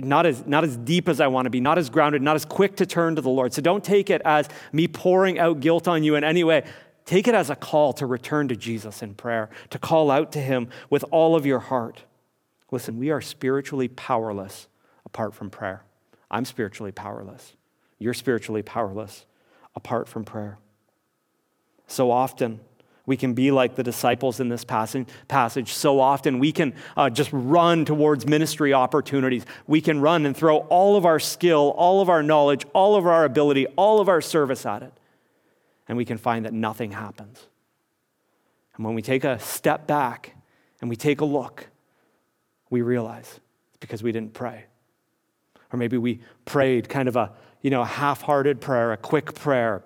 not 0.00 0.26
as, 0.26 0.46
not 0.46 0.62
as 0.62 0.76
deep 0.76 1.08
as 1.08 1.20
I 1.20 1.26
want 1.26 1.46
to 1.46 1.50
be, 1.50 1.60
not 1.60 1.76
as 1.76 1.90
grounded, 1.90 2.22
not 2.22 2.36
as 2.36 2.44
quick 2.44 2.76
to 2.76 2.86
turn 2.86 3.16
to 3.16 3.20
the 3.20 3.28
Lord. 3.28 3.52
So 3.52 3.60
don't 3.60 3.82
take 3.82 4.10
it 4.10 4.22
as 4.24 4.48
me 4.72 4.86
pouring 4.86 5.40
out 5.40 5.58
guilt 5.58 5.88
on 5.88 6.04
you 6.04 6.14
in 6.14 6.22
any 6.22 6.44
way. 6.44 6.64
Take 7.04 7.26
it 7.26 7.34
as 7.34 7.50
a 7.50 7.56
call 7.56 7.92
to 7.94 8.06
return 8.06 8.46
to 8.48 8.54
Jesus 8.54 9.02
in 9.02 9.14
prayer, 9.14 9.50
to 9.70 9.78
call 9.78 10.10
out 10.10 10.30
to 10.32 10.40
Him 10.40 10.68
with 10.88 11.04
all 11.10 11.34
of 11.34 11.46
your 11.46 11.58
heart. 11.58 12.02
Listen, 12.70 12.98
we 12.98 13.10
are 13.10 13.20
spiritually 13.20 13.88
powerless 13.88 14.68
apart 15.04 15.34
from 15.34 15.50
prayer. 15.50 15.82
I'm 16.30 16.44
spiritually 16.44 16.92
powerless. 16.92 17.54
You're 17.98 18.14
spiritually 18.14 18.62
powerless 18.62 19.24
apart 19.74 20.06
from 20.06 20.24
prayer. 20.24 20.58
So 21.88 22.10
often, 22.10 22.60
we 23.06 23.16
can 23.16 23.32
be 23.32 23.50
like 23.50 23.74
the 23.74 23.82
disciples 23.82 24.38
in 24.38 24.50
this 24.50 24.64
passage. 24.64 25.72
So 25.72 25.98
often, 25.98 26.38
we 26.38 26.52
can 26.52 26.74
uh, 26.94 27.08
just 27.08 27.30
run 27.32 27.86
towards 27.86 28.26
ministry 28.26 28.74
opportunities. 28.74 29.46
We 29.66 29.80
can 29.80 30.02
run 30.02 30.26
and 30.26 30.36
throw 30.36 30.58
all 30.58 30.96
of 30.96 31.06
our 31.06 31.18
skill, 31.18 31.72
all 31.76 32.02
of 32.02 32.10
our 32.10 32.22
knowledge, 32.22 32.66
all 32.74 32.96
of 32.96 33.06
our 33.06 33.24
ability, 33.24 33.66
all 33.76 34.00
of 34.00 34.10
our 34.10 34.20
service 34.20 34.66
at 34.66 34.82
it. 34.82 34.92
And 35.88 35.96
we 35.96 36.04
can 36.04 36.18
find 36.18 36.44
that 36.44 36.52
nothing 36.52 36.92
happens. 36.92 37.46
And 38.76 38.84
when 38.84 38.94
we 38.94 39.00
take 39.00 39.24
a 39.24 39.38
step 39.38 39.86
back 39.86 40.34
and 40.82 40.90
we 40.90 40.96
take 40.96 41.22
a 41.22 41.24
look, 41.24 41.68
we 42.68 42.82
realize 42.82 43.40
it's 43.70 43.78
because 43.80 44.02
we 44.02 44.12
didn't 44.12 44.34
pray. 44.34 44.66
Or 45.72 45.78
maybe 45.78 45.96
we 45.96 46.20
prayed 46.44 46.90
kind 46.90 47.08
of 47.08 47.16
a, 47.16 47.32
you 47.62 47.70
know, 47.70 47.84
half-hearted 47.84 48.60
prayer, 48.60 48.92
a 48.92 48.98
quick 48.98 49.34
prayer, 49.34 49.82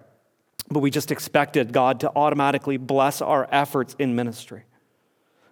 but 0.73 0.81
we 0.81 0.91
just 0.91 1.11
expected 1.11 1.73
God 1.73 2.01
to 2.01 2.13
automatically 2.15 2.77
bless 2.77 3.21
our 3.21 3.49
efforts 3.51 3.95
in 3.99 4.15
ministry. 4.15 4.65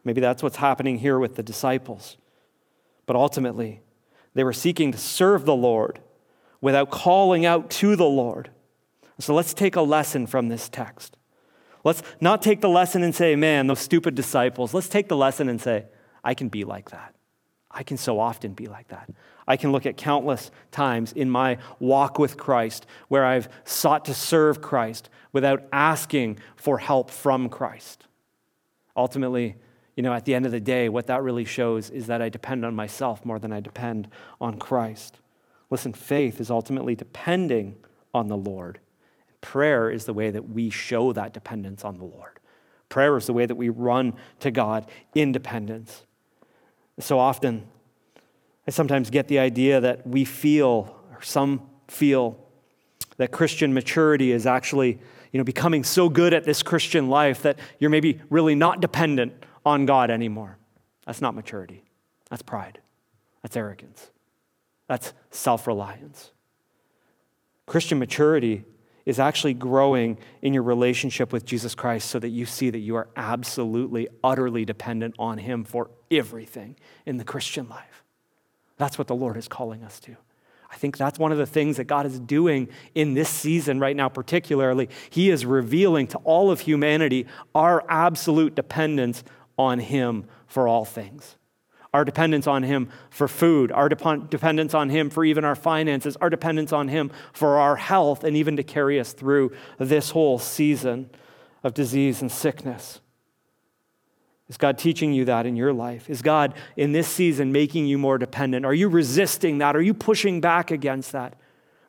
Maybe 0.05 0.21
that's 0.21 0.43
what's 0.43 0.57
happening 0.57 0.99
here 0.99 1.19
with 1.19 1.37
the 1.37 1.43
disciples. 1.43 2.17
But 3.07 3.17
ultimately, 3.17 3.83
they 4.35 4.45
were 4.45 4.53
seeking 4.53 4.93
to 4.93 4.99
serve 4.99 5.45
the 5.45 5.55
Lord 5.55 6.01
without 6.61 6.91
calling 6.91 7.45
out 7.45 7.71
to 7.71 7.97
the 7.97 8.05
Lord. 8.05 8.51
So 9.19 9.35
let's 9.35 9.53
take 9.53 9.77
a 9.77 9.83
lesson 9.83 10.27
from 10.27 10.49
this 10.49 10.69
text. 10.69 11.17
Let's 11.85 12.03
not 12.21 12.43
take 12.43 12.61
the 12.61 12.69
lesson 12.69 13.03
and 13.03 13.15
say, 13.15 13.37
man, 13.37 13.67
those 13.67 13.81
stupid 13.81 14.15
disciples. 14.15 14.75
Let's 14.75 14.89
take 14.89 15.09
the 15.09 15.17
lesson 15.17 15.49
and 15.49 15.61
say, 15.61 15.87
I 16.23 16.35
can 16.35 16.49
be 16.49 16.65
like 16.65 16.91
that. 16.91 17.15
I 17.71 17.83
can 17.83 17.97
so 17.97 18.19
often 18.19 18.53
be 18.53 18.67
like 18.67 18.89
that. 18.89 19.11
I 19.51 19.57
can 19.57 19.73
look 19.73 19.85
at 19.85 19.97
countless 19.97 20.53
times 20.71 21.13
in 21.13 21.29
my 21.29 21.59
walk 21.81 22.21
with 22.21 22.37
Christ 22.37 22.87
where 23.09 23.25
I've 23.25 23.49
sought 23.65 24.05
to 24.05 24.15
serve 24.15 24.63
Christ 24.63 25.11
without 25.33 25.65
asking 25.73 26.39
for 26.55 26.79
help 26.79 27.11
from 27.11 27.49
Christ. 27.49 28.07
Ultimately, 28.97 29.57
you 29.97 30.05
know, 30.05 30.13
at 30.13 30.25
the 30.25 30.37
end 30.37 30.47
of 30.47 30.53
the 30.53 30.61
day, 30.61 30.89
what 30.89 31.09
that 31.09 31.25
really 31.25 31.45
shows 31.45 31.91
is 31.91 32.07
that 32.07 32.23
I 32.23 32.29
depend 32.29 32.65
on 32.65 32.77
myself 32.77 33.25
more 33.25 33.41
than 33.41 33.53
I 33.53 33.59
depend 33.59 34.07
on 34.41 34.57
Christ. 34.57 35.19
Listen, 35.69 35.93
faith 35.93 36.41
is 36.41 36.49
ultimately 36.49 36.95
depending 36.95 37.75
on 38.15 38.29
the 38.29 38.37
Lord. 38.37 38.79
Prayer 39.41 39.91
is 39.91 40.05
the 40.05 40.15
way 40.15 40.31
that 40.31 40.49
we 40.49 40.71
show 40.71 41.13
that 41.13 41.35
dependence 41.35 41.85
on 41.85 41.99
the 41.99 42.05
Lord. 42.05 42.39
Prayer 42.89 43.17
is 43.17 43.27
the 43.27 43.33
way 43.33 43.47
that 43.47 43.57
we 43.57 43.69
run 43.69 44.15
to 44.39 44.53
God 44.53 44.89
in 45.13 45.33
dependence. 45.33 46.05
So 47.01 47.19
often, 47.19 47.67
I 48.67 48.71
sometimes 48.71 49.11
get 49.11 49.29
the 49.29 49.39
idea 49.39 49.81
that 49.81 50.07
we 50.07 50.25
feel, 50.25 50.95
or 51.11 51.23
some 51.23 51.69
feel, 51.89 52.39
that 53.17 53.33
Christian 53.33 53.75
maturity 53.75 54.33
is 54.33 54.47
actually 54.47 55.01
you 55.33 55.39
know, 55.39 55.45
becoming 55.45 55.85
so 55.85 56.09
good 56.09 56.35
at 56.35 56.45
this 56.45 56.63
Christian 56.63 57.09
life 57.09 57.43
that 57.43 57.59
you're 57.79 57.91
maybe 57.91 58.21
really 58.31 58.55
not 58.55 58.81
dependent 58.81 59.33
on 59.65 59.87
God 59.87 60.11
anymore. 60.11 60.59
That's 61.07 61.21
not 61.21 61.35
maturity. 61.35 61.85
That's 62.31 62.43
pride. 62.43 62.81
That's 63.43 63.57
arrogance. 63.57 64.11
That's 64.89 65.13
self 65.31 65.67
reliance. 65.67 66.33
Christian 67.67 67.99
maturity 67.99 68.65
is 69.07 69.19
actually 69.19 69.55
growing 69.55 70.19
in 70.43 70.53
your 70.53 70.63
relationship 70.63 71.33
with 71.33 71.45
Jesus 71.45 71.75
Christ 71.75 72.11
so 72.11 72.19
that 72.19 72.29
you 72.29 72.45
see 72.45 72.71
that 72.71 72.79
you 72.79 72.97
are 72.97 73.09
absolutely, 73.17 74.09
utterly 74.23 74.65
dependent 74.65 75.15
on 75.19 75.39
Him 75.39 75.65
for 75.65 75.91
everything 76.11 76.77
in 77.07 77.17
the 77.17 77.25
Christian 77.25 77.69
life. 77.69 78.00
That's 78.81 78.97
what 78.97 79.09
the 79.09 79.15
Lord 79.15 79.37
is 79.37 79.47
calling 79.47 79.85
us 79.85 80.01
to. 80.01 80.17
I 80.71 80.77
think 80.77 80.97
that's 80.97 81.19
one 81.19 81.33
of 81.33 81.39
the 81.39 81.45
things 81.45 81.77
that 81.77 81.85
God 81.85 82.07
is 82.07 82.19
doing 82.19 82.71
in 82.95 83.13
this 83.13 83.29
season 83.29 83.79
right 83.79 83.95
now, 83.95 84.09
particularly. 84.09 84.89
He 85.11 85.29
is 85.29 85.45
revealing 85.45 86.07
to 86.09 86.19
all 86.19 86.51
of 86.51 86.61
humanity 86.61 87.27
our 87.55 87.85
absolute 87.91 88.55
dependence 88.55 89.23
on 89.59 89.81
Him 89.81 90.25
for 90.47 90.67
all 90.67 90.87
things 90.87 91.37
our 91.93 92.05
dependence 92.05 92.47
on 92.47 92.63
Him 92.63 92.89
for 93.11 93.27
food, 93.27 93.73
our 93.73 93.89
dependence 93.89 94.75
on 94.75 94.89
Him 94.89 95.11
for 95.11 95.25
even 95.25 95.45
our 95.45 95.57
finances, 95.57 96.17
our 96.17 96.31
dependence 96.31 96.73
on 96.73 96.87
Him 96.89 97.11
for 97.33 97.59
our 97.59 97.75
health, 97.75 98.23
and 98.23 98.37
even 98.37 98.57
to 98.57 98.63
carry 98.63 99.01
us 99.01 99.13
through 99.13 99.53
this 99.77 100.11
whole 100.11 100.39
season 100.39 101.11
of 101.65 101.75
disease 101.75 102.23
and 102.23 102.31
sickness. 102.31 103.01
Is 104.51 104.57
God 104.57 104.79
teaching 104.79 105.13
you 105.13 105.27
that 105.27 105.47
in 105.47 105.55
your 105.55 105.73
life? 105.73 106.11
Is 106.11 106.23
God 106.23 106.55
in 106.77 106.91
this 106.91 107.07
season 107.07 107.53
making 107.53 107.87
you 107.87 107.97
more 107.97 108.19
dependent? 108.19 108.67
Are 108.67 108.75
you 108.75 108.89
resisting 108.89 109.59
that? 109.59 109.77
Are 109.77 109.81
you 109.81 109.95
pushing 109.95 110.41
back 110.41 110.73
against 110.73 111.13
that? 111.13 111.37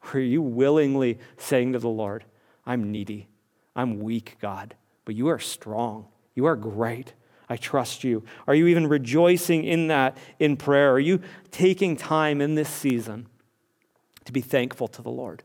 Or 0.04 0.20
are 0.20 0.20
you 0.20 0.44
willingly 0.44 1.18
saying 1.38 1.74
to 1.74 1.80
the 1.80 1.90
Lord, 1.90 2.24
I'm 2.64 2.92
needy, 2.92 3.30
I'm 3.76 4.00
weak, 4.00 4.38
God, 4.40 4.76
but 5.06 5.16
you 5.16 5.28
are 5.28 5.40
strong, 5.40 6.08
you 6.36 6.46
are 6.46 6.56
great. 6.56 7.14
I 7.50 7.58
trust 7.58 8.06
you. 8.06 8.24
Are 8.48 8.56
you 8.56 8.68
even 8.68 8.88
rejoicing 8.88 9.66
in 9.66 9.88
that 9.88 10.18
in 10.40 10.56
prayer? 10.56 10.94
Are 10.94 11.00
you 11.00 11.20
taking 11.50 11.98
time 11.98 12.40
in 12.40 12.56
this 12.56 12.70
season 12.70 13.28
to 14.24 14.32
be 14.32 14.40
thankful 14.40 14.88
to 14.88 15.02
the 15.02 15.10
Lord? 15.10 15.44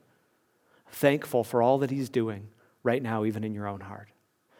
Thankful 0.88 1.42
for 1.42 1.62
all 1.62 1.78
that 1.78 1.90
He's 1.90 2.08
doing 2.08 2.50
right 2.84 3.02
now, 3.02 3.24
even 3.24 3.42
in 3.42 3.54
your 3.54 3.66
own 3.66 3.80
heart. 3.80 4.10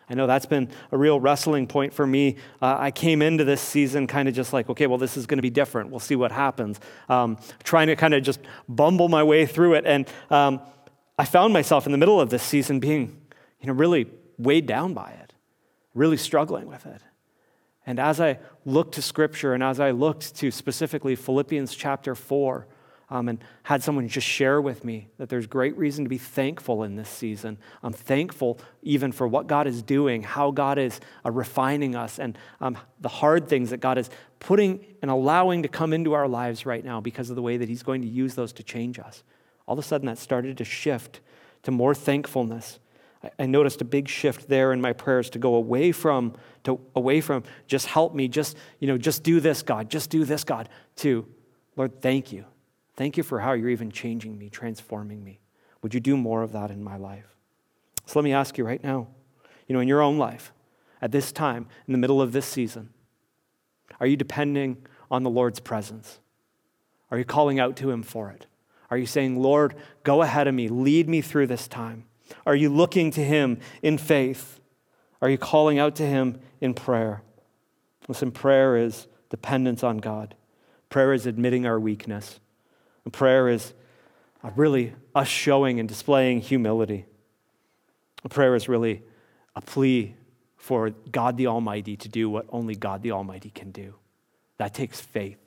I 0.08 0.14
know 0.14 0.26
that's 0.26 0.46
been 0.46 0.68
a 0.92 0.96
real 0.96 1.18
wrestling 1.18 1.66
point 1.66 1.92
for 1.92 2.06
me. 2.06 2.36
Uh, 2.62 2.76
I 2.78 2.90
came 2.92 3.22
into 3.22 3.44
this 3.44 3.60
season 3.60 4.06
kind 4.06 4.28
of 4.28 4.34
just 4.34 4.52
like, 4.52 4.70
okay, 4.70 4.86
well, 4.86 4.98
this 4.98 5.16
is 5.16 5.26
going 5.26 5.38
to 5.38 5.42
be 5.42 5.50
different. 5.50 5.90
We'll 5.90 5.98
see 5.98 6.14
what 6.14 6.30
happens. 6.30 6.78
Um, 7.08 7.38
trying 7.64 7.88
to 7.88 7.96
kind 7.96 8.14
of 8.14 8.22
just 8.22 8.40
bumble 8.68 9.08
my 9.08 9.24
way 9.24 9.46
through 9.46 9.74
it. 9.74 9.84
And 9.84 10.08
um, 10.30 10.60
I 11.18 11.24
found 11.24 11.52
myself 11.52 11.86
in 11.86 11.92
the 11.92 11.98
middle 11.98 12.20
of 12.20 12.30
this 12.30 12.42
season 12.42 12.78
being, 12.78 13.20
you 13.60 13.66
know, 13.66 13.72
really 13.72 14.06
weighed 14.38 14.66
down 14.66 14.94
by 14.94 15.10
it, 15.10 15.32
really 15.92 16.16
struggling 16.16 16.66
with 16.66 16.86
it. 16.86 17.02
And 17.84 17.98
as 17.98 18.20
I 18.20 18.38
looked 18.64 18.94
to 18.94 19.02
Scripture 19.02 19.54
and 19.54 19.62
as 19.62 19.80
I 19.80 19.90
looked 19.90 20.36
to 20.36 20.50
specifically 20.50 21.16
Philippians 21.16 21.74
chapter 21.74 22.14
4, 22.14 22.66
um, 23.08 23.28
and 23.28 23.38
had 23.64 23.82
someone 23.82 24.08
just 24.08 24.26
share 24.26 24.60
with 24.60 24.84
me 24.84 25.08
that 25.18 25.28
there's 25.28 25.46
great 25.46 25.76
reason 25.76 26.04
to 26.04 26.08
be 26.08 26.18
thankful 26.18 26.82
in 26.82 26.96
this 26.96 27.08
season. 27.08 27.58
I'm 27.82 27.92
thankful 27.92 28.58
even 28.82 29.12
for 29.12 29.28
what 29.28 29.46
God 29.46 29.66
is 29.66 29.82
doing, 29.82 30.22
how 30.22 30.50
God 30.50 30.78
is 30.78 31.00
uh, 31.24 31.30
refining 31.30 31.94
us, 31.94 32.18
and 32.18 32.36
um, 32.60 32.76
the 33.00 33.08
hard 33.08 33.48
things 33.48 33.70
that 33.70 33.78
God 33.78 33.98
is 33.98 34.10
putting 34.40 34.84
and 35.02 35.10
allowing 35.10 35.62
to 35.62 35.68
come 35.68 35.92
into 35.92 36.12
our 36.14 36.28
lives 36.28 36.66
right 36.66 36.84
now 36.84 37.00
because 37.00 37.30
of 37.30 37.36
the 37.36 37.42
way 37.42 37.56
that 37.56 37.68
He's 37.68 37.82
going 37.82 38.02
to 38.02 38.08
use 38.08 38.34
those 38.34 38.52
to 38.54 38.62
change 38.62 38.98
us. 38.98 39.22
All 39.66 39.72
of 39.72 39.78
a 39.78 39.86
sudden, 39.86 40.06
that 40.06 40.18
started 40.18 40.58
to 40.58 40.64
shift 40.64 41.20
to 41.62 41.70
more 41.70 41.94
thankfulness 41.94 42.78
I 43.38 43.46
noticed 43.46 43.80
a 43.80 43.84
big 43.84 44.08
shift 44.08 44.48
there 44.48 44.72
in 44.72 44.80
my 44.80 44.92
prayers 44.92 45.30
to 45.30 45.38
go 45.38 45.54
away 45.54 45.92
from 45.92 46.34
to 46.64 46.80
away 46.94 47.20
from 47.20 47.44
just 47.66 47.86
help 47.86 48.14
me, 48.14 48.28
just 48.28 48.56
you 48.78 48.88
know, 48.88 48.98
just 48.98 49.22
do 49.22 49.40
this, 49.40 49.62
God, 49.62 49.90
just 49.90 50.10
do 50.10 50.24
this, 50.24 50.44
God, 50.44 50.68
to 50.96 51.26
Lord, 51.76 52.00
thank 52.00 52.32
you. 52.32 52.44
Thank 52.96 53.16
you 53.16 53.22
for 53.22 53.40
how 53.40 53.52
you're 53.52 53.68
even 53.68 53.90
changing 53.90 54.38
me, 54.38 54.48
transforming 54.48 55.22
me. 55.22 55.40
Would 55.82 55.94
you 55.94 56.00
do 56.00 56.16
more 56.16 56.42
of 56.42 56.52
that 56.52 56.70
in 56.70 56.82
my 56.82 56.96
life? 56.96 57.36
So 58.06 58.18
let 58.18 58.24
me 58.24 58.32
ask 58.32 58.56
you 58.56 58.64
right 58.64 58.82
now, 58.82 59.08
you 59.66 59.74
know, 59.74 59.80
in 59.80 59.88
your 59.88 60.00
own 60.00 60.16
life, 60.16 60.52
at 61.02 61.12
this 61.12 61.32
time, 61.32 61.68
in 61.86 61.92
the 61.92 61.98
middle 61.98 62.22
of 62.22 62.32
this 62.32 62.46
season, 62.46 62.90
are 64.00 64.06
you 64.06 64.16
depending 64.16 64.78
on 65.10 65.22
the 65.22 65.30
Lord's 65.30 65.60
presence? 65.60 66.18
Are 67.10 67.18
you 67.18 67.24
calling 67.24 67.60
out 67.60 67.76
to 67.76 67.90
Him 67.90 68.02
for 68.02 68.30
it? 68.30 68.46
Are 68.90 68.96
you 68.96 69.06
saying, 69.06 69.40
Lord, 69.40 69.74
go 70.04 70.22
ahead 70.22 70.46
of 70.46 70.54
me, 70.54 70.68
lead 70.68 71.08
me 71.08 71.20
through 71.20 71.48
this 71.48 71.68
time? 71.68 72.04
Are 72.44 72.56
you 72.56 72.68
looking 72.68 73.10
to 73.12 73.22
Him 73.22 73.58
in 73.82 73.98
faith? 73.98 74.60
Are 75.20 75.28
you 75.28 75.38
calling 75.38 75.78
out 75.78 75.96
to 75.96 76.06
Him 76.06 76.40
in 76.60 76.74
prayer? 76.74 77.22
Listen, 78.08 78.30
prayer 78.30 78.76
is 78.76 79.06
dependence 79.30 79.82
on 79.82 79.98
God. 79.98 80.34
Prayer 80.88 81.12
is 81.12 81.26
admitting 81.26 81.66
our 81.66 81.80
weakness. 81.80 82.40
And 83.06 83.12
prayer 83.12 83.48
is 83.48 83.72
really 84.56 84.92
us 85.14 85.28
showing 85.28 85.78
and 85.78 85.88
displaying 85.88 86.40
humility. 86.40 87.06
prayer 88.28 88.56
is 88.56 88.68
really 88.68 89.04
a 89.54 89.60
plea 89.60 90.16
for 90.56 90.90
God 90.90 91.36
the 91.36 91.46
Almighty 91.46 91.96
to 91.98 92.08
do 92.08 92.28
what 92.28 92.46
only 92.48 92.74
God 92.74 93.02
the 93.02 93.12
Almighty 93.12 93.50
can 93.50 93.70
do. 93.70 93.94
That 94.58 94.74
takes 94.74 95.00
faith. 95.00 95.38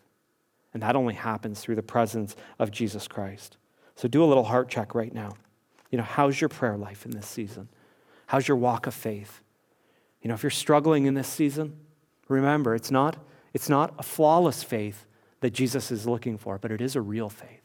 And 0.73 0.81
that 0.83 0.95
only 0.95 1.15
happens 1.15 1.59
through 1.59 1.75
the 1.75 1.83
presence 1.83 2.33
of 2.59 2.71
Jesus 2.71 3.09
Christ. 3.09 3.57
So 3.97 4.07
do 4.07 4.23
a 4.23 4.27
little 4.27 4.45
heart 4.45 4.69
check 4.69 4.95
right 4.95 5.13
now. 5.13 5.33
You 5.91 5.97
know, 5.97 6.05
how's 6.05 6.39
your 6.39 6.47
prayer 6.47 6.77
life 6.77 7.05
in 7.05 7.11
this 7.11 7.27
season? 7.27 7.67
How's 8.27 8.47
your 8.47 8.55
walk 8.55 8.87
of 8.87 8.93
faith? 8.93 9.41
You 10.21 10.29
know, 10.29 10.33
if 10.33 10.43
you're 10.43 10.49
struggling 10.49 11.07
in 11.07 11.13
this 11.13 11.27
season, 11.27 11.75
remember, 12.29 12.73
it's 12.73 12.89
not, 12.89 13.17
it's 13.53 13.67
not 13.67 13.93
a 13.99 14.03
flawless 14.03 14.63
faith 14.63 15.05
that 15.41 15.51
Jesus 15.51 15.91
is 15.91 16.07
looking 16.07 16.37
for, 16.37 16.57
but 16.57 16.71
it 16.71 16.81
is 16.81 16.95
a 16.95 17.01
real 17.01 17.29
faith. 17.29 17.61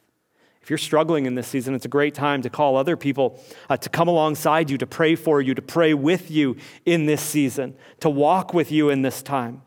If 0.62 0.70
you're 0.70 0.78
struggling 0.78 1.26
in 1.26 1.34
this 1.34 1.46
season, 1.46 1.74
it's 1.74 1.84
a 1.84 1.88
great 1.88 2.14
time 2.14 2.40
to 2.40 2.48
call 2.48 2.76
other 2.76 2.96
people 2.96 3.38
uh, 3.68 3.76
to 3.76 3.90
come 3.90 4.08
alongside 4.08 4.70
you, 4.70 4.78
to 4.78 4.86
pray 4.86 5.14
for 5.14 5.42
you, 5.42 5.54
to 5.54 5.60
pray 5.60 5.92
with 5.92 6.30
you 6.30 6.56
in 6.86 7.04
this 7.04 7.20
season, 7.20 7.74
to 8.00 8.08
walk 8.08 8.54
with 8.54 8.72
you 8.72 8.88
in 8.88 9.02
this 9.02 9.22
time. 9.22 9.60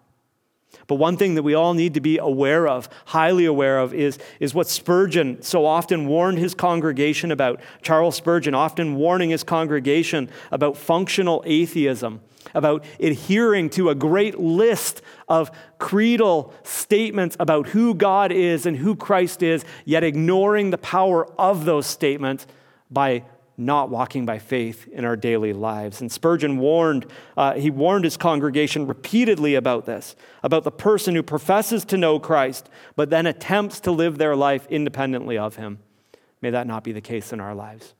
But 0.87 0.95
one 0.95 1.17
thing 1.17 1.35
that 1.35 1.43
we 1.43 1.53
all 1.53 1.73
need 1.73 1.93
to 1.95 2.01
be 2.01 2.17
aware 2.17 2.67
of, 2.67 2.89
highly 3.05 3.45
aware 3.45 3.79
of, 3.79 3.93
is, 3.93 4.17
is 4.39 4.55
what 4.55 4.67
Spurgeon 4.67 5.41
so 5.41 5.65
often 5.65 6.07
warned 6.07 6.39
his 6.39 6.53
congregation 6.53 7.31
about. 7.31 7.61
Charles 7.81 8.15
Spurgeon 8.15 8.55
often 8.55 8.95
warning 8.95 9.29
his 9.29 9.43
congregation 9.43 10.29
about 10.49 10.77
functional 10.77 11.43
atheism, 11.45 12.21
about 12.53 12.83
adhering 12.99 13.69
to 13.71 13.89
a 13.89 13.95
great 13.95 14.39
list 14.39 15.01
of 15.27 15.51
creedal 15.79 16.53
statements 16.63 17.35
about 17.39 17.67
who 17.67 17.93
God 17.93 18.31
is 18.31 18.65
and 18.65 18.77
who 18.77 18.95
Christ 18.95 19.43
is, 19.43 19.65
yet 19.85 20.03
ignoring 20.03 20.69
the 20.69 20.77
power 20.77 21.27
of 21.39 21.65
those 21.65 21.87
statements 21.87 22.47
by 22.89 23.23
not 23.57 23.89
walking 23.89 24.25
by 24.25 24.37
faith 24.37 24.87
in 24.89 25.03
our 25.03 25.15
daily 25.15 25.51
lives. 25.51 25.99
And 25.99 26.11
Spurgeon 26.11 26.59
warned, 26.59 27.07
uh, 27.35 27.53
he 27.55 27.71
warned 27.71 28.03
his 28.03 28.15
congregation 28.15 28.85
repeatedly 28.85 29.55
about 29.55 29.85
this, 29.85 30.15
about 30.43 30.63
the 30.63 30.71
person 30.71 31.15
who 31.15 31.23
professes 31.23 31.83
to 31.85 31.97
know 31.97 32.19
Christ, 32.19 32.69
but 32.95 33.09
then 33.09 33.25
attempts 33.25 33.79
to 33.81 33.91
live 33.91 34.19
their 34.19 34.35
life 34.35 34.67
independently 34.69 35.39
of 35.39 35.55
him. 35.55 35.79
May 36.39 36.51
that 36.51 36.67
not 36.67 36.83
be 36.83 36.91
the 36.91 37.01
case 37.01 37.33
in 37.33 37.39
our 37.39 37.55
lives. 37.55 37.95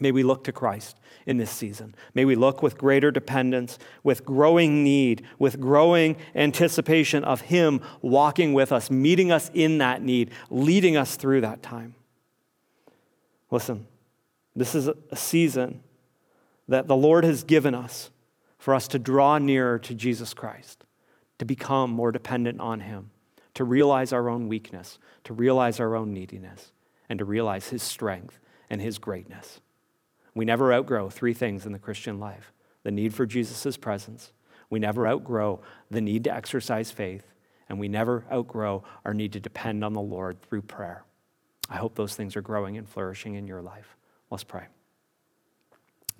May 0.00 0.12
we 0.12 0.22
look 0.22 0.44
to 0.44 0.52
Christ 0.52 0.98
in 1.26 1.36
this 1.36 1.50
season. 1.50 1.94
May 2.14 2.24
we 2.24 2.34
look 2.34 2.62
with 2.62 2.76
greater 2.76 3.10
dependence, 3.10 3.78
with 4.02 4.24
growing 4.24 4.82
need, 4.82 5.24
with 5.38 5.60
growing 5.60 6.16
anticipation 6.34 7.24
of 7.24 7.42
Him 7.42 7.80
walking 8.02 8.54
with 8.54 8.72
us, 8.72 8.90
meeting 8.90 9.30
us 9.30 9.50
in 9.54 9.78
that 9.78 10.02
need, 10.02 10.30
leading 10.50 10.96
us 10.96 11.16
through 11.16 11.42
that 11.42 11.62
time. 11.62 11.94
Listen, 13.50 13.86
this 14.56 14.74
is 14.74 14.88
a 14.88 15.16
season 15.16 15.80
that 16.68 16.88
the 16.88 16.96
Lord 16.96 17.24
has 17.24 17.44
given 17.44 17.74
us 17.74 18.10
for 18.58 18.74
us 18.74 18.88
to 18.88 18.98
draw 18.98 19.38
nearer 19.38 19.78
to 19.78 19.94
Jesus 19.94 20.34
Christ, 20.34 20.84
to 21.38 21.44
become 21.44 21.90
more 21.90 22.10
dependent 22.10 22.60
on 22.60 22.80
Him, 22.80 23.10
to 23.54 23.62
realize 23.62 24.12
our 24.12 24.28
own 24.28 24.48
weakness, 24.48 24.98
to 25.24 25.32
realize 25.32 25.78
our 25.78 25.94
own 25.94 26.12
neediness, 26.12 26.72
and 27.08 27.18
to 27.18 27.24
realize 27.24 27.68
His 27.68 27.82
strength 27.82 28.40
and 28.68 28.80
His 28.80 28.98
greatness. 28.98 29.60
We 30.34 30.44
never 30.44 30.72
outgrow 30.72 31.10
three 31.10 31.34
things 31.34 31.64
in 31.66 31.72
the 31.72 31.78
Christian 31.78 32.18
life 32.18 32.52
the 32.82 32.90
need 32.90 33.14
for 33.14 33.24
Jesus' 33.24 33.78
presence, 33.78 34.32
we 34.68 34.78
never 34.78 35.08
outgrow 35.08 35.60
the 35.90 36.02
need 36.02 36.24
to 36.24 36.34
exercise 36.34 36.90
faith, 36.90 37.22
and 37.68 37.80
we 37.80 37.88
never 37.88 38.24
outgrow 38.30 38.84
our 39.06 39.14
need 39.14 39.32
to 39.32 39.40
depend 39.40 39.82
on 39.82 39.94
the 39.94 40.00
Lord 40.00 40.42
through 40.42 40.62
prayer. 40.62 41.04
I 41.70 41.76
hope 41.76 41.94
those 41.94 42.14
things 42.14 42.36
are 42.36 42.42
growing 42.42 42.76
and 42.76 42.86
flourishing 42.86 43.36
in 43.36 43.46
your 43.46 43.62
life. 43.62 43.96
Let's 44.30 44.44
pray. 44.44 44.66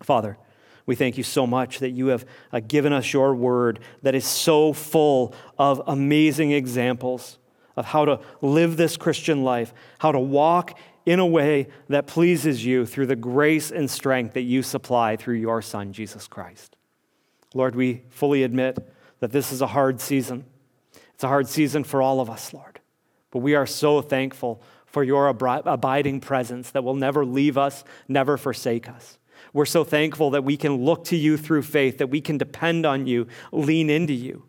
Father, 0.02 0.38
we 0.86 0.94
thank 0.94 1.16
you 1.18 1.24
so 1.24 1.46
much 1.46 1.78
that 1.80 1.90
you 1.90 2.08
have 2.08 2.26
uh, 2.52 2.60
given 2.60 2.92
us 2.92 3.12
your 3.12 3.34
word 3.34 3.80
that 4.02 4.14
is 4.14 4.26
so 4.26 4.72
full 4.72 5.34
of 5.58 5.82
amazing 5.86 6.52
examples 6.52 7.38
of 7.76 7.86
how 7.86 8.04
to 8.04 8.20
live 8.40 8.76
this 8.76 8.96
Christian 8.96 9.42
life, 9.42 9.74
how 9.98 10.12
to 10.12 10.20
walk 10.20 10.78
in 11.06 11.18
a 11.18 11.26
way 11.26 11.68
that 11.88 12.06
pleases 12.06 12.64
you 12.64 12.86
through 12.86 13.06
the 13.06 13.16
grace 13.16 13.70
and 13.70 13.90
strength 13.90 14.34
that 14.34 14.42
you 14.42 14.62
supply 14.62 15.16
through 15.16 15.34
your 15.34 15.60
Son, 15.60 15.92
Jesus 15.92 16.26
Christ. 16.26 16.76
Lord, 17.54 17.76
we 17.76 18.02
fully 18.10 18.42
admit 18.42 18.78
that 19.20 19.30
this 19.30 19.52
is 19.52 19.60
a 19.60 19.66
hard 19.68 20.00
season. 20.00 20.44
It's 21.14 21.24
a 21.24 21.28
hard 21.28 21.48
season 21.48 21.84
for 21.84 22.02
all 22.02 22.20
of 22.20 22.28
us, 22.28 22.52
Lord. 22.52 22.80
But 23.30 23.40
we 23.40 23.54
are 23.54 23.66
so 23.66 24.00
thankful 24.00 24.62
for 24.86 25.04
your 25.04 25.28
abiding 25.28 26.20
presence 26.20 26.70
that 26.70 26.84
will 26.84 26.94
never 26.94 27.24
leave 27.24 27.58
us, 27.58 27.84
never 28.08 28.36
forsake 28.36 28.88
us. 28.88 29.18
We're 29.52 29.66
so 29.66 29.84
thankful 29.84 30.30
that 30.30 30.44
we 30.44 30.56
can 30.56 30.84
look 30.84 31.04
to 31.04 31.16
you 31.16 31.36
through 31.36 31.62
faith, 31.62 31.98
that 31.98 32.10
we 32.10 32.20
can 32.20 32.38
depend 32.38 32.86
on 32.86 33.06
you, 33.06 33.26
lean 33.52 33.90
into 33.90 34.12
you. 34.12 34.44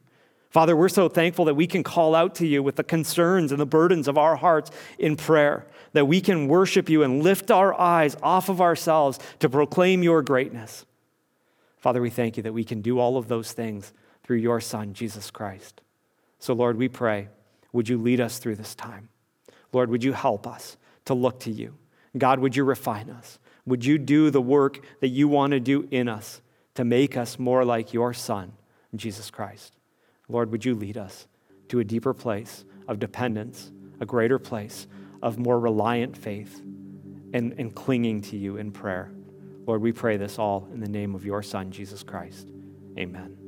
Father, 0.49 0.75
we're 0.75 0.89
so 0.89 1.09
thankful 1.09 1.45
that 1.45 1.55
we 1.55 1.67
can 1.67 1.83
call 1.83 2.15
out 2.15 2.33
to 2.35 2.47
you 2.47 2.63
with 2.63 2.77
the 2.77 2.83
concerns 2.83 3.51
and 3.51 3.59
the 3.59 3.65
burdens 3.65 4.07
of 4.07 4.17
our 4.17 4.35
hearts 4.35 4.71
in 4.97 5.15
prayer, 5.15 5.67
that 5.95 6.07
we 6.07 6.19
can 6.19 6.49
worship 6.49 6.89
you 6.89 7.03
and 7.03 7.23
lift 7.23 7.49
our 7.49 7.73
eyes 7.79 8.17
off 8.21 8.49
of 8.49 8.59
ourselves 8.59 9.17
to 9.39 9.49
proclaim 9.49 10.03
your 10.03 10.21
greatness. 10.21 10.85
Father, 11.77 12.01
we 12.01 12.09
thank 12.09 12.35
you 12.35 12.43
that 12.43 12.53
we 12.53 12.65
can 12.65 12.81
do 12.81 12.99
all 12.99 13.15
of 13.15 13.29
those 13.29 13.53
things 13.53 13.93
through 14.21 14.37
your 14.37 14.59
Son, 14.59 14.93
Jesus 14.93 15.31
Christ. 15.31 15.79
So, 16.37 16.53
Lord, 16.53 16.75
we 16.75 16.89
pray, 16.89 17.29
would 17.71 17.87
you 17.87 17.97
lead 17.97 18.19
us 18.19 18.39
through 18.39 18.57
this 18.57 18.75
time? 18.75 19.07
Lord, 19.71 19.89
would 19.89 20.03
you 20.03 20.11
help 20.11 20.45
us 20.45 20.75
to 21.05 21.13
look 21.13 21.39
to 21.41 21.51
you? 21.51 21.75
God, 22.17 22.39
would 22.39 22.57
you 22.57 22.65
refine 22.65 23.09
us? 23.09 23.39
Would 23.65 23.85
you 23.85 23.97
do 23.97 24.29
the 24.29 24.41
work 24.41 24.81
that 24.99 25.07
you 25.07 25.29
want 25.29 25.51
to 25.51 25.61
do 25.61 25.87
in 25.91 26.09
us 26.09 26.41
to 26.73 26.83
make 26.83 27.15
us 27.15 27.39
more 27.39 27.63
like 27.63 27.93
your 27.93 28.13
Son, 28.13 28.51
Jesus 28.97 29.31
Christ? 29.31 29.73
Lord, 30.27 30.51
would 30.51 30.65
you 30.65 30.75
lead 30.75 30.97
us 30.97 31.25
to 31.69 31.79
a 31.79 31.85
deeper 31.85 32.13
place 32.13 32.65
of 32.85 32.99
dependence, 32.99 33.71
a 34.01 34.05
greater 34.05 34.37
place 34.37 34.87
of 35.21 35.37
more 35.37 35.59
reliant 35.59 36.17
faith 36.17 36.61
and, 37.33 37.53
and 37.57 37.73
clinging 37.73 38.21
to 38.21 38.37
you 38.37 38.57
in 38.57 38.71
prayer? 38.71 39.11
Lord, 39.65 39.81
we 39.81 39.91
pray 39.91 40.17
this 40.17 40.37
all 40.37 40.67
in 40.73 40.79
the 40.79 40.89
name 40.89 41.15
of 41.15 41.25
your 41.25 41.41
Son, 41.41 41.71
Jesus 41.71 42.03
Christ. 42.03 42.49
Amen. 42.97 43.44